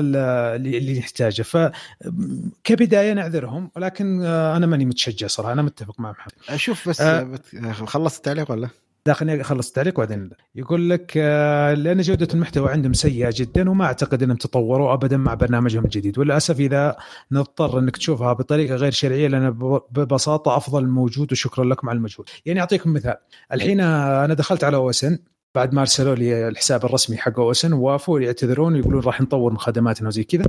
[0.55, 1.41] اللي نحتاجه.
[1.41, 5.53] فكبدايه نعذرهم ولكن آه، أنا ماني متشجع صراحة.
[5.53, 6.33] أنا متفق مع محمد.
[6.49, 7.39] أشوف بس أه
[7.85, 8.69] خلصت التعليق ولا؟
[9.05, 13.85] لا خليني أخلص التعليق وبعدين يقول لك آه، لأن جودة المحتوى عندهم سيئة جدا وما
[13.85, 16.19] أعتقد إنهم تطوروا ابدا مع برنامجهم الجديد.
[16.19, 16.97] وللأسف إذا
[17.31, 19.51] نضطر إنك تشوفها بطريقة غير شرعية لأن
[19.91, 22.29] ببساطة أفضل موجود وشكرا لكم على المجهود.
[22.45, 23.15] يعني أعطيكم مثال.
[23.53, 25.19] الحين أنا دخلت على أوسن.
[25.55, 30.07] بعد ما أرسلوا لي الحساب الرسمي حق أوسن ووافوا يعتذرون ويقولون راح نطور من خدماتنا
[30.07, 30.45] وزي كذا.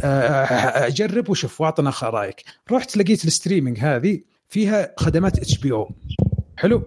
[0.00, 2.42] آه، جرب وشوف واعطنا رايك
[2.72, 5.90] رحت لقيت ال streaming هذه فيها خدمات إتش بي أو.
[6.56, 6.82] حلو.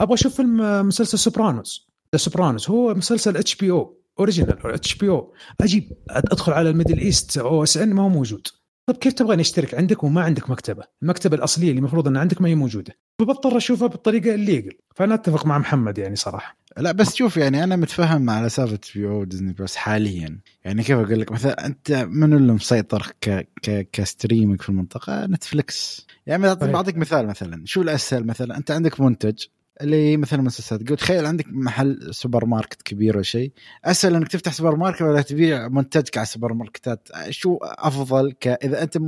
[0.00, 5.08] أبغى أشوف فيلم مسلسل سوبرانوس ذا سوبرانوس هو مسلسل إتش بي أو original إتش بي
[5.08, 5.34] أو.
[5.60, 8.46] أجيب أدخل على ال Middle East أو إس إن ما هو موجود.
[8.86, 12.48] طيب كيف تبغى نشترك؟ عندك وما عندك مكتبة؟ المكتبة الأصلية اللي المفروض أن عندك ما
[12.48, 16.56] هي موجودة، فبضطر أشوفها بالطريقة ال illegal، فأنا أتفق مع محمد يعني صراحة.
[16.76, 20.98] لا بس شوف يعني أنا متفهم على سالفه بي أو ديزني بلس حاليا، يعني كيف
[20.98, 26.54] أقول لك؟ مثلا أنت من اللي مسيطر ك ك ك streaming في المنطقة؟ نتفلكس، يعني
[26.54, 29.44] بعطيك مثال مثلا، شو الأسهل مثلا؟ أنت عندك منتج.
[29.80, 30.88] اللي مثلا مسلسلات.
[30.88, 33.52] قلت تخيل عندك محل سوبر ماركت كبير ولا شيء.
[33.84, 38.48] أسهل إنك تفتح سوبر ماركت ولا تبيع منتجك على السوبر ماركتات شو أفضل ك...
[38.48, 38.98] إذا أنت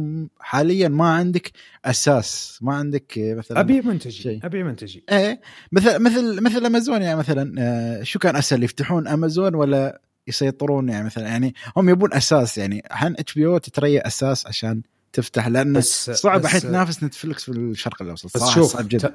[0.41, 1.51] حاليا ما عندك
[1.85, 4.47] أساس ما عندك مثلا أبيع منتجي شيء.
[4.47, 5.05] أبيع منتجي.
[5.13, 5.41] إيه.
[5.73, 11.05] مثل مثل مثل امازون يعني مثلا آه، شو كان أسهل يفتحون امازون ولا يسيطرون يعني
[11.05, 12.83] مثلا؟ يعني هم يبون أساس يعني.
[12.91, 14.83] الحين اتش بي أو تتريا أساس عشان
[15.15, 18.37] تفتح لأن بس صعب الحين تنافس نتفلكس في الشرق الأوسط.
[18.37, 19.15] بس شوف صعب جدا.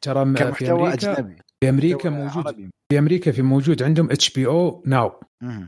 [0.00, 1.36] ترى في كمحتوى أمريكا أجنبي.
[1.60, 2.70] في أمريكا موجود عربي.
[2.92, 5.12] في أمريكا في موجود عندهم اتش بي أو ناو.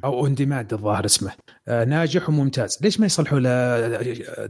[0.05, 1.33] أو on demand الظاهر اسمه.
[1.69, 2.79] آه، ناجح وممتاز.
[2.81, 3.51] ليش ما يصلحوا له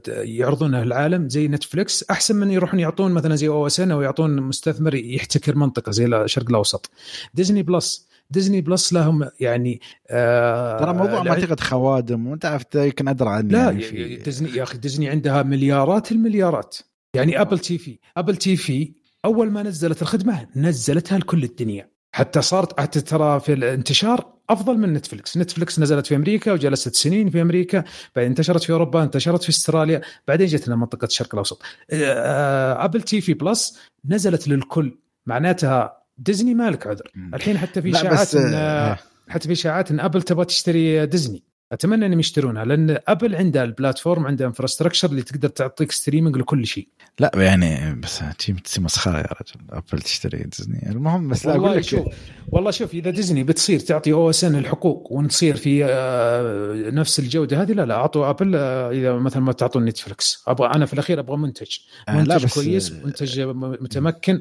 [0.09, 4.43] يعرضونه للعالم زي نتفلكس أحسن من يروحون يعطون مثلا زي أو اس ان أو يعطون
[4.43, 6.91] مستثمر يحتكر منطقة زي الشرق الأوسط.
[7.35, 13.09] ديزني بلس ديزني بلس لهم يعني آه ترى موضوع ما اعتقد خوادم وانت عرفت يمكن
[13.09, 16.77] أدرى عني لا يعني في- ديزني يا أخي ديزني عندها مليارات المليارات.
[17.15, 18.93] يعني ابل تي في ابل تي في
[19.25, 21.91] أول ما نزلت الخدمة نزلتها لكل الدنيا.
[22.13, 27.31] حتى صارت حتى ترى في الانتشار أفضل من نتفلكس نتفلكس نزلت في أمريكا وجلست سنين
[27.31, 27.85] في أمريكا
[28.17, 31.63] بعدين انتشرت في أوروبا انتشرت في أستراليا بعدين جت لنا منطقة الشرق الأوسط.
[31.93, 34.99] ابل تي في بلس نزلت للكل.
[35.27, 37.11] معناتها ديزني مالك عذر.
[37.35, 38.99] الحين حتى في اشاعات آه،
[39.29, 41.45] حتى في اشاعات إن أبل تبغى تشتري ديزني.
[41.73, 46.67] أتمنى أنهم يشترونها لأن أبل عندها ال platform عندها infrastructure اللي تقدر تعطيك streaming لكل
[46.67, 46.89] شيء.
[47.21, 49.67] لا يعني بس تصير مسخرة يا رجل.
[49.71, 50.91] أبل تشتري ديزني.
[50.91, 52.07] المهم بس لا أقول والله لك شوف
[52.49, 57.63] والله شوف إذا ديزني بتصير تعطي أو إس إن الحقوق ونصير في آه، نفس الجودة
[57.63, 60.45] هذه لا لا أعطوا أبل آه، إذا مثلا ما تعطون نتفلكس.
[60.47, 61.79] أبغى أنا في الأخير أبغى منتج.
[62.09, 64.41] آه، منتج لا بس كويس منتج متمكن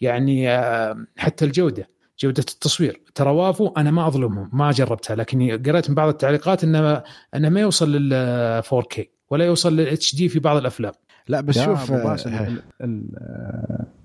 [0.00, 0.48] يعني
[1.16, 1.99] حتى الجودة.
[2.22, 3.00] جودة التصوير.
[3.14, 7.02] ترى وافو أنا ما أظلمهم ما جربتها لكني قرأت من بعض التعليقات إنه
[7.34, 9.00] إنه ما يوصل لل 4K
[9.30, 10.92] ولا يوصل لل دي في بعض الأفلام.
[11.28, 12.62] لا بس شوف آه، ال-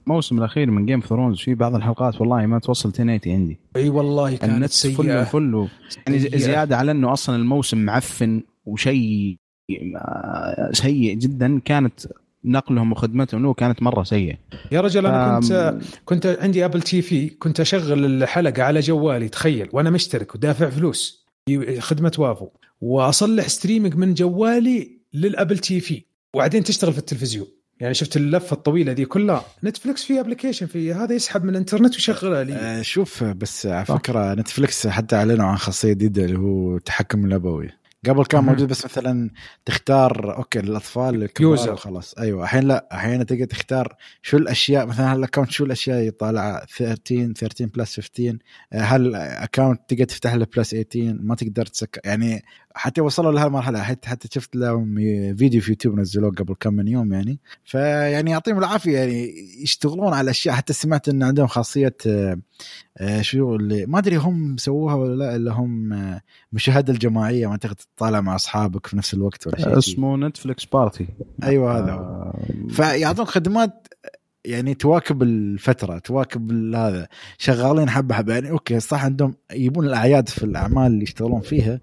[0.07, 3.59] الموسم الأخير من جيم اوف ثرونز في بعض الحلقات والله ما توصل 1080 عندي.
[3.75, 4.43] أي والله كانت
[4.85, 5.67] النت full و...
[6.07, 6.37] يعني سيئة.
[6.37, 9.37] زيادة على إنه أصلا الموسم معفن وشيء
[10.71, 11.59] سيء جدا.
[11.59, 11.99] كانت
[12.45, 14.35] نقلهم وخدمتهم له كانت مرة سيئة.
[14.71, 19.69] يا رجل أنا كنت كنت عندي ابل تي في كنت أشغل الحلقة على جوالي تخيل
[19.73, 21.25] وأنا مشترك ودافع فلوس
[21.79, 22.49] خدمة وافو
[22.81, 27.47] وأصلح streaming من جوالي للابل تي في وبعدين تشتغل في التلفزيون.
[27.79, 29.45] يعني شفت اللفة الطويلة دي كلها.
[29.63, 32.53] نتفلكس في application في هذا يسحب من الإنترنت ويشغلها لي.
[32.53, 33.85] آه، شوف بس على.
[33.85, 37.69] فكرة نتفلكس حتى أعلنوا عن خاصية جديدة اللي هو التحكم الابوي
[38.09, 38.43] قبل كان.
[38.43, 39.29] موجود بس مثلا
[39.65, 41.73] تختار okay للاطفال الكبار.
[41.73, 42.13] وخلاص.
[42.13, 42.43] أيوه.
[42.43, 42.87] الحين لا.
[42.93, 48.37] الحين تقدر تختار شو الأشياء مثلا هال account شو الأشياء يطالع 13 13 plus 15
[48.73, 52.43] آه، هال account تقدر تفتح له plus 18 ما تقدر تسكر يعني
[52.77, 53.83] حتى وصلوا لهالمرحلة.
[53.83, 54.95] حتى حتى شفت لهم
[55.35, 57.39] فيديو في يوتيوب نزلوه قبل كم من يوم يعني.
[57.63, 62.39] فيعني يعطيهم العافية يعني يشتغلون على اشياء حتى سمعت إن عندهم خاصية آه،
[62.97, 66.21] آه، شو اللي ما أدري هم سووها ولا لا اللي هم آه،
[66.53, 67.47] مشاهدة الجماعية.
[67.47, 69.77] ما تقدر تطالع مع أصحابك في نفس الوقت ولا شيء.
[69.77, 71.07] اسمه نتفلكس party
[71.43, 72.33] أيوه هذا هو.
[72.69, 73.87] فيعطون خدمات
[74.45, 77.07] يعني تواكب الفترة تواكب هذا.
[77.37, 78.33] شغالين حبة حبة.
[78.33, 81.79] يعني okay صح عندهم عيوب الأعياد في الأعمال اللي يشتغلون فيها.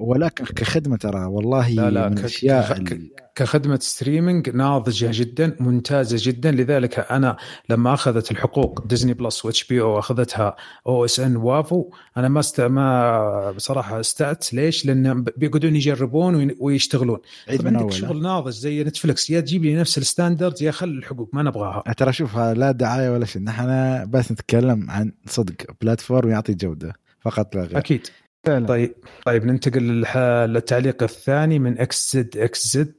[0.00, 2.84] ولكن كخدمة ترى والله لا لا من الأشياء
[3.34, 6.50] كخدمة streaming ناضجة جدا ممتازة جدا.
[6.50, 7.36] لذلك أنا
[7.68, 12.40] لما أخذت الحقوق ديزني بلس واتش بي أو أخذتها أو اس ان وافو أنا ما
[12.40, 12.60] است...
[12.60, 14.54] ما بصراحة استأت.
[14.54, 17.18] ليش؟ لأن بيقعدون يجربون ويشتغلون.
[17.48, 20.88] عيد من عندك شغل ناضج زي نتفلكس يا تجيب لي نفس ال standard يا خل
[20.88, 21.82] الحقوق ما نبغاها.
[21.96, 23.42] ترى شوف لا دعاية ولا شيء.
[23.42, 23.66] نحن
[24.10, 25.54] بس نتكلم عن صدق.
[25.80, 27.78] platform يعطي جودة فقط لا غير.
[27.78, 28.06] أكيد.
[28.46, 28.66] فعلا.
[28.66, 28.94] طيب
[29.26, 29.82] طيب ننتقل
[30.48, 32.94] للتعليق الثاني من إكس زد إكس زد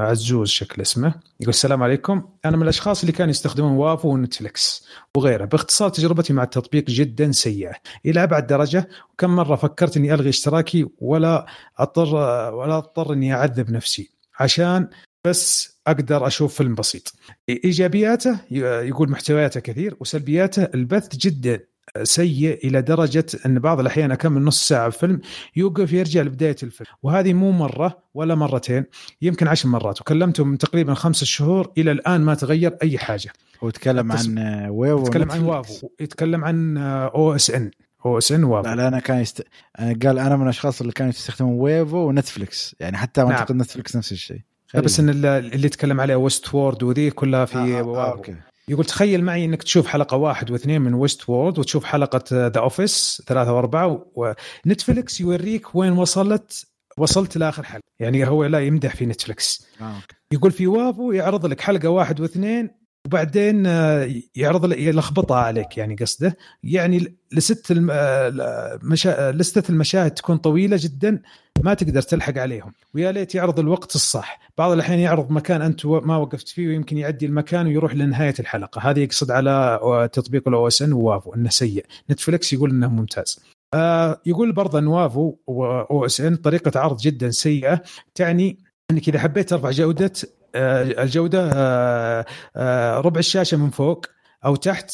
[0.00, 1.14] عزوز شكل اسمه.
[1.40, 2.28] يقول السلام عليكم.
[2.44, 7.72] أنا من الأشخاص اللي كانوا يستخدمون وافو ونتفلكس وغيره باختصار تجربتي مع التطبيق جدا سيئة.
[8.06, 11.46] إلى أبعد درجة؟ وكم مرة فكرت إني ألغي اشتراكي ولا
[11.78, 12.14] اضطر
[12.54, 14.10] ولا أضطر إني أعذب نفسي؟
[14.40, 14.88] عشان
[15.26, 17.14] بس أقدر أشوف فيلم بسيط.
[17.48, 21.60] إيجابياته يقول محتوياته كثير وسلبياته البث جدا.
[22.02, 25.20] سيء إلى درجة أن بعض الأحيان أكمل نص ساعة فيلم
[25.56, 26.90] يوقف يرجع لبداية الفيلم.
[27.02, 28.84] وهذه مو مرة ولا مرتين
[29.22, 33.32] يمكن عشر مرات وكلمته من تقريبا خمسة شهور إلى الآن ما تغير أي حاجة.
[33.64, 34.38] هو يتكلم عن
[34.70, 35.40] ويو يتكلم عن.
[35.40, 37.70] وافو يتكلم عن أو إس إن
[38.06, 38.68] أو إس إن وافو.
[38.68, 39.46] لا لا أنا كان يست...
[39.78, 43.30] قال أنا من الأشخاص اللي كانوا يستخدمون وافو ونتفلكس يعني حتى نعم.
[43.30, 44.40] أعتقد نتفلكس نفس الشيء.
[44.74, 48.12] لا بس إن ال- اللي يتكلم عليه ويست وورد وذي كلها في آه، آه، وافو.
[48.12, 48.34] okay.
[48.68, 53.22] يقول تخيل معي إنك تشوف حلقة واحد واثنين من ويست وورد وتشوف حلقة ذا اوفيس
[53.26, 56.66] ثلاثة وأربعة ونتفلكس يوريك وين وصلت
[56.98, 57.84] وصلت لآخر حلقة.
[58.00, 62.83] يعني هو لا يمدح في نتفلكس آه، يقول في وافو يعرض لك حلقة واحد واثنين
[63.06, 66.36] وبعدين آه، يعرض يلخبطها عليك يعني قصده.
[66.62, 67.88] يعني لست الم...
[67.90, 69.30] آه،.
[69.30, 71.22] لستة المشاهد تكون طويلة جدا
[71.62, 72.72] ما تقدر تلحق عليهم.
[72.94, 74.40] ويا ليت يعرض الوقت الصح.
[74.58, 78.90] بعض الأحيان يعرض مكان أنت ما وقفت فيه ويمكن يعدي المكان ويروح لنهاية الحلقة.
[78.90, 79.80] هذه يقصد على
[80.12, 81.86] تطبيق ال OSN و Wavo إنه سيء.
[82.10, 83.40] Netflix يقول إنه ممتاز.
[83.74, 87.82] آه يقول برضه إن Wavo OSN طريقة عرض جدا سيئة
[88.14, 88.58] يعني
[88.90, 90.12] إنك إذا حبيت ترفع جودة
[90.54, 92.24] الجودة آه
[92.56, 94.06] آه ربع الشاشة من فوق
[94.44, 94.92] أو تحت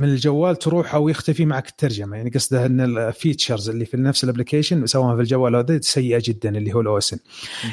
[0.00, 2.16] من الجوال تروح أو يختفي معك الترجمة.
[2.16, 6.22] يعني قصده إن ال features اللي في نفس ال application سواء في الجوال أو سيئة
[6.24, 7.18] جدا اللي هو ال OSN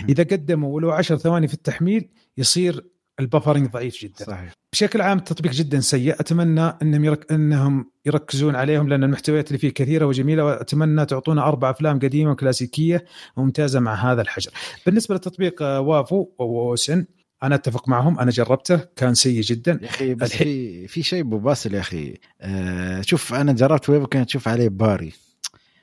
[0.09, 2.83] إذا قدموا ولو 10 ثواني في التحميل يصير
[3.19, 4.25] ال buffering ضعيف جدا.
[4.25, 4.51] صحيح.
[4.73, 6.13] بشكل عام التطبيق جدا سيء.
[6.13, 7.31] أتمنى إنهم يرك...
[7.31, 13.05] إنهم يركزون عليهم لأن المحتويات اللي فيه كثيرة وجميلة وأتمنى تعطونا أربع أفلام قديمة وكلاسيكية
[13.37, 14.51] وممتازه مع هذا الحجر.
[14.85, 17.05] بالنسبة لتطبيق Wavo OSN
[17.43, 19.79] أنا أتفق معهم أنا جربته كان سيء جدا.
[19.81, 22.13] يا أخي بس في في شيء أبو باسل يا أخي.
[22.41, 25.13] آه شوف أنا جربت Wavo كنت أشوف عليه Barry.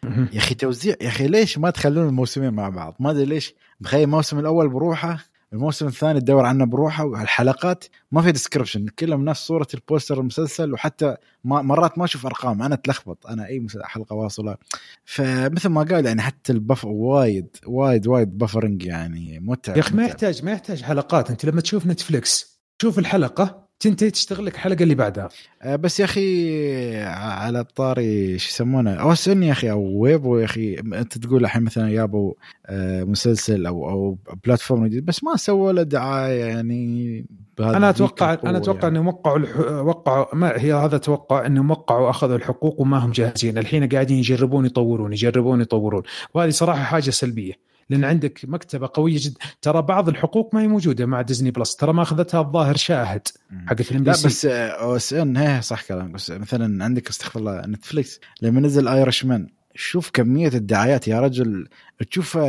[0.04, 4.02] يا أخي توزيع يا أخي ليش ما تخلون الموسمين مع بعض؟ ما أدري ليش مخلين
[4.02, 5.24] الموسم الأول بروحه
[5.54, 10.72] الموسم الثاني تدور عنه بروحه والحلقات ما في description كلهم نفس صورة ال poster المسلسل
[10.72, 14.56] وحتى ما مرات ما أشوف أرقام أنا أتلخبط أنا أي حلقة واصلة.
[15.04, 19.94] فمثل ما قال يعني حتى ال buff وايد وايد وايد buffering يعني متعب يا أخي
[19.94, 24.82] ما يحتاج ما يحتاج حلقات أنت لما تشوف Netflix تشوف الحلقة تنتهي تشتغل لك الحلقة
[24.82, 25.28] اللي بعدها.
[25.62, 30.74] آه، بس يا أخي على الطاري شو يسمونه؟ OSN يا أخي أو Wavo يا أخي
[30.74, 32.34] أنت تقول الحين مثلا يابوا
[32.66, 37.24] آه، مسلسل أو أو platform جديد بس ما سووا له دعاية يعني
[37.60, 38.98] أنا أتوقع أنا أتوقع يعني.
[38.98, 39.58] إنهم وقعوا الح...
[39.58, 43.58] وقعوا ما هي هذا أتوقع إنهم وقعوا وأخذوا الحقوق وما هم جاهزين.
[43.58, 46.02] الحين قاعدين يجربون يطورون يجربون يطورون.
[46.34, 47.73] وهذه صراحة حاجة سلبية.
[47.90, 49.36] لأن عندك مكتبة قوية جدا.
[49.62, 53.28] ترى بعض الحقوق ما هي موجودة مع Disney Plus ترى ما أخذتها الظاهر شاهد
[53.66, 58.88] حقت لا بس OSN هي صح كلام بس مثلا عندك استغفر الله Netflix لما نزل
[58.88, 61.68] Irishman شوف كمية الدعايات يا رجل.
[62.10, 62.44] تشوفها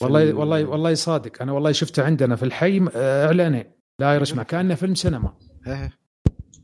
[0.00, 1.42] والله والله والله صادق.
[1.42, 3.64] أنا والله شفته عندنا في الحي آه، إعلانين.
[3.98, 5.32] لا Irishman كأنه فيلم سينما.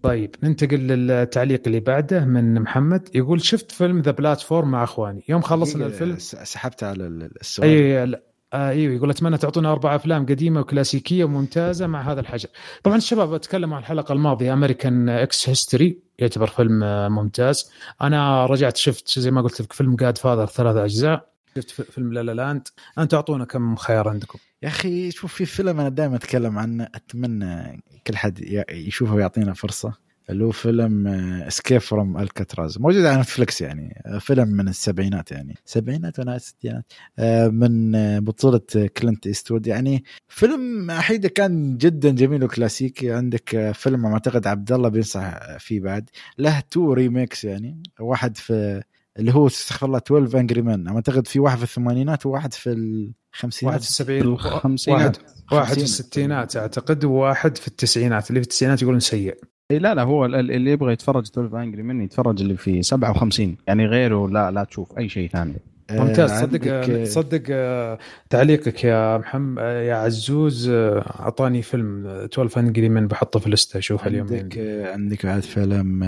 [0.05, 5.43] طيب ننتقل للتعليق اللي بعده من محمد يقول شفت فيلم The Platform مع أخواني يوم
[5.43, 7.07] خلصنا الفيلم سحبت على
[7.41, 8.15] السؤال
[8.55, 12.49] آه أيوه يقول أتمنى تعطونا أربع أفلام قديمة وكلاسيكية وممتازة مع هذا الحجر.
[12.83, 16.81] طبعا الشباب تكلموا عن الحلقة الماضية American X History يعتبر فيلم
[17.13, 17.71] ممتاز.
[18.03, 21.34] أنا رجعت شفت زي ما قلت لك فيلم Godfather ثلاث أجزاء.
[21.57, 22.69] شفت فيلم La La Land.
[22.99, 24.39] أنتم أعطونا كم خيار عندكم.
[24.63, 28.41] يا أخي شوف في فيلم أنا دائما أتكلم عنه أتمنى كل حد
[28.71, 34.49] يشوفه ويعطينا فرصة اللي هو فيلم Escape from Alcatraz موجود على Netflix يعني آه، فيلم
[34.49, 35.55] من السبعينات يعني.
[35.65, 38.61] سبعينات وأنا الستينات آه، من آه، بطولة
[38.97, 39.67] كلينت إيستوود.
[39.67, 43.13] يعني فيلم احيده كان جدا جميل وكلاسيكي.
[43.13, 46.11] عندك فيلم أعتقد عبد الله بينصح فيه بعد.
[46.39, 47.83] له two remakes يعني.
[48.01, 48.83] واحد في
[49.19, 53.73] اللي هو استغفر الله 12 Angry Men أعتقد في واحد في الثمانينات وواحد في الخمسينات.
[53.73, 55.17] واحد في السبعينات واحد
[55.53, 58.31] واحد في الستينات أعتقد وواحد في التسعينات.
[58.31, 59.39] اللي في التسعينات يقولون سيء.
[59.71, 63.87] اي لا لا هو اللي يبغى يتفرج 12 Angry Men يتفرج اللي في 57 يعني
[63.87, 65.55] غيره لا لا تشوف أي شيء ثاني.
[65.91, 66.31] ممتاز.
[66.31, 67.99] آه، صدق صدق آه،
[68.31, 74.07] تعليقك يا محمد آه، يا عزوز أعطاني فيلم 12 Angry Men بحطه في اللستة أشوفه
[74.07, 74.59] اليوم عندك
[74.95, 76.05] عندك بعد فيلم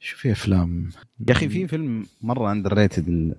[0.00, 0.88] شو في أفلام.
[1.28, 3.34] يا أخي في فيلم مرة under rated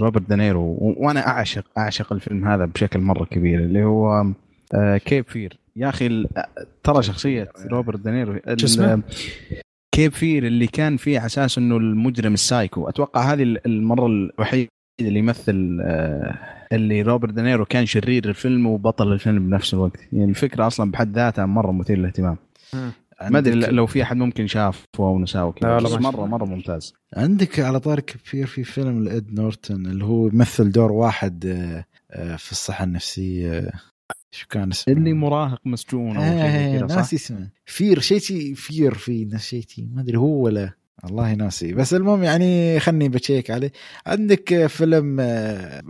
[0.00, 4.26] روبرت دانيرو وأنا اعشق أعشق الفيلم هذا بشكل مرة كبير اللي هو
[5.04, 6.26] Cape Fear يا أخي
[6.82, 9.02] ترى شخصية روبرت دانيرو شو اسمه؟
[9.94, 12.88] Cape Fear اللي كان فيه على أساس إنه المجرم السايكو.
[12.88, 14.68] أتوقع هذه المرة الوحيدة
[15.00, 16.38] اللي يمثل آه،
[16.72, 20.00] اللي روبرت دانيرو كان شرير الفيلم وبطل الفيلم بنفس الوقت.
[20.12, 22.36] يعني الفكرة أصلا بحد ذاتها مرة مثير للاهتمام.
[23.22, 25.78] ما أدري لو في أحد ممكن شافه أو نساه كذا.
[25.78, 26.94] بس مره مرة ممتاز.
[27.16, 31.84] عندك على طاري Cape Fear في فيلم لإد نورتون اللي هو يمثل دور واحد آه،
[32.10, 33.70] آه، في الصحة النفسية.
[34.30, 37.50] شو كان اسمه؟ اللي مراهق مسجون أو شيء كذا ناسي اسمه.
[37.64, 40.72] Fear شيء Fear في نسيتي ما أدري هو ولا
[41.04, 43.72] والله ناسي بس المهم يعني خلني ب check عليه.
[44.06, 45.16] عندك فيلم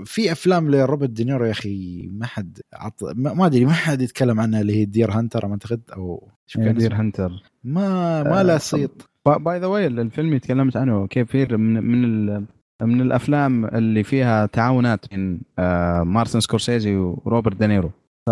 [0.04, 3.04] في أفلام لروبرت دينيرو يا أخي ما حد عط...
[3.16, 6.94] ما أدري ما حد يتكلم عنها اللي هي Deer Hunter أعتقد أو شو كان Deer
[6.94, 9.02] Hunter ما ما له صيت.
[9.26, 12.44] By the way الفيلم اللي تكلمت عنه Cape Fear من من ال...
[12.82, 17.90] من الأفلام اللي فيها تعاونات بين آه، مارتن سكورسيزي وروبرت دينيرو.
[18.26, 18.30] ف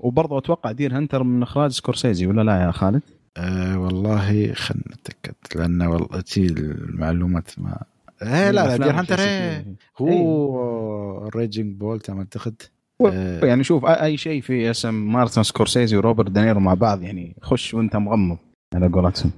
[0.00, 3.02] وبرضه أتوقع Deer Hunter من إخراج سكورسيزي ولا لا يا خالد؟
[3.36, 7.82] أه والله خلنا نتأكد لأن والله تي المعلومات ما
[8.22, 9.64] إيه لا لا Deer إيه.
[9.98, 12.62] هو Raging Bull اعتقد
[13.06, 17.74] آه، يعني شوف أي شيء في اسم مارتن سكورسيزي وروبرت دانيرو مع بعض يعني خش
[17.74, 18.38] وأنت مغمض
[18.74, 19.30] على قولتهم.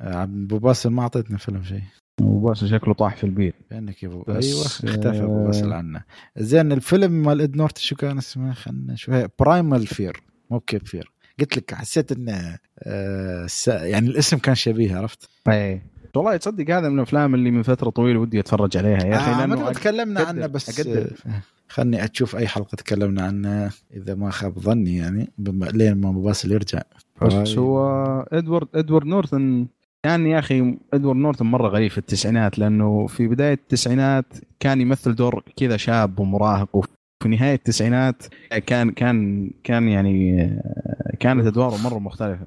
[0.00, 1.82] آه، أبو باسل ما أعطيتنا فيلم شيء.
[2.22, 3.54] وبس شكله طاح في البير.
[3.70, 6.04] كانك يا ابو أيوه اختفى أبو آه، باسل عنا
[6.36, 11.12] زين الفيلم مال إد نورت شو كان اسمه؟ خلنا شو Primal Fear مو Cape Fear
[11.40, 15.82] قلت لك حسيت انه آه س- يعني الاسم كان شبيه عرفت؟ اي
[16.16, 19.38] والله تصدق هذا من الأفلام اللي من فترة طويلة ودي أتفرج عليها يا أخي آه
[19.46, 21.10] لأنه تكلمنا عنه بس أقدر.
[21.68, 25.30] خلني أشوف أي حلقة تكلمنا عنه إذا ما خاب ظني يعني
[25.72, 26.82] لين ما باسل يرجع
[27.22, 27.80] بس هو
[28.32, 29.66] إدوارد إدوارد نورثن
[30.02, 34.24] كان يا أخي إدوارد نورثن مرة غريب في التسعينات لأنه في بداية التسعينات
[34.60, 36.76] كان يمثل دور كذا شاب ومراهق
[37.20, 38.22] وفي نهاية التسعينات
[38.66, 40.50] كان كان كان يعني
[41.20, 42.46] كانت أدواره مرة مختلفة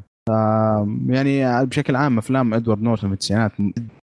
[1.10, 3.52] يعني بشكل عام أفلام إدوارد نورثن في التسعينات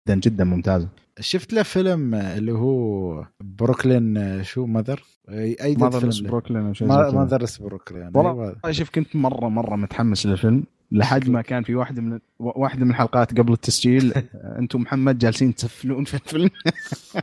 [0.08, 0.88] جدا جدا ممتازة
[1.20, 7.10] شفت له فيلم اللي هو بروكلين شو ماذر أي له؟ بروكلين أو شيء ما- زي
[7.12, 7.20] كذا.
[7.20, 8.56] Motherless Brooklyn والله.
[8.72, 13.38] شوف كنت مرة مرة متحمس للفيلم لحد ما كان في واحدة من واحدة من الحلقات
[13.40, 14.14] قبل التسجيل
[14.60, 16.50] أنتم محمد جالسين تسفلون في الفيلم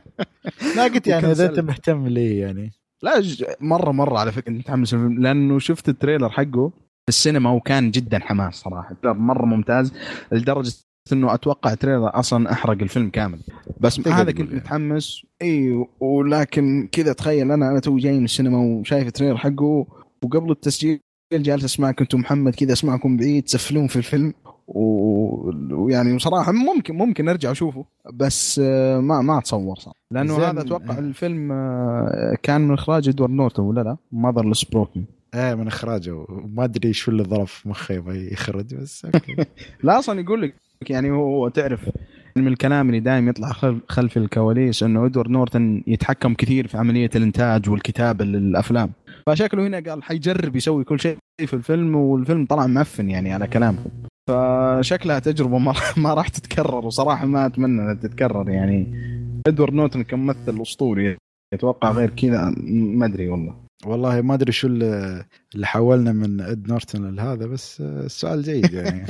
[0.75, 1.59] لا قلت يعني إذا أنت.
[1.59, 2.71] مهتم ليه يعني
[3.03, 3.23] لا
[3.61, 8.55] مرة مرة على فكرة متحمس لأنه شفت ال trailer حقه في السينما وكان جدا حماس
[8.55, 8.95] صراحة.
[9.03, 9.93] مرة ممتاز
[10.31, 10.73] لدرجة
[11.13, 13.39] إنه أتوقع ال trailer أصلا أحرق الفيلم كامل.
[13.79, 14.55] بس هذا كنت يعني.
[14.55, 15.25] متحمس.
[15.41, 19.85] إي ولكن كذا تخيل أنا أنا تو جاي من السينما وشايف ال trailer حقه
[20.23, 20.99] وقبل التسجيل
[21.33, 24.33] جالس اسمعك أنتم محمد كذا أسمعكم بعيد تسفلون في الفيلم.
[24.67, 29.99] ويعني بصراحة ممكن ممكن ارجع اشوفه بس آه، ما ما اتصور صراحة.
[30.11, 30.37] لأنه.
[30.37, 35.03] هذا أتوقع الفيلم آه، كان من إخراج إدوارد نورتون ولا لا؟ Motherless Brooklyn
[35.35, 36.25] إيه من إخراجه.
[36.29, 39.35] وما أدري شو اللي ضرب في مخي يبغى يخرج بس okay.
[39.83, 40.55] لا أصلا يقول لك
[40.89, 41.89] يعني هو تعرف
[42.35, 43.51] من الكلام اللي دائما يطلع
[43.89, 48.91] خلف, الكواليس إنه إدوارد نورتون يتحكم كثير في عملية الإنتاج والكتابة للأفلام.
[49.27, 53.85] فشكله هنا قال حيجرب يسوي كل شيء في الفيلم والفيلم طلع معفن يعني على كلامهم
[54.27, 55.73] فشكلها تجربة ما,
[56.03, 59.07] ما راح تتكرر وصراحة ما أتمنى إنها تتكرر يعني.
[59.47, 61.17] إدوارد نورتون كممثل أسطوري
[61.53, 63.55] أتوقع غير كذا ما أدري والله.
[63.85, 65.25] والله ما أدري شو اللي
[65.63, 69.05] حولنا من إد نورتون لهذا بس السؤال جيد يعني.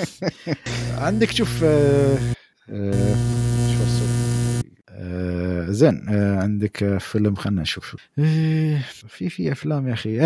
[1.06, 2.18] عندك شوف آه،
[2.70, 3.16] آه،
[3.68, 4.06] شو
[4.90, 10.20] آه، زين عندك فيلم خلنا نشوف إيه، في في أفلام يا أخي.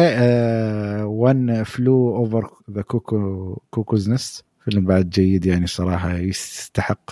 [1.03, 7.09] One Flew Over the Cuckoo Cuckoo's Nest فيلم بعد جيد يعني صراحة يستحق.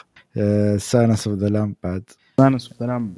[0.78, 2.04] Silence of the Lamb بعد.
[2.38, 3.14] فنفس الكلام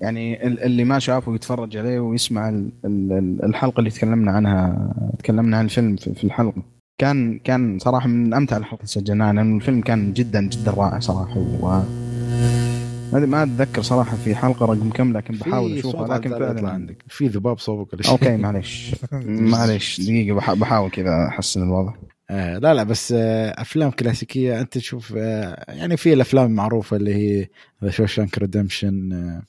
[0.00, 5.56] يعني ال- اللي ما شافه يتفرج عليه ويسمع ال- ال- الحلقة اللي تكلمنا عنها تكلمنا
[5.56, 6.62] عن الفيلم في الحلقة.
[7.00, 11.38] كان كان صراحة من أمتع الحلقات اللي سجلناها لأن الفيلم كان جدا جدا رائع صراحة.
[11.38, 11.82] و
[13.12, 17.04] ما أتذكر صراحة في حلقة رقم كم لكن بحاول أشوفها لكن فعلا عندك.
[17.08, 18.94] في ذباب صوبك okay معلش
[19.52, 21.92] معلش دقيقة بح- بحاول كذا أحسن الوضع.
[22.30, 24.60] آه لا لا بس آه أفلام كلاسيكية.
[24.60, 27.48] أنت تشوف آه يعني في الأفلام المعروفة اللي هي
[27.84, 29.40] The Shawshank Redemption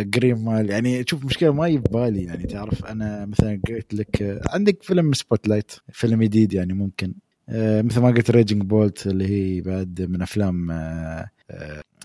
[0.00, 4.40] Green Mile يعني تشوف مشكلة ما في بالي يعني تعرف أنا مثلا قلت لك آه
[4.46, 7.14] عندك فيلم Spotlight فيلم جديد يعني ممكن.
[7.48, 11.28] آه مثل ما قلت Raging Bull اللي هي بعد من أفلام آه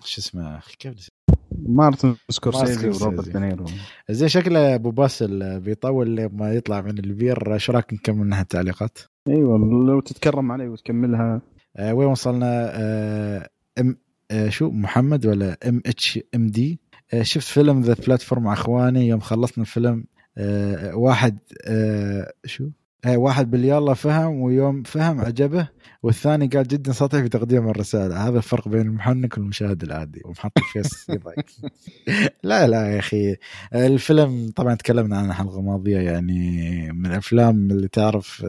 [0.04, 1.10] شو اسمه كيف؟
[1.58, 2.90] مارتن سكورسيزي.
[2.90, 3.66] وروبرت دينيرو.
[4.10, 8.98] زين شكله أبو باسل بيطول لما يطلع من البير إيش رأيك نكمل منها التعليقات؟
[9.28, 9.58] أيوه
[9.88, 11.42] لو تتكرم علي وتكملها.
[11.78, 13.50] آه وين وصلنا؟ آه
[13.80, 13.98] M
[14.32, 16.80] آه شو محمد ولا MHMD؟
[17.14, 20.06] آه شفت فيلم The Platform مع أخواني يوم خلصنا الفيلم.
[20.38, 22.70] آه واحد آه شو؟
[23.06, 25.68] آه واحد باليلا فهم ويوم فهم عجبه
[26.04, 28.28] والثاني قال جدا سطحي في تقديم الرسالة.
[28.28, 31.12] هذا الفرق بين المحنك والمشاهد العادي ومحط الفيس
[32.44, 33.36] لا لا يا أخي.
[33.76, 38.46] الفيلم طبعا تكلمنا عنه الحلقة الماضية يعني من الأفلام اللي تعرف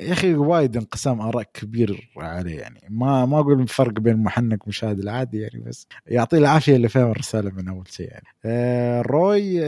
[0.00, 2.80] يا أخي وايد انقسام آراء كبير عليه يعني.
[2.90, 7.50] ما ما أقول الفرق بين المحنك والمشاهد العادي يعني بس يعطيه العافية اللي فهم الرسالة
[7.50, 8.24] من أول شيء يعني.
[8.44, 9.60] آه روي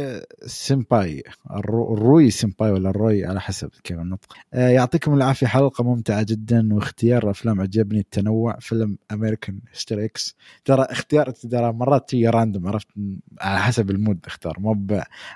[0.46, 1.22] سيمباي.
[1.50, 4.32] الرو- الروي سيمباي ولا الروي على حسب كيف النطق.
[4.54, 10.82] آه يعطيكم العافية حلقة ممتعة جدا واختيار أفلام عجبني التنوع فيلم American History X ترى
[10.82, 12.88] اختيار ترى مرات تجي random عرفت؟
[13.40, 14.86] على حسب ال mood اختار مو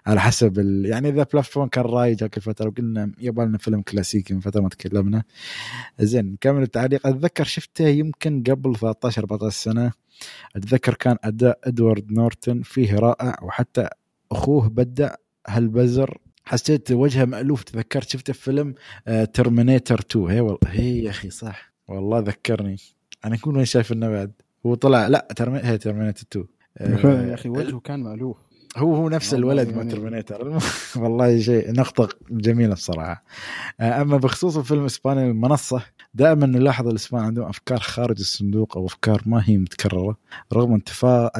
[0.07, 0.87] على حسب ال...
[0.87, 5.23] يعني إذا Platform كان رايج هاك الفترة وقلنا يبغى لنا فيلم كلاسيكي من فترة تكلمنا.
[6.01, 7.07] زين نكمل التعليق.
[7.07, 9.93] أتذكر شفته يمكن قبل 13 14 سنة.
[10.57, 13.89] أتذكر كان أداء إدوارد نورتون فيه رائع وحتى
[14.33, 15.15] أخوه بدع
[15.47, 16.19] هالبزر.
[16.45, 17.63] حسيت وجهه مألوف.
[17.63, 18.75] تذكرت شفته في فيلم
[19.35, 21.73] Terminator 2 هي والله هي يا أخي صح.
[21.89, 22.77] والله ذكرني.
[23.25, 24.33] أنا كنت وين شايف إنه بعد.
[24.67, 26.47] هو طلع لا ترمي هي Terminator 2
[27.29, 28.37] يا أخي وجهه كان مألوف.
[28.77, 30.59] هو هو نفس الولد يعني- من Terminator
[31.03, 33.25] والله شيء نقطة جميلة الصراحة
[33.81, 35.83] آه، أما بخصوص الفيلم الإسباني المنصة
[36.15, 40.17] دائما نلاحظ الإسبان عندهم أفكار خارج الصندوق أو أفكار ما هي متكررة.
[40.53, 41.33] رغم انتفاء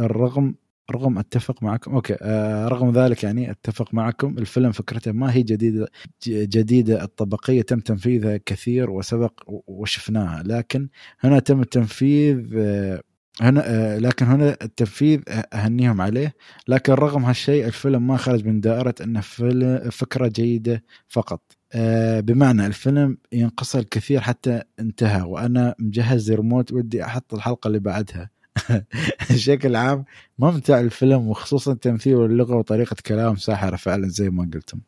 [0.00, 0.54] الرغم
[0.90, 5.86] رغم أتفق معكم أوكي آه رغم ذلك يعني أتفق معكم الفيلم فكرته ما هي جديدة
[6.28, 9.32] جديدة الطبقية تم تنفيذها كثير وسبق
[9.66, 10.42] وشفناها.
[10.46, 10.88] لكن
[11.20, 13.02] هنا تم التنفيذ آه
[13.40, 16.34] هنا آه لكن هنا التنفيذ آه، أهنيهم عليه.
[16.68, 21.40] لكن رغم هالشيء الفيلم ما خرج من دائرة انه فيلم فكرة جيدة فقط.
[21.72, 28.30] آه، بمعنى الفيلم ينقص الكثير حتى انتهى وأنا مجهز ريموت ودي أحط الحلقة اللي بعدها.
[29.30, 30.04] بشكل عام
[30.38, 34.80] ممتع الفيلم وخصوصا تمثيل اللغة وطريقة كلام ساحره فعلا زي ما قلتم.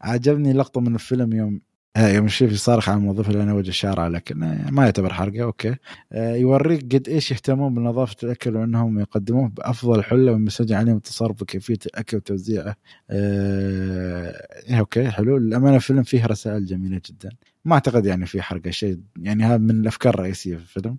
[0.00, 1.60] عجبني لقطة من الفيلم يوم
[1.96, 5.76] يوم الشيف يصارخ على الموظف اللي أنا وجه الشارع لكن آه، ما يعتبر حرقة أوكي.
[6.12, 11.78] آه، يوريك قد إيش يهتمون بنظافة الأكل وأنهم يقدموه بأفضل حلة ومسجل عليهم التصرف بكيفيه
[11.86, 12.76] الأكل وتوزيعه
[13.10, 15.36] آه، إيه، okay حلو.
[15.36, 17.30] الامانه الفيلم فيه رسائل جميلة جدا.
[17.64, 20.98] ما أعتقد يعني في حرقة شيء يعني هذا من الأفكار الرئيسية في الفيلم.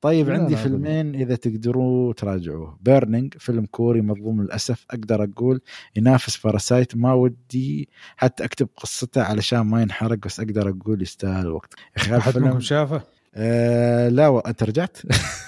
[0.00, 2.78] طيب لا، عندي لا، فيلمين إذا تقدروا تراجعوه.
[2.80, 5.60] Burning فيلم كوري مظلوم للأسف أقدر أقول
[5.96, 11.74] ينافس Parasite ما ودي حتى أكتب قصته علشان ما ينحرق بس أقدر أقول يستاهل الوقت.
[11.96, 13.02] يا أخي أحد منكم شافه؟
[13.34, 14.38] آه لا و...
[14.38, 14.98] أنت رجعت؟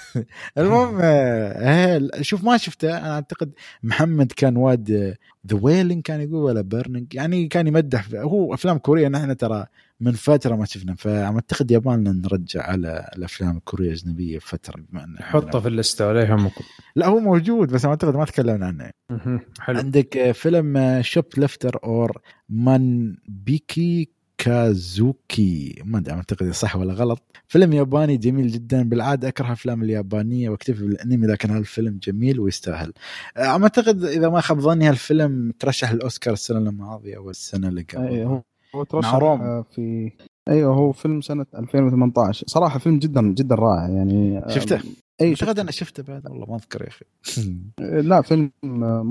[0.57, 2.97] المهم آه آه، شوف ما شفته.
[2.97, 3.51] أنا أعتقد
[3.83, 5.15] محمد كان واد
[5.47, 8.07] The Wailing كان يقول ولا Burning يعني كان يمدح.
[8.15, 9.65] هو أفلام كورية نحن ترى
[10.03, 15.59] من فترة ما شفنا فاعتقد يبغالنا نرجع على الأفلام الكورية الأجنبية فترة بما إن حطه
[15.59, 16.63] في الليسته ولا يهمكم
[16.95, 18.91] لا هو موجود بس أعتقد ما تكلمنا عنه.
[19.59, 19.77] حلو.
[19.79, 27.21] عندك فيلم Shoplifter or Manbiki Kazoku ما أدري أعتقد صح ولا غلط.
[27.47, 32.93] فيلم ياباني جميل جدا بالعادة أكره الافلام اليابانية واكتفي بالأنمي لكن هذا الفيلم جميل ويستاهل.
[33.37, 38.41] أعتقد إذا ما خاب ظني هالفيلم ترشح للاوسكار السنة الماضية أو السنة اللي قبل هو
[38.75, 39.19] هو ترشح
[39.71, 40.11] في
[40.49, 44.75] أيوه هو فيلم سنة 2018 صراحة فيلم جدا جدا رائع يعني شفته؟
[45.21, 45.61] أي أعتقد شفته.
[45.61, 46.27] أنا شفته بعد.
[46.27, 47.05] والله ما أذكر يا أخي.
[48.09, 48.51] لا فيلم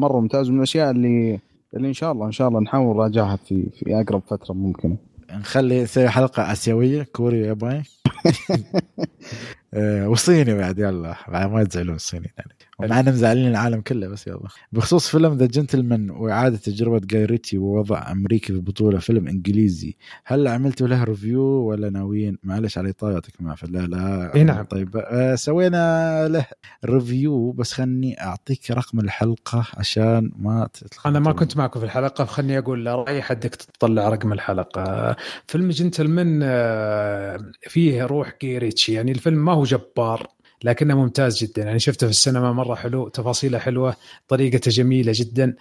[0.00, 1.40] مرة ممتاز من الأشياء اللي
[1.76, 4.96] اللي إن شاء الله إن شاء الله نحاول نراجعها في في أقرب فترة ممكنة.
[5.32, 7.82] نخلي نسوي حلقة آسيوية كوري ياباني
[9.74, 12.52] آه، وصيني بعد يلا بعد ما تزعلون الصينيين يعني.
[12.90, 14.48] مع إنهم مزعلين العالم كله بس يلا.
[14.72, 20.48] بخصوص فيلم The Gentlemen وإعادة تجربة جاي ريتشي ووضع أمريكي في البطوله فيلم إنجليزي هل
[20.48, 24.34] عملتوا له review ولا ناويين؟ معلش على مقاطعتك ما في لا لا.
[24.34, 24.64] إي نعم.
[24.64, 26.46] طيب آه، سوينا له
[26.84, 30.68] review بس خلني أعطيك رقم الحلقة عشان ما
[31.06, 35.16] أنا ما كنت معكم في الحلقة فخلني أقول لراي حدك تطلع رقم الحلقة.
[35.46, 40.26] فيلم جنتلمان آه، فيه روح جاي ريتشي يعني الفيلم ما هو جبار.
[40.64, 43.96] لكنه ممتاز جدا يعني شفته في السينما مرة حلو تفاصيله حلوة
[44.28, 45.54] طريقته جميلة جدا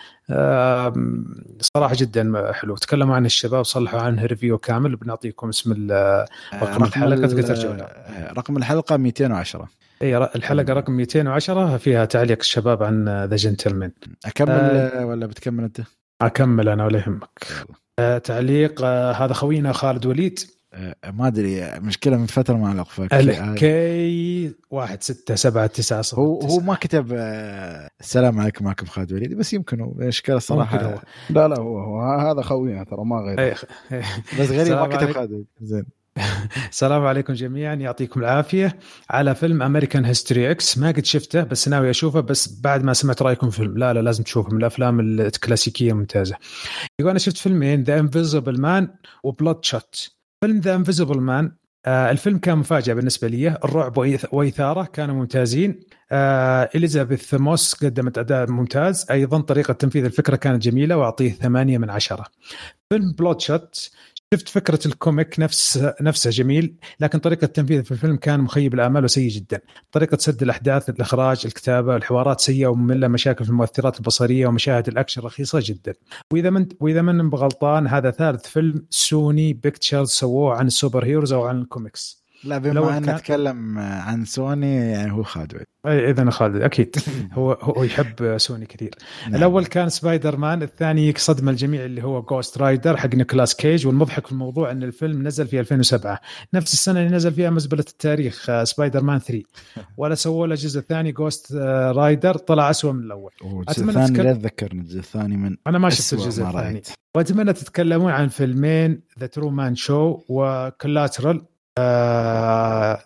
[1.62, 5.72] صراحة جدا حلو تكلموا عن الشباب صلحوا عنه review كامل بنعطيكم اسم
[6.54, 8.30] رقم الحلقة ال- تقدر ترجع لها.
[8.30, 9.70] آه، رقم الحلقة 210
[10.02, 13.92] اي الحلقة رقم 210 فيها تعليق الشباب عن The Gentlemen
[14.26, 14.50] أكمل.
[14.52, 15.82] آه، ولا بتكمل أنت؟
[16.22, 17.48] أكمل أنا ولا يهمك.
[18.00, 20.40] آه، تعليق آه، هذا خوينا خالد وليد
[21.14, 26.40] ما أدري مشكلة من فترة ما علق ال K 1 6 7 9 0 هو
[26.40, 30.82] هو ما كتب آه، السلام عليكم معكم خالد وليدي بس يمكن هو مشكلة ممكن صراحة
[30.82, 31.02] هو.
[31.30, 33.58] لا لا هو, هو هذا خوينا ترى ما غير.
[34.40, 35.12] بس غريب ما كتب.
[35.12, 35.46] خالد.
[35.62, 35.86] زين
[36.70, 38.80] السلام عليكم جميعا يعطيكم العافية
[39.10, 43.22] على فيلم American History X ما قد شفته بس ناوي أشوفه بس بعد ما سمعت
[43.22, 46.36] رأيكم في الفيلم لا لا لازم تشوفه من الأفلام الكلاسيكية ممتازه
[47.00, 48.88] يقول أنا شفت فيلمين The Invisible Man
[49.24, 51.52] و Bloodshot فيلم The Invisible Man
[51.88, 53.48] الفيلم كان مفاجأة بالنسبة لي.
[53.48, 53.98] الرعب
[54.32, 55.80] واثاره كانوا ممتازين.
[56.12, 59.06] آه إليزابيث موس قدمت أداء ممتاز.
[59.12, 62.26] أيضا طريقة تنفيذ الفكرة كانت جميلة وأعطيه ثمانية من عشرة.
[62.90, 63.92] فيلم Bloodshot
[64.34, 69.04] شفت فكرة ال comic نفس نفسه جميل لكن طريقة التنفيذ في الفيلم كان مخيب الامال
[69.04, 69.62] وسيء جدا.
[69.92, 75.60] طريقة سرد الأحداث الإخراج الكتابة الحوارات سيئة وممله مشاكل في المؤثرات البصرية ومشاهد الأكشن رخيصة
[75.64, 75.94] جدا.
[76.34, 81.44] وإذا من وإذا من بغلطان هذا ثالث فيلم Sony Pictures سووه عن ال superheroes أو
[81.44, 82.21] عن الكوميكس.
[82.44, 86.96] لا بما أن نتكلم عن سوني يعني هو خالد وليدي اذا خالد أكيد.
[87.34, 88.96] هو هو يحب سوني كثير.
[89.24, 89.36] نعم.
[89.36, 93.88] الأول كان سبايدر مان الثاني صدم الجميع اللي هو Ghost Rider حق نيكولاس كيج.
[93.88, 96.20] والمضحك في الموضوع إن الفيلم نزل في 2007
[96.54, 99.44] نفس السنة اللي نزل فيها مزبلة التاريخ آه، سبايدر مان 3
[99.98, 103.32] ولا سووا له جزء ثاني Ghost آه، Rider طلع أسوأ من الأول.
[103.68, 106.82] أتمنى الثاني لا تذكرني الجزء الثاني من أنا ما شفت الجزء الثاني.
[107.16, 111.42] وأتمنى تتكلمون عن فيلمين The Truman Show و Collateral
[111.78, 113.02] آه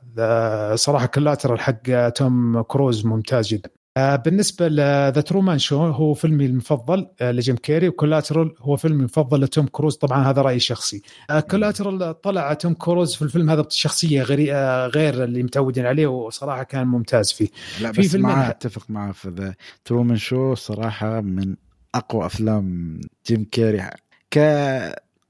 [0.75, 3.69] صراحة Collateral حق توم كروز ممتاز جدا.
[3.97, 8.75] آه بالنسبة ل The Truman Show هو فيلمي المفضل آه لجيم كيري و Collateral هو
[8.75, 11.01] فيلمي المفضل لتوم كروز طبعا هذا رأيي الشخصي.
[11.29, 16.07] آه Collateral طلع توم كروز في الفيلم هذا بشخصية غير آه غير اللي متعودين عليه
[16.07, 17.47] وصراحة كان ممتاز فيه.
[17.81, 19.55] لا في بس ما أتفق معه في ذا
[19.85, 21.55] ترومان شو صراحة من
[21.95, 23.89] أقوى أفلام جيم كيري.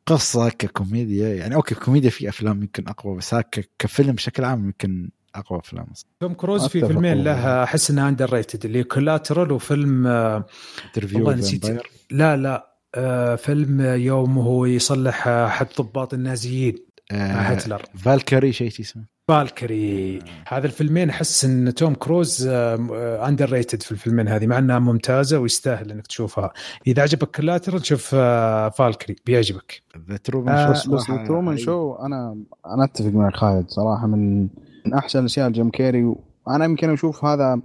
[0.06, 5.10] كقصه ككوميديا يعني أوكي كوميديا في أفلام يمكن أقوى بس هاك كفيلم بشكل عام يمكن
[5.36, 5.86] أقوى أفلام
[6.20, 7.24] توم كروز في فيلمين.
[7.24, 10.46] له أحس انه اندر ريتد اللي كولاترال وفيلم آه
[10.86, 11.66] انترفيو نسيت.
[11.66, 16.76] فامباير لا لا آه فيلم يوم هو يصلح آه، حد ضباط النازيين
[17.12, 17.82] آه هتلر.
[17.96, 19.16] Valkyrie شيء اسمه.
[19.28, 25.92] Valkyrie هذا الفيلمين أحس إن توم كروز underrated في الفيلمين هذه مع إنها ممتازة ويستاهل
[25.92, 26.52] إنك تشوفها.
[26.88, 29.82] إذا عجبك Collateral شوف آه، Valkyrie بيعجبك.
[30.10, 34.42] The Truman آه، Show بس Truman Show أنا أنا أتفق مع خالد صراحة من
[34.86, 36.16] من أحسن الأشياء لجيم كيري
[36.46, 37.62] وأنا يمكن أشوف هذا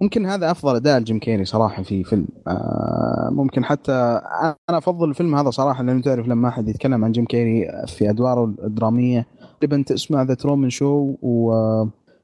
[0.00, 2.26] ممكن هذا أفضل أداء لجيم كيري صراحة في فيلم.
[2.48, 3.92] آه ممكن حتى
[4.70, 8.44] أنا أفضل الفيلم هذا صراحة لأنه تعرف لما أحد يتكلم عن جيم كيري في أدواره
[8.64, 9.26] الدرامية
[9.60, 11.52] تقريبا تسمع The Truman Show و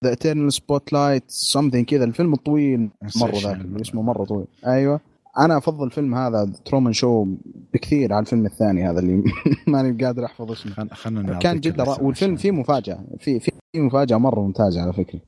[0.04, 2.04] The Eternal Spotlight something كذا.
[2.04, 2.90] الفيلم الطويل
[3.20, 4.46] مرة ذاك اسمه مرة طويل.
[4.66, 5.00] أيوه.
[5.38, 7.26] أنا أفضل فيلم هذا Truman Show
[7.74, 9.22] بكثير على الفيلم الثاني هذا اللي
[9.68, 10.72] ماني قادر أحفظ اسمه.
[10.72, 12.98] خل- خلنا كان جدا والفيلم فيه مفاجأة.
[13.18, 15.20] في في مفاجأة مرة ممتازة على فكرة.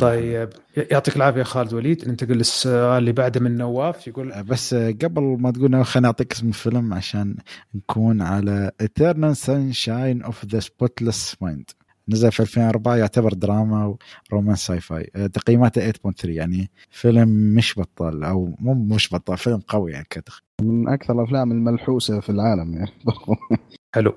[0.00, 2.08] طيب يعطيك العافية خالد وليد.
[2.08, 6.94] ننتقل للسؤال اللي بعده من نواف يقول بس قبل ما تقول خليني أعطيك اسم الفيلم
[6.94, 7.36] عشان
[7.74, 11.85] نكون على Eternal Sunshine of the Spotless Mind.
[12.08, 13.96] نزل في 2004 يعتبر دراما
[14.32, 19.60] و romance sci-fi آه، تقييماته 8.3 يعني فيلم مش بطال أو مو مش بطال فيلم
[19.68, 22.90] قوي يعني كتخ من أكثر الأفلام الملحوسة في العالم يعني.
[23.94, 24.16] حلو.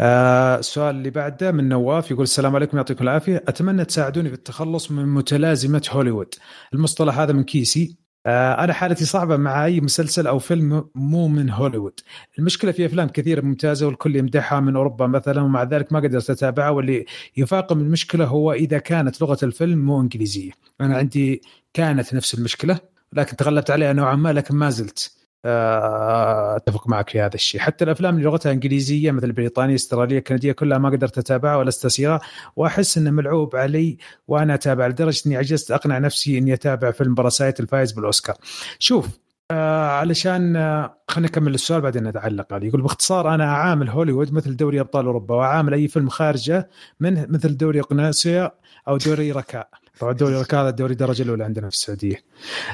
[0.00, 3.44] آه السؤال اللي بعده من نواف يقول السلام عليكم يعطيكم العافية.
[3.48, 6.34] أتمنى تساعدوني في التخلص من متلازمة هوليوود.
[6.74, 8.07] المصطلح هذا من كيسي.
[8.64, 12.00] أنا حالتي صعبة مع أي مسلسل أو فيلم مو من هوليوود.
[12.38, 16.70] المشكلة في أفلام كثيرة ممتازة والكل يمدحها من أوروبا مثلا ومع ذلك ما قدرت أتابعها.
[16.70, 17.04] واللي
[17.36, 20.50] يفاقم المشكلة هو إذا كانت لغة الفيلم مو إنجليزية.
[20.80, 21.42] أنا عندي
[21.74, 22.78] كانت نفس المشكلة
[23.12, 25.12] لكن تغلبت عليها نوعا ما لكن ما زلت.
[25.12, 27.60] آه، أتفق معك في هذا الشيء.
[27.60, 32.20] حتى الأفلام اللي لغتها إنجليزية مثل بريطانيا استراليه كنديه كلها ما قدرت أتابعها ولا استسيرها
[32.56, 33.98] وأحس إنه ملعوب علي
[34.28, 38.36] وأنا أتابع لدرجة إني عجزت أقنع نفسي إني أتابع فيلم Parasite الفايز بالأوسكار.
[38.78, 39.08] شوف
[39.50, 42.68] آه علشان آه خلينا نكمل السؤال بعدين نعلق عليه.
[42.68, 46.70] يقول باختصار أنا أعامل هوليوود مثل دوري أبطال أوروبا وأعامل أي فيلم خارجه
[47.00, 48.50] منه مثل دوري آسيا
[48.88, 49.68] أو دوري ركاء.
[50.00, 52.22] طبعا دوري ركاء هذا الدوري الدرجه الأولى عندنا في السعودية.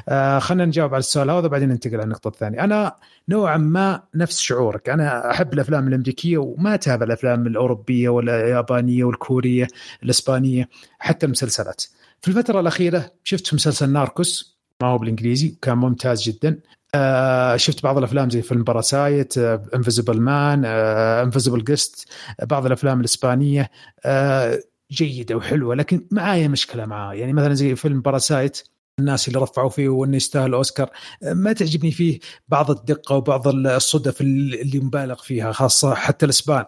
[0.09, 2.63] آه خلينا نجاوب على السؤال هذا وبعدين ننتقل على النقطة الثانية.
[2.63, 2.95] أنا
[3.29, 4.89] نوعا ما نفس شعورك.
[4.89, 9.67] أنا أحب الأفلام الأمريكية وما أتابع الأفلام الأوروبية ولا اليابانية والكورية
[10.03, 10.69] الإسبانية
[10.99, 11.83] حتى المسلسلات.
[12.21, 16.59] في الفترة الأخيرة شفت مسلسل Narcos ما هو بالإنجليزي كان ممتاز جدا.
[16.95, 22.07] آه شفت بعض الأفلام زي فيلم Parasite Invisible Man Invisible Guest
[22.43, 23.69] بعض الأفلام الإسبانية.
[24.05, 24.59] آه
[24.91, 28.63] جيدة وحلوة لكن معايا مشكلة معاه يعني مثلا زي فيلم Parasite
[28.99, 30.89] الناس اللي رفعوا فيه وإنه يستاهل اوسكار
[31.21, 36.65] ما تعجبني فيه بعض الدقة وبعض الصدف اللي مبالغ فيها خاصة حتى الإسبان.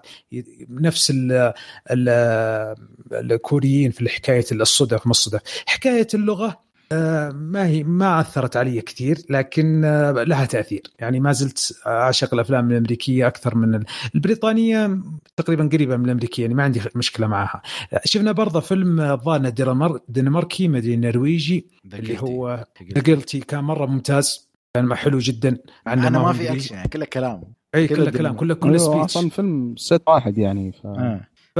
[0.69, 1.53] نفس ال
[1.91, 2.09] ال
[3.13, 5.41] الكوريين في حكاية الصدف ما الصدف.
[5.65, 6.66] حكاية اللغة
[7.31, 9.81] ما هي ما أثرت علي كثير لكن
[10.27, 10.81] لها تأثير.
[10.99, 13.83] يعني ما زلت أعشق الأفلام الأمريكية أكثر من
[14.15, 15.01] البريطانية
[15.37, 17.61] تقريبا قريبة من الأمريكية يعني ما عندي مشكلة معها.
[18.05, 22.65] شفنا برضه فيلم الظاهر دنماركي مدري نرويجي اللي هو
[23.07, 25.57] قلتي كان مرة ممتاز كان حلو جدا
[25.87, 27.43] أنا ما في أكشن يعني كله كلام.
[27.75, 30.85] اي كله كلام كله كله سبيتش أصلا فيلم ست واحد يعني ف...
[30.85, 31.27] آه.
[31.57, 31.59] ف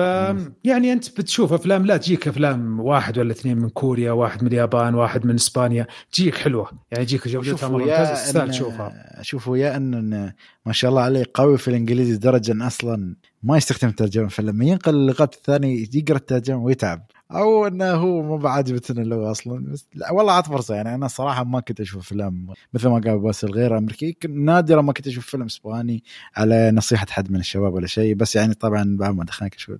[0.64, 4.96] يعني أنت بتشوف أفلام لا تجيك أفلام واحد ولا اثنين من كوريا واحد من اليابان
[4.96, 6.72] واحد من إسبانيا تجيك حلوة.
[6.92, 9.20] يعني تجيك جودتها مره ممتازه تستاهل تشوفها.
[9.22, 10.34] شوفوا يا أن
[10.66, 14.96] ما شاء الله عليه قوي في الإنجليزي لدرجه أن أصلا ما يستخدم ترجمة فلما ينقل
[14.96, 17.06] اللغات الثانية يقرأ الترجمة ويتعب.
[17.32, 19.72] أو إنه هو مو بعجبتنا اللغة أصلا.
[19.72, 20.96] بس لا والله عاد فرصة يعني.
[20.96, 24.18] أنا صراحة ما كنت أشوف افلام مثل ما قال باسل غير أمريكي.
[24.30, 26.04] نادرا ما كنت أشوف فيلم إسباني
[26.36, 28.16] على نصيحة حد من الشباب ولا شيء.
[28.16, 29.80] بس يعني طبعا بعد ما دخلنا شوي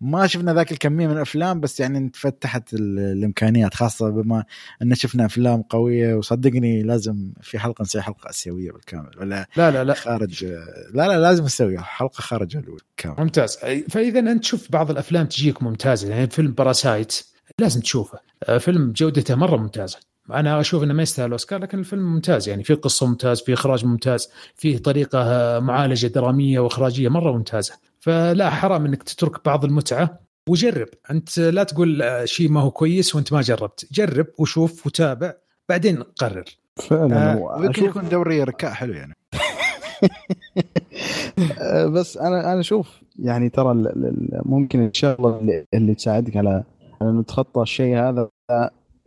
[0.00, 3.74] ما شفنا ذاك الكمية من الأفلام بس يعني فتحت الإمكانيات.
[3.74, 4.44] خاصة بما
[4.82, 9.10] إن شفنا أفلام قوية وصدقني لازم في حلقة نسوي حلقة آسيوية بالكامل.
[9.18, 9.94] ولا لا لا لا.
[9.94, 10.44] خارج
[10.94, 12.80] لا لا لازم نسوي حلقة خارج هوليوود.
[13.02, 13.16] كامل.
[13.18, 13.56] ممتاز.
[13.90, 17.20] فإذا أنت تشوف بعض الأفلام تجيك ممتازة يعني فيلم Parasite
[17.58, 18.18] لازم تشوفه.
[18.58, 19.98] فيلم جودته مرة ممتازة.
[20.30, 22.48] أنا أشوف إنه ما يستاهل اوسكار لكن الفيلم ممتاز.
[22.48, 25.20] يعني في قصة ممتاز في إخراج ممتاز فيه طريقة
[25.60, 27.74] معالجة درامية وإخراجية مرة ممتازة.
[28.00, 30.88] فلا حرام إنك تترك بعض المتعة وجرب.
[31.10, 33.86] أنت لا تقول شيء ما هو كويس وأنت ما جربت.
[33.92, 35.34] جرب وشوف وتابع
[35.68, 36.44] بعدين قرر.
[36.76, 37.32] فعلا.
[37.32, 39.14] آه، يمكن يكون دوري ركاء حلو يعني.
[41.94, 43.92] بس أنا أنا أشوف يعني ترى
[44.44, 46.64] ممكن الشغله اللي, اللي تساعدك على
[47.00, 48.28] على إنه تتخطى الشيء هذا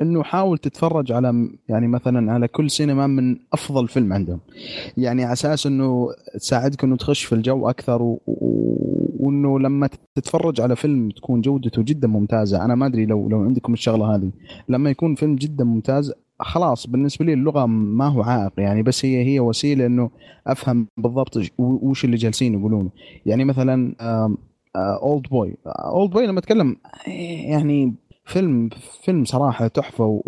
[0.01, 4.39] إنه حاول تتفرج على يعني مثلا على كل سينما من أفضل فيلم عندهم
[4.97, 8.01] يعني على أساس إنه تساعدك إنه تخش في الجو أكثر.
[8.01, 8.21] و...
[9.19, 13.73] وإنه لما تتفرج على فيلم تكون جودته جدا ممتازة أنا ما أدري لو لو عندكم
[13.73, 14.31] الشغلة هذه
[14.69, 19.23] لما يكون فيلم جدا ممتاز خلاص بالنسبة لي اللغة ما هو عائق يعني بس هي
[19.25, 20.09] هي وسيلة إنه
[20.47, 22.89] أفهم بالضبط وش اللي جالسين يقولونه.
[23.25, 23.95] يعني مثلا
[24.75, 26.75] Oldboy Oldboy لما أتكلم
[27.47, 27.93] يعني
[28.25, 28.69] فيلم
[29.03, 30.21] فيلم صراحة تحفة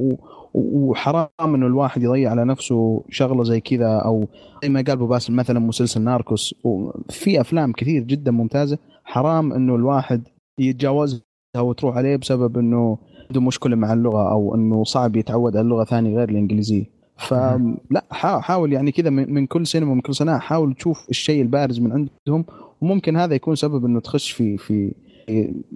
[0.54, 4.28] وحرام إنه الواحد يضيع على نفسه شغلة زي كذا أو
[4.64, 6.56] زي ما قال أبو باسل مثلا مسلسل Narcos.
[6.64, 10.28] وفي أفلام كثير جدا ممتازة حرام إنه الواحد
[10.60, 11.22] يتجاوزها
[11.58, 12.98] وتروح عليه بسبب إنه
[13.30, 16.98] عنده مشكلة مع اللغة أو إنه صعب يتعود على لغه ثانية غير الإنجليزية.
[17.18, 21.80] فلا حا- حاول يعني كذا من كل سينما من كل صناعه حاول تشوف الشيء البارز
[21.80, 22.46] من عندهم
[22.82, 24.94] وممكن هذا يكون سبب إنه تخش في في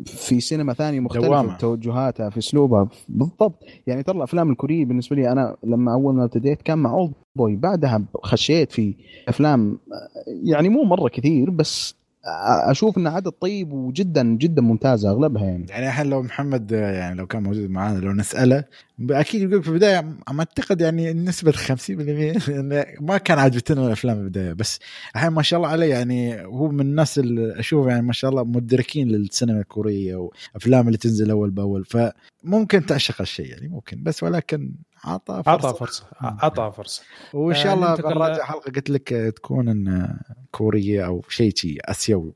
[0.05, 1.53] في سينما ثانية مختلفة دوامة.
[1.53, 2.87] في توجهاتها في أسلوبها.
[3.09, 3.63] بالضبط.
[3.87, 7.55] يعني ترى الأفلام الكورية بالنسبة لي أنا لما أول ما ابتديت كان مع اولد بوي
[7.55, 8.93] بعدها خشيت في
[9.27, 9.77] أفلام
[10.43, 11.95] يعني مو مرة كثير بس
[12.25, 15.65] أشوف إن عدد طيب وجدا جدا ممتازه أغلبها يعني.
[15.69, 18.63] يعني الحين لو محمد يعني لو كان موجود معنا لو نسأله
[19.11, 20.01] أكيد يقول في البداية
[20.31, 21.89] ما أعتقد يعني نسبه 50%
[22.49, 24.53] لأن ما كان عجبتنا الافلام في البداية.
[24.53, 24.79] بس
[25.15, 28.43] الحين ما شاء الله عليه يعني هو من الناس اللي أشوف يعني ما شاء الله
[28.43, 31.85] مدركين للسينما الكورية وأفلام اللي تنزل أول بأول.
[31.85, 34.03] فممكن تعشق الشيء يعني ممكن.
[34.03, 34.71] بس ولكن
[35.03, 35.67] عطى فرصة.
[35.67, 36.03] عطى فرصة.
[36.21, 37.01] عطى فرصة.
[37.33, 40.17] وإن شاء آه، الله ننتقل- بنراجع حلقة قلت لك آه، تكون إن
[40.51, 42.33] كورية أو شيء شيء آسيوي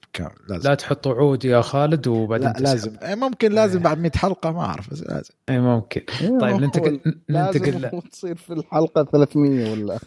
[0.50, 0.70] لازم.
[0.70, 2.60] لا تحط وعود يا خالد وبعدين لا.
[2.60, 2.92] لازم.
[3.02, 5.34] آه، ممكن لازم بعد 100 حلقة ما أعرف بس لازم.
[5.50, 6.02] اي ممكن.
[6.42, 7.00] طيب ننتقل
[7.30, 10.00] ننتقل لازم تصير في الحلقة 300 ولا؟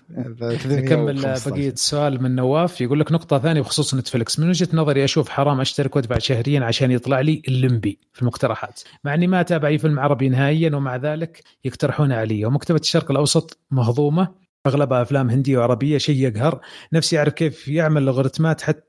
[0.66, 5.28] نكمل بقية السؤال من نواف يقول لك نقطة ثانية بخصوص نتفلكس من وجهة نظري أشوف
[5.28, 9.78] حرام أشترك وادفع شهريا عشان يطلع لي الليمبي في المقترحات مع إني ما أتابع أي
[9.78, 12.44] فيلم عربي نهائيا ومع ذلك يقترحون علي.
[12.44, 14.28] ومكتبة الشرق الأوسط مهضومة
[14.66, 16.60] أغلبها أفلام هندية وعربية شيء يقهر.
[16.92, 18.87] نفسي أعرف كيف يعمل لوغاريتمات حتى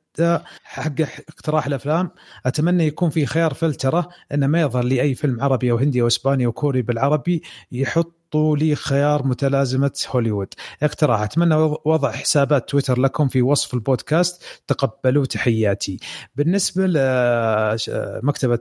[0.64, 2.11] حق اقتراح الأفلام
[2.45, 6.07] أتمنى يكون في خيار فلترة إنه ما يظهر لي أي فيلم عربي أو هندي أو
[6.07, 7.41] إسباني أو كوري بالعربي
[7.72, 10.48] يحطوا لي خيار متلازمة هوليوود.
[10.84, 11.56] اقتراح أتمنى
[11.86, 14.44] وضع حسابات تويتر لكم في وصف البودكاست.
[14.68, 15.99] تقبلوا تحياتي.
[16.36, 18.60] بالنسبة لمكتبه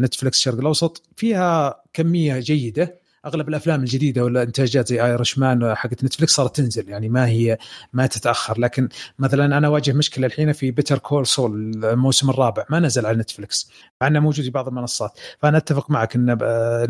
[0.00, 3.03] نتفلكس الشرق الأوسط فيها كمية جيدة.
[3.26, 7.58] أغلب الأفلام الجديدة والإنتاجات زي Irishman حقت نتفلكس صارت تنزل يعني ما هي
[7.92, 8.60] ما تتأخر.
[8.60, 8.88] لكن
[9.18, 13.70] مثلا أنا أواجه مشكلة الحين في Better Call Saul الموسم الرابع ما نزل على نتفلكس
[14.00, 15.18] مع إنه موجود في بعض المنصات.
[15.38, 16.38] فأنا أتفق معك إن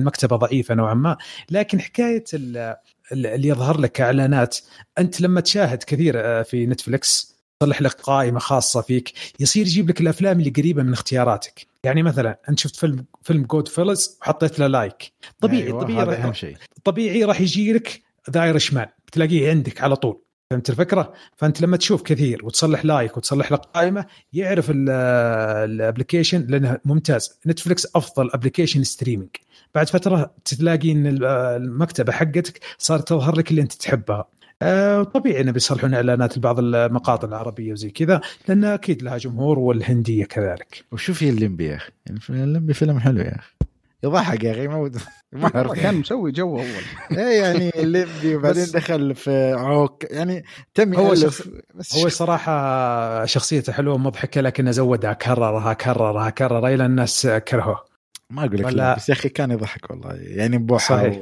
[0.00, 1.16] المكتبة ضعيفة نوعا ما.
[1.50, 4.56] لكن حكاية اللي يظهر لك إعلانات
[4.98, 7.33] أنت لما تشاهد كثير في نتفلكس
[7.64, 11.66] يصلح لك قائمة خاصة فيك يصير يجيب لك الأفلام اللي قريبة من اختياراتك.
[11.84, 16.32] يعني مثلا أنت شفت فيلم فيلم Goodfellas وحطيت له like طبيعي أيوة طبيعي هذا أهم
[16.32, 16.56] شيء.
[16.84, 20.20] طبيعي راح يجي لك The Irishman تلاقيه عندك على طول.
[20.50, 26.78] فهمت الفكرة؟ فأنت لما تشوف كثير وتصلح like وتصلح لك قائمة يعرف ال application لأنه
[26.84, 27.38] ممتاز.
[27.46, 29.30] نتفلكس أفضل application streaming
[29.74, 34.28] بعد فترة تلاقي إن المكتبة حقتك صارت تظهر لك اللي أنت تحبها.
[34.62, 40.24] آه طبيعي انه بيصلحون إعلانات لبعض المقاطع العربية وزي كذا لأن أكيد لها جمهور والهندية
[40.24, 40.84] كذلك.
[40.92, 41.92] وشوف هي الليمبي يا أخي.
[42.06, 43.54] يعني الليمبي فيلم حلو يا أخي.
[44.04, 44.90] يضحك يا أخي ما
[45.32, 46.66] ما أعرف كان مسوي جو أول.
[47.18, 50.04] إيه يعني الليمبي وبعدين دخل في عوكل.
[50.10, 50.44] يعني
[50.74, 51.42] تم هو شخص
[51.74, 57.93] بس هو صراحة شخصيته حلوة ومضحكة لكنه زودها كررها كررها كررها إلى الناس كرهوه.
[58.30, 60.12] ما أقول لك لا بس يا أخي كان يضحك والله.
[60.14, 61.12] يعني بوحه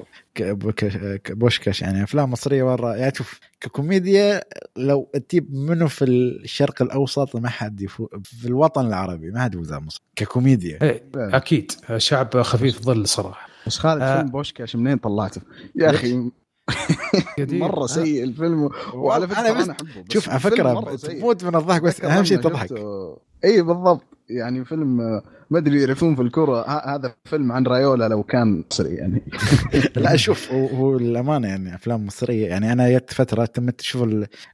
[1.29, 4.43] بوشكش يعني أفلام مصرية ورا يعني شوف ككوميديا
[4.77, 9.73] لو تجيب منه في الشرق الأوسط ما حد يفوق في الوطن العربي ما حد يفوز
[9.73, 10.79] مصر ككوميديا.
[10.83, 11.73] إيه أكيد.
[11.97, 13.49] شعب خفيف ظل صراحة.
[13.67, 14.17] بس خالد آه.
[14.17, 15.41] فيلم بوشكاش منين طلعته؟
[15.77, 16.31] يا أخي.
[17.39, 18.71] مرة سيء الفيلم.
[18.95, 22.73] وعلى فكرة أنا, أنا أحبه شوف على فكرة تموت من الضحك بس أهم شيء تضحك.
[23.45, 24.05] اي بالضبط.
[24.31, 24.97] يعني فيلم
[25.51, 29.23] ما أدري يعرفون في الكرة هذا فيلم عن رايولا لو كان مصري يعني
[29.97, 34.09] لا شوف هو الامانه يعني أفلام مصرية يعني أنا جت فترة تمت تشوف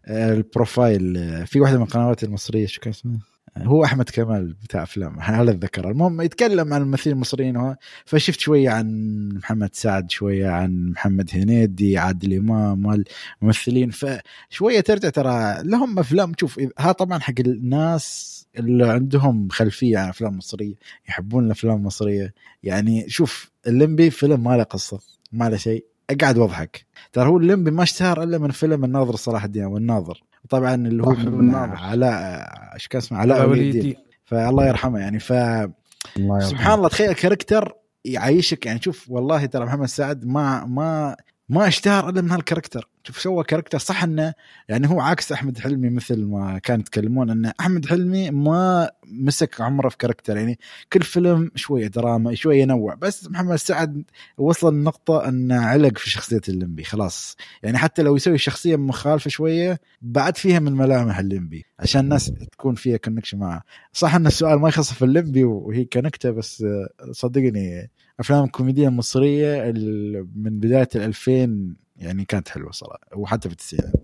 [0.08, 3.18] البروفايل في واحدة من القنوات المصرية شو كان اسمها؟
[3.62, 5.90] هو أحمد كمال بتاع أفلام هذا الذكر.
[5.90, 7.74] المهم يتكلم عن الممثلين المصريين
[8.04, 13.04] فشفت شوية عن محمد سعد شوية عن محمد هنيدي عادل إمام
[13.42, 16.32] الممثلين فشوية ترجع ترى لهم أفلام.
[16.40, 20.74] شوف ها طبعا حق الناس اللي عندهم خلفية عن أفلام مصرية
[21.08, 22.34] يحبون الأفلام المصرية.
[22.62, 25.00] يعني شوف الليمبي فيلم ما له قصة
[25.32, 26.86] ما له شيء أقعد وأضحك.
[27.12, 30.22] ترى هو الليمبي ما اشتهر إلا من فيلم الناظر صلاح الدين والناظر.
[30.48, 31.54] طبعا اللي هو من.
[31.54, 35.18] علاء إيش كان اسمه علاء ولي الدين فالله يرحمه يعني.
[35.18, 35.68] ف الله
[36.16, 36.40] يرحمه.
[36.40, 37.74] سبحان الله تخيل character
[38.04, 38.66] يعيشك.
[38.66, 41.16] يعني شوف والله ترى محمد سعد ما ما
[41.48, 42.88] ما اشتهر إلا من هال character.
[43.12, 44.34] سوى character صح إنه
[44.68, 49.88] يعني هو عكس أحمد حلمي مثل ما كانوا يتكلمون إن أحمد حلمي ما مسك عمره
[49.88, 50.36] في character.
[50.36, 50.58] يعني
[50.92, 54.02] كل فيلم شوية دراما شوية ينوع بس محمد سعد
[54.38, 57.36] وصل لنقطة إنه علق في شخصية الليمبي خلاص.
[57.62, 62.74] يعني حتى لو يسوي شخصية مخالفة شوية بعد فيها من ملامح الليمبي عشان الناس تكون
[62.74, 63.62] فيها connection معه
[63.92, 66.64] صح إن السؤال ما يخص في الليمبي وهي كنكته بس
[67.12, 67.90] صدقني
[68.20, 73.94] أفلام الكوميديا المصريه ال- من بداية ال 2000 يعني كانت حلوة صراحة وحتى في التسعينات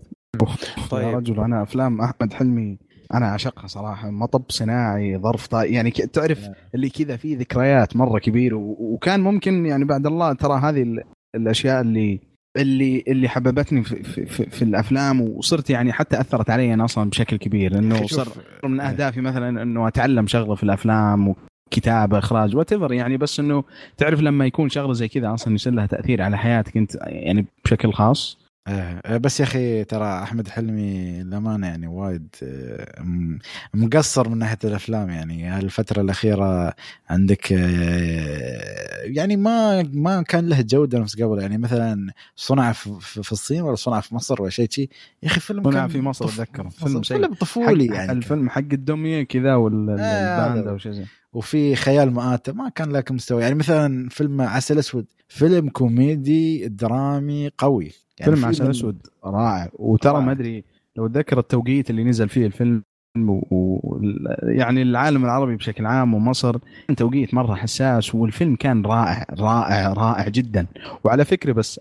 [0.89, 1.07] طيب.
[1.07, 2.77] يا رجل أنا أفلام أحمد حلمي
[3.13, 5.63] أنا أعشقها صراحة مطب صناعي ظرف طا...
[5.63, 5.91] يعني.
[5.91, 8.55] تعرف اللي كذا فيه ذكريات مرة كبير.
[8.55, 11.03] وكان ممكن يعني بعد الله ترى هذه ال...
[11.35, 12.19] الأشياء اللي
[12.57, 17.09] اللي اللي حببتني في, في, في, في الأفلام وصرت يعني حتى أثرت علي أنا أصلا
[17.09, 18.27] بشكل كبير انه صار
[18.63, 21.35] من أهدافي مثلا إنه أتعلم شغلة في الأفلام
[21.75, 23.63] وكتابه إخراج وات يعني بس إنه
[23.97, 27.93] تعرف لما يكون شغلة زي كذا أصلا يصير لها تأثير على حياتك أنت يعني بشكل
[27.93, 28.45] خاص.
[28.67, 33.37] آه، بس يا أخي ترى أحمد حلمي للأمانة يعني وايد آه، م-
[33.73, 35.57] مقصر من ناحية الأفلام يعني.
[35.59, 36.73] الفترة الأخيرة
[37.09, 41.41] عندك آه، يعني ما ما كان له جودة نفس قبل.
[41.41, 44.89] يعني مثلا صنع في, الصين ولا صنع في مصر ولا شيء شيء
[45.23, 46.69] يا أخي فيلم صنع كان في مصر أتذكر.
[46.69, 48.11] فيلم, فيلم طفولي يعني.
[48.11, 50.71] الفيلم حق الدمية كذا والباندا.
[50.71, 51.05] وشيء زي
[51.35, 53.41] وفي خيال مآتة ما كان لك مستوى.
[53.41, 57.91] يعني مثلا فيلم عسل أسود فيلم كوميدي درامي قوي.
[58.19, 59.07] يعني فيلم عسل أسود.
[59.25, 59.69] رائع.
[59.73, 60.21] وترى.
[60.21, 60.63] ما أدري
[60.95, 62.83] لو اتذكر التوقيت اللي نزل فيه الفيلم
[63.17, 63.31] و...
[63.51, 63.99] و...
[64.43, 66.57] يعني العالم العربي بشكل عام ومصر
[66.87, 70.67] كان توقيت مرة حساس والفيلم كان رائع رائع رائع جدا.
[71.03, 71.79] وعلى فكرة بس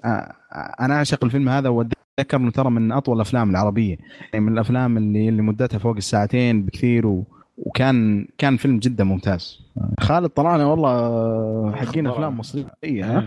[0.81, 3.97] أنا أعشق الفيلم هذا وأتذكر إنه ترى من أطول الأفلام العربية.
[4.33, 7.27] يعني من الأفلام اللي اللي مدتها فوق الساعتين بكثير و...
[7.57, 9.61] وكان كان فيلم جدا ممتاز.
[10.01, 12.67] خالد طلعنا والله حقين أفلام مصرية.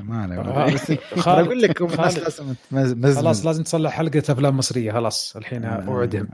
[0.01, 0.25] ما
[0.69, 0.73] آه.
[0.73, 1.81] بس خالد- ترى أقول لك.
[1.81, 2.17] الناس
[2.71, 6.27] لازم خلاص لازم تصلح حلقة أفلام مصرية خلاص الحين أوعدهم.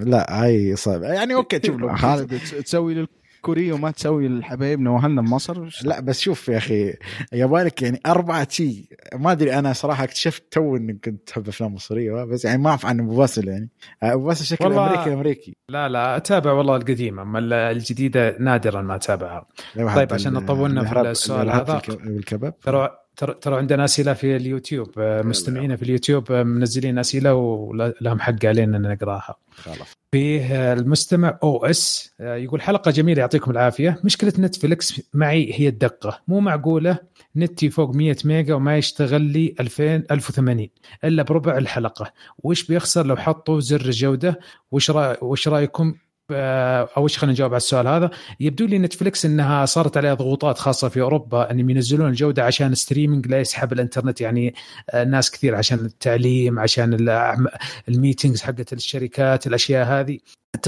[0.00, 1.06] لا هاي صعبة.
[1.06, 3.06] يعني أوكي شوف خالد تس- تسوي
[3.46, 6.94] للكوريه وما تسوي لحبايبنا واهلنا بمصر لا بس شوف يا أخي
[7.32, 12.24] يبالك يعني أربعة شيء ما أدري أنا صراحة اكتشفت تو إني كنت تحب أفلام مصرية
[12.24, 13.70] بس يعني ما أعرف عن أبو باسل يعني.
[14.02, 15.56] أبو باسل شكله والله- أمريكي أمريكي.
[15.68, 17.38] لا لا أتابع والله القديمه أما
[17.70, 19.46] الجديدة نادرا ما أتابعها.
[19.76, 21.80] طيب، عشان ال- طولنا في السؤال هذا.
[21.88, 27.34] والكباب ترى ترى ترى عندنا أسئلة في اليوتيوب آه، مستمعينا في اليوتيوب آه، منزلين أسئلة
[27.34, 29.34] ولهم حق علينا إن نقراها.
[29.50, 29.96] خلاص.
[30.12, 34.00] فيه المستمع OS آه، يقول حلقة جميلة يعطيكم العافية.
[34.04, 36.22] مشكلة نتفلكس معي هي الدقة.
[36.28, 36.98] مو معقولة؟
[37.36, 40.68] نتي فوق 100 ميجا وما يشتغل لي 2000 1080
[41.04, 42.12] إلا بربع الحلقة.
[42.38, 44.40] وش بيخسر لو حطوا زر الجودة؟
[44.70, 45.94] وش رأي وش رأيكم؟
[46.30, 48.10] آه، أو وش خلينا نجاوب على السؤال هذا.
[48.40, 53.26] يبدو لي نتفلكس إنها صارت عليها ضغوطات خاصة في أوروبا انهم ينزلون الجودة عشان streaming
[53.26, 54.20] لا يسحب الإنترنت.
[54.20, 54.54] يعني
[54.90, 57.46] آه، ناس كثير عشان التعليم عشان ال-
[57.88, 60.18] ال meetings حقت الشركات الأشياء هذه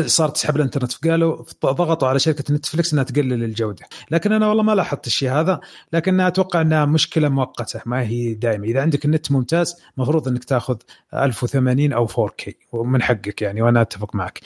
[0.06, 0.92] صارت تسحب الإنترنت.
[0.92, 3.84] فقالوا ضغطوا على شركة نتفلكس إنها تقلل الجودة.
[4.10, 5.60] لكن أنا والله ما لاحظت الشيء هذا
[5.92, 8.64] لكن أتوقع إنها مشكلة مؤقتة ما هي دائمة.
[8.64, 10.76] إذا عندك النت ممتاز مفروض إنك تأخذ
[11.14, 14.40] 1080 أو 4K ومن حقك يعني وأنا أتفق معك.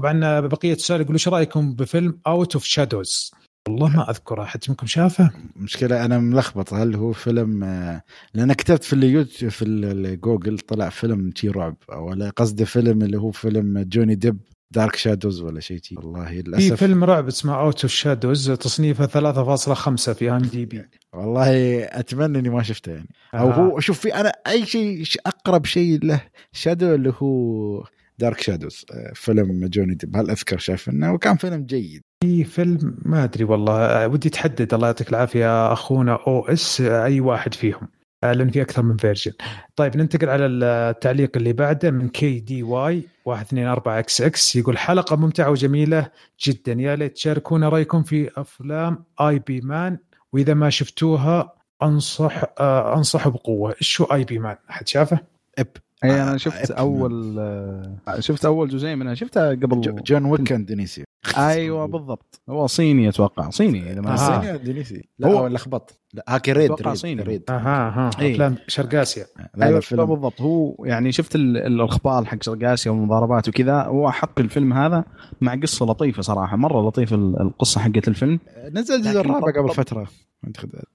[0.00, 3.30] طبعا بقية السؤال يقول إيش رأيكم بفيلم Out of Shadows
[3.68, 6.74] والله ما أذكره أحد منكم شافه؟ مشكلة أنا ملخبط.
[6.74, 8.02] هل هو فيلم آه،
[8.34, 13.18] لأن كتبت في اليوتيوب في ال- الجوجل طلع فيلم شي رعب ولا قصده فيلم اللي
[13.18, 14.38] هو فيلم جوني ديب
[14.74, 15.94] Dark Shadows ولا شيء شي.
[15.96, 16.72] والله في للأسف.
[16.72, 20.82] فيلم رعب اسمه Out of Shadows تصنيفه 3.5 في IMDb
[21.14, 21.50] والله
[21.84, 23.08] أتمنى إني ما شفته يعني.
[23.34, 26.20] أو هو شوف في أنا أي شيء أقرب شيء له
[26.52, 27.84] shadow اللي هو
[28.20, 32.02] Dark Shadows آه، فيلم جوني ديب هل أذكر شايفنه وكان فيلم جيد.
[32.24, 34.74] في فيلم ما أدري والله آه، ودي تحدد.
[34.74, 37.88] الله يعطيك العافية أخونا OS آه، أي واحد فيهم.
[38.22, 39.32] لأن في أكثر من version.
[39.76, 44.56] طيب ننتقل على التعليق اللي بعده من كي دي واي 124 إكس إكس.
[44.56, 46.10] يقول حلقة ممتعة وجميلة
[46.46, 46.72] جدا.
[46.72, 49.98] يا ليت تشاركونا رأيكم في أفلام Ip Man.
[50.32, 53.74] وإذا ما شفتوها انصح آه انصح بقوة.
[54.00, 55.18] هو Ip Man؟ أحد شافه؟
[55.58, 55.66] إب.
[56.04, 59.14] اي أنا شفت أول آه، شفت أول جزئين منها.
[59.14, 61.04] شفتها قبل جو- John Wick اندونيسيا
[61.38, 62.40] أيوه بالضبط.
[62.50, 63.50] هو صيني أتوقع.
[63.50, 64.16] صيني إذا ما آه.
[64.16, 65.08] صيني إندونيسي.
[65.18, 67.22] لا هو- لخبط لا هاكي Raid أتوقع Raid, صيني.
[67.22, 67.42] Raid.
[67.50, 68.32] أها أها إيه.
[68.34, 69.26] أفلام شرق اسيا
[69.62, 70.04] أيوه فيلم.
[70.04, 70.40] بالضبط.
[70.40, 73.82] هو يعني شفت ال- ال- الأخبار حق شرق اسيا والمضاربات وكذا.
[73.82, 75.04] هو حق الفيلم هذا
[75.40, 76.56] مع قصة لطيفة صراحة.
[76.56, 78.40] مرة لطيفة ال- القصة حقت الفيلم.
[78.72, 79.68] نزل الجزء الرابع قبل.
[79.74, 80.06] فترة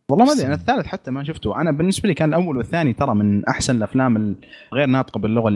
[0.09, 1.61] والله ما أدري أنا الثالث حتى ما شفته.
[1.61, 4.35] أنا بالنسبة لي كان الأول والثاني ترى من أحسن الأفلام
[4.73, 5.49] الغير ناطقة باللغة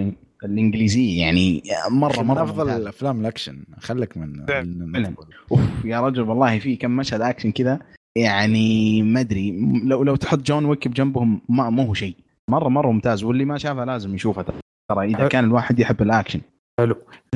[0.43, 2.85] الإنجليزية يعني مرة من مرة أفضل ممتاز.
[2.85, 5.15] أفلام الأكشن خليك من فعلاً.
[5.51, 7.79] أوف يا رجل والله في كم مشهد أكشن كذا
[8.17, 12.15] يعني ما أدري لو لو تحط John Wick بجنبهم ما مو هو شيء
[12.49, 15.27] مرة مرة ممتاز واللي ما شافه لازم يشوفه ترى إذا حلو.
[15.27, 16.41] كان الواحد يحب الأكشن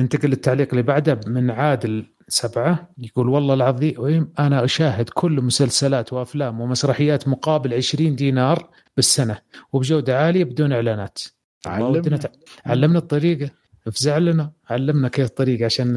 [0.00, 6.60] ننتقل للتعليق اللي بعده من عادل سبعة يقول والله العظيم أنا أشاهد كل مسلسلات وأفلام
[6.60, 9.38] ومسرحيات مقابل 20 دينار بالسنة
[9.72, 11.18] وبجودة عالية بدون إعلانات
[11.66, 12.20] علمنا.
[12.66, 13.50] علمنا الطريقة.
[13.86, 15.88] افزع لنا علمنا كيف الطريقة عشان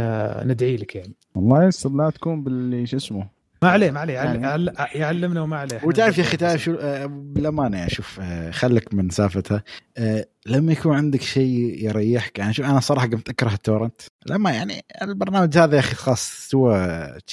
[0.47, 1.13] ندعي لك يعني.
[1.37, 1.89] الله يستر.
[1.89, 3.37] لا تكون باللي شو اسمه.
[3.61, 4.13] ما عليه ما عليه.
[4.13, 5.79] يعني- يعل- يعلمنا وما عليه.
[5.83, 9.63] وتعرف يا أخي تعرف شو آه، بالأمانة يعني شوف آه، خلك من سالفتها.
[9.97, 14.01] آه، لما يكون عندك شيء يريحك يعني شوف أنا صراحة قمت أكره التورنت.
[14.29, 16.77] لما يعني البرنامج هذا يا أخي خلاص سوى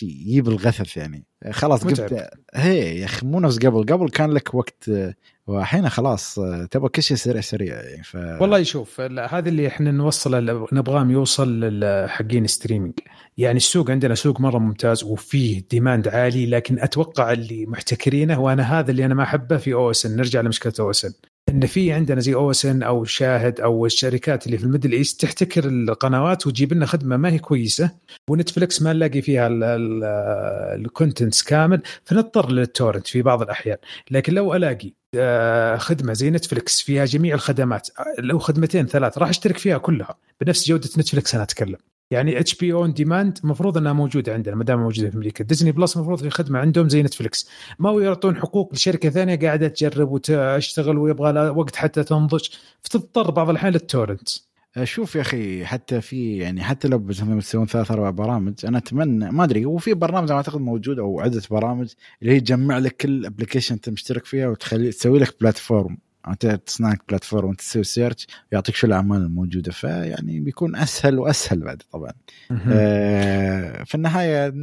[0.03, 1.25] يجيب الغثث يعني.
[1.51, 1.85] خلاص.
[1.85, 3.87] قمت هي يا أخي مو نفس قبل.
[3.93, 5.15] قبل كان لك وقت آه،
[5.47, 9.67] والحين خلاص آه، تبغى كل شيء سريع سريع يعني ف والله يشوف ال- هذا اللي
[9.69, 12.93] إحنا نوصله نبغاه يوصل لحقين streaming
[13.39, 18.91] يعني السوق عندنا سوق مرة ممتاز وفيه demand عالي لكن أتوقع اللي محتكرينه وأنا هذا
[18.91, 21.13] اللي أنا ما أحبه في OSN نرجع لمشكلة OSN
[21.49, 25.69] إن في عندنا زي OSN أو شاهد أو الشركات اللي في ال Middle East تحتكر
[25.69, 27.91] القنوات وتجيب لنا خدمة ما هي كويسة
[28.31, 29.49] و Netflix ما نلاقي فيها
[30.75, 33.77] ال contents كامل فنضطر لل torrent في بعض الأحيان.
[34.11, 37.89] لكن لو ألاقي آه، خدمة زي Netflix فيها جميع الخدمات
[38.19, 40.19] لو خدمتين ثلاث راح أشترك فيها كلها.
[40.41, 41.79] بنفس جودة Netflix أنا أتكلم.
[42.11, 45.45] يعني HBO on demand المفروض إنها موجودة عندنا ما دام موجودة في أمريكا.
[45.45, 47.49] Disney Plus المفروض في خدمة عندهم زي Netflix
[47.79, 52.49] ما يعطون حقوق لشركة ثانية قاعدة تجرب وتشتغل ويبغى لها وقت حتى تنضج.
[52.83, 54.29] فتضطر بعض الأحيان لل torrent.
[54.83, 56.99] شوف يا أخي حتى في يعني حتى لو
[57.39, 61.21] تسوون ثلاث أربع برامج أنا أتمنى ما أدري هو في برنامج ما أعتقد موجود أو
[61.21, 65.99] عدة برامج اللي هي تجمع لك كل application أنت مشترك فيها وتخلي تسوي لك platform
[66.29, 69.73] انت تصنع platform تسوي search يعطيك شو الأعمال الموجودة.
[69.73, 72.13] فيعني بيكون أسهل وأسهل بعد طبعا.
[72.69, 74.55] آه في النهاية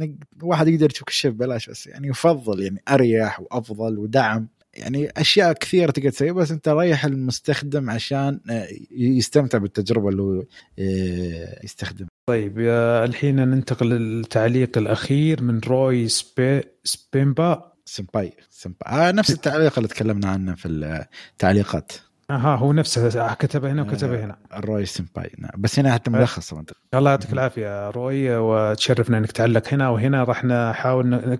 [0.42, 4.48] الواحد يقدر يشوف كل شيء ببلاش بس يعني يفضل يعني أريح وأفضل ودعم.
[4.74, 10.44] يعني أشياء كثيرة تقدر تسويها بس أنت ريح المستخدم عشان آه، يستمتع بالتجربة اللي هو
[10.78, 12.58] آه، يستخدم طيب
[13.04, 17.71] الحين ننتقل للتعليق الأخير من روي سبي سبيمبا.
[17.84, 21.92] سمباي سمباي آه نفس التعليق اللي تكلمنا عنه في التعليقات.
[22.30, 24.36] أها هو نفسه كتبه هنا وكتبه هنا.
[24.54, 25.50] الروي سمباي نعم.
[25.58, 30.24] بس هنا حتى ملخص منطق الله يعطيك العافية روي وتشرفنا إنك تعلق هنا وهنا.
[30.24, 31.38] راح نحاول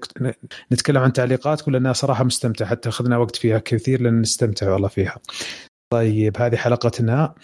[0.73, 2.67] نتكلم عن تعليقاتك لانها صراحة مستمتع.
[2.67, 5.19] حتى أخذنا وقت فيها كثير لأن نستمتع والله فيها.
[5.91, 7.35] طيب هذه حلقتنا.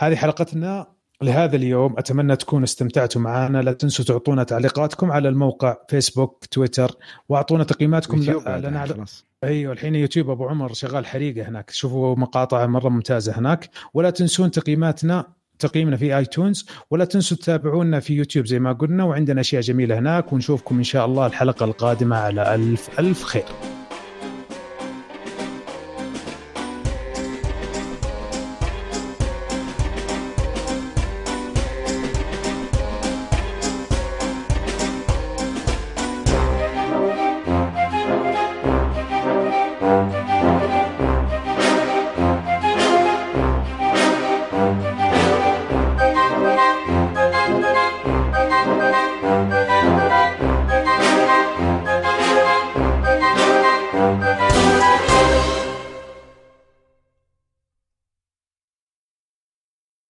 [0.00, 3.62] هذه حلقتنا لهذا اليوم أتمنى تكونوا استمتعتوا معنا.
[3.62, 6.90] لا تنسوا تعطونا تعليقاتكم على الموقع فيسبوك تويتر
[7.28, 9.08] وأعطونا تقييماتكم لنا على-
[9.44, 11.70] أيوه الحين يوتيوب أبو عمر شغال حريقة هناك.
[11.70, 13.70] شوفوا مقاطع مرة ممتازة هناك.
[13.94, 15.24] ولا تنسون تقييماتنا
[15.58, 20.32] تقييمنا في ايتونز ولا تنسوا تتابعونا في يوتيوب زي ما قلنا وعندنا أشياء جميلة هناك.
[20.32, 23.44] ونشوفكم إن شاء الله الحلقة القادمة على ألف ألف خير.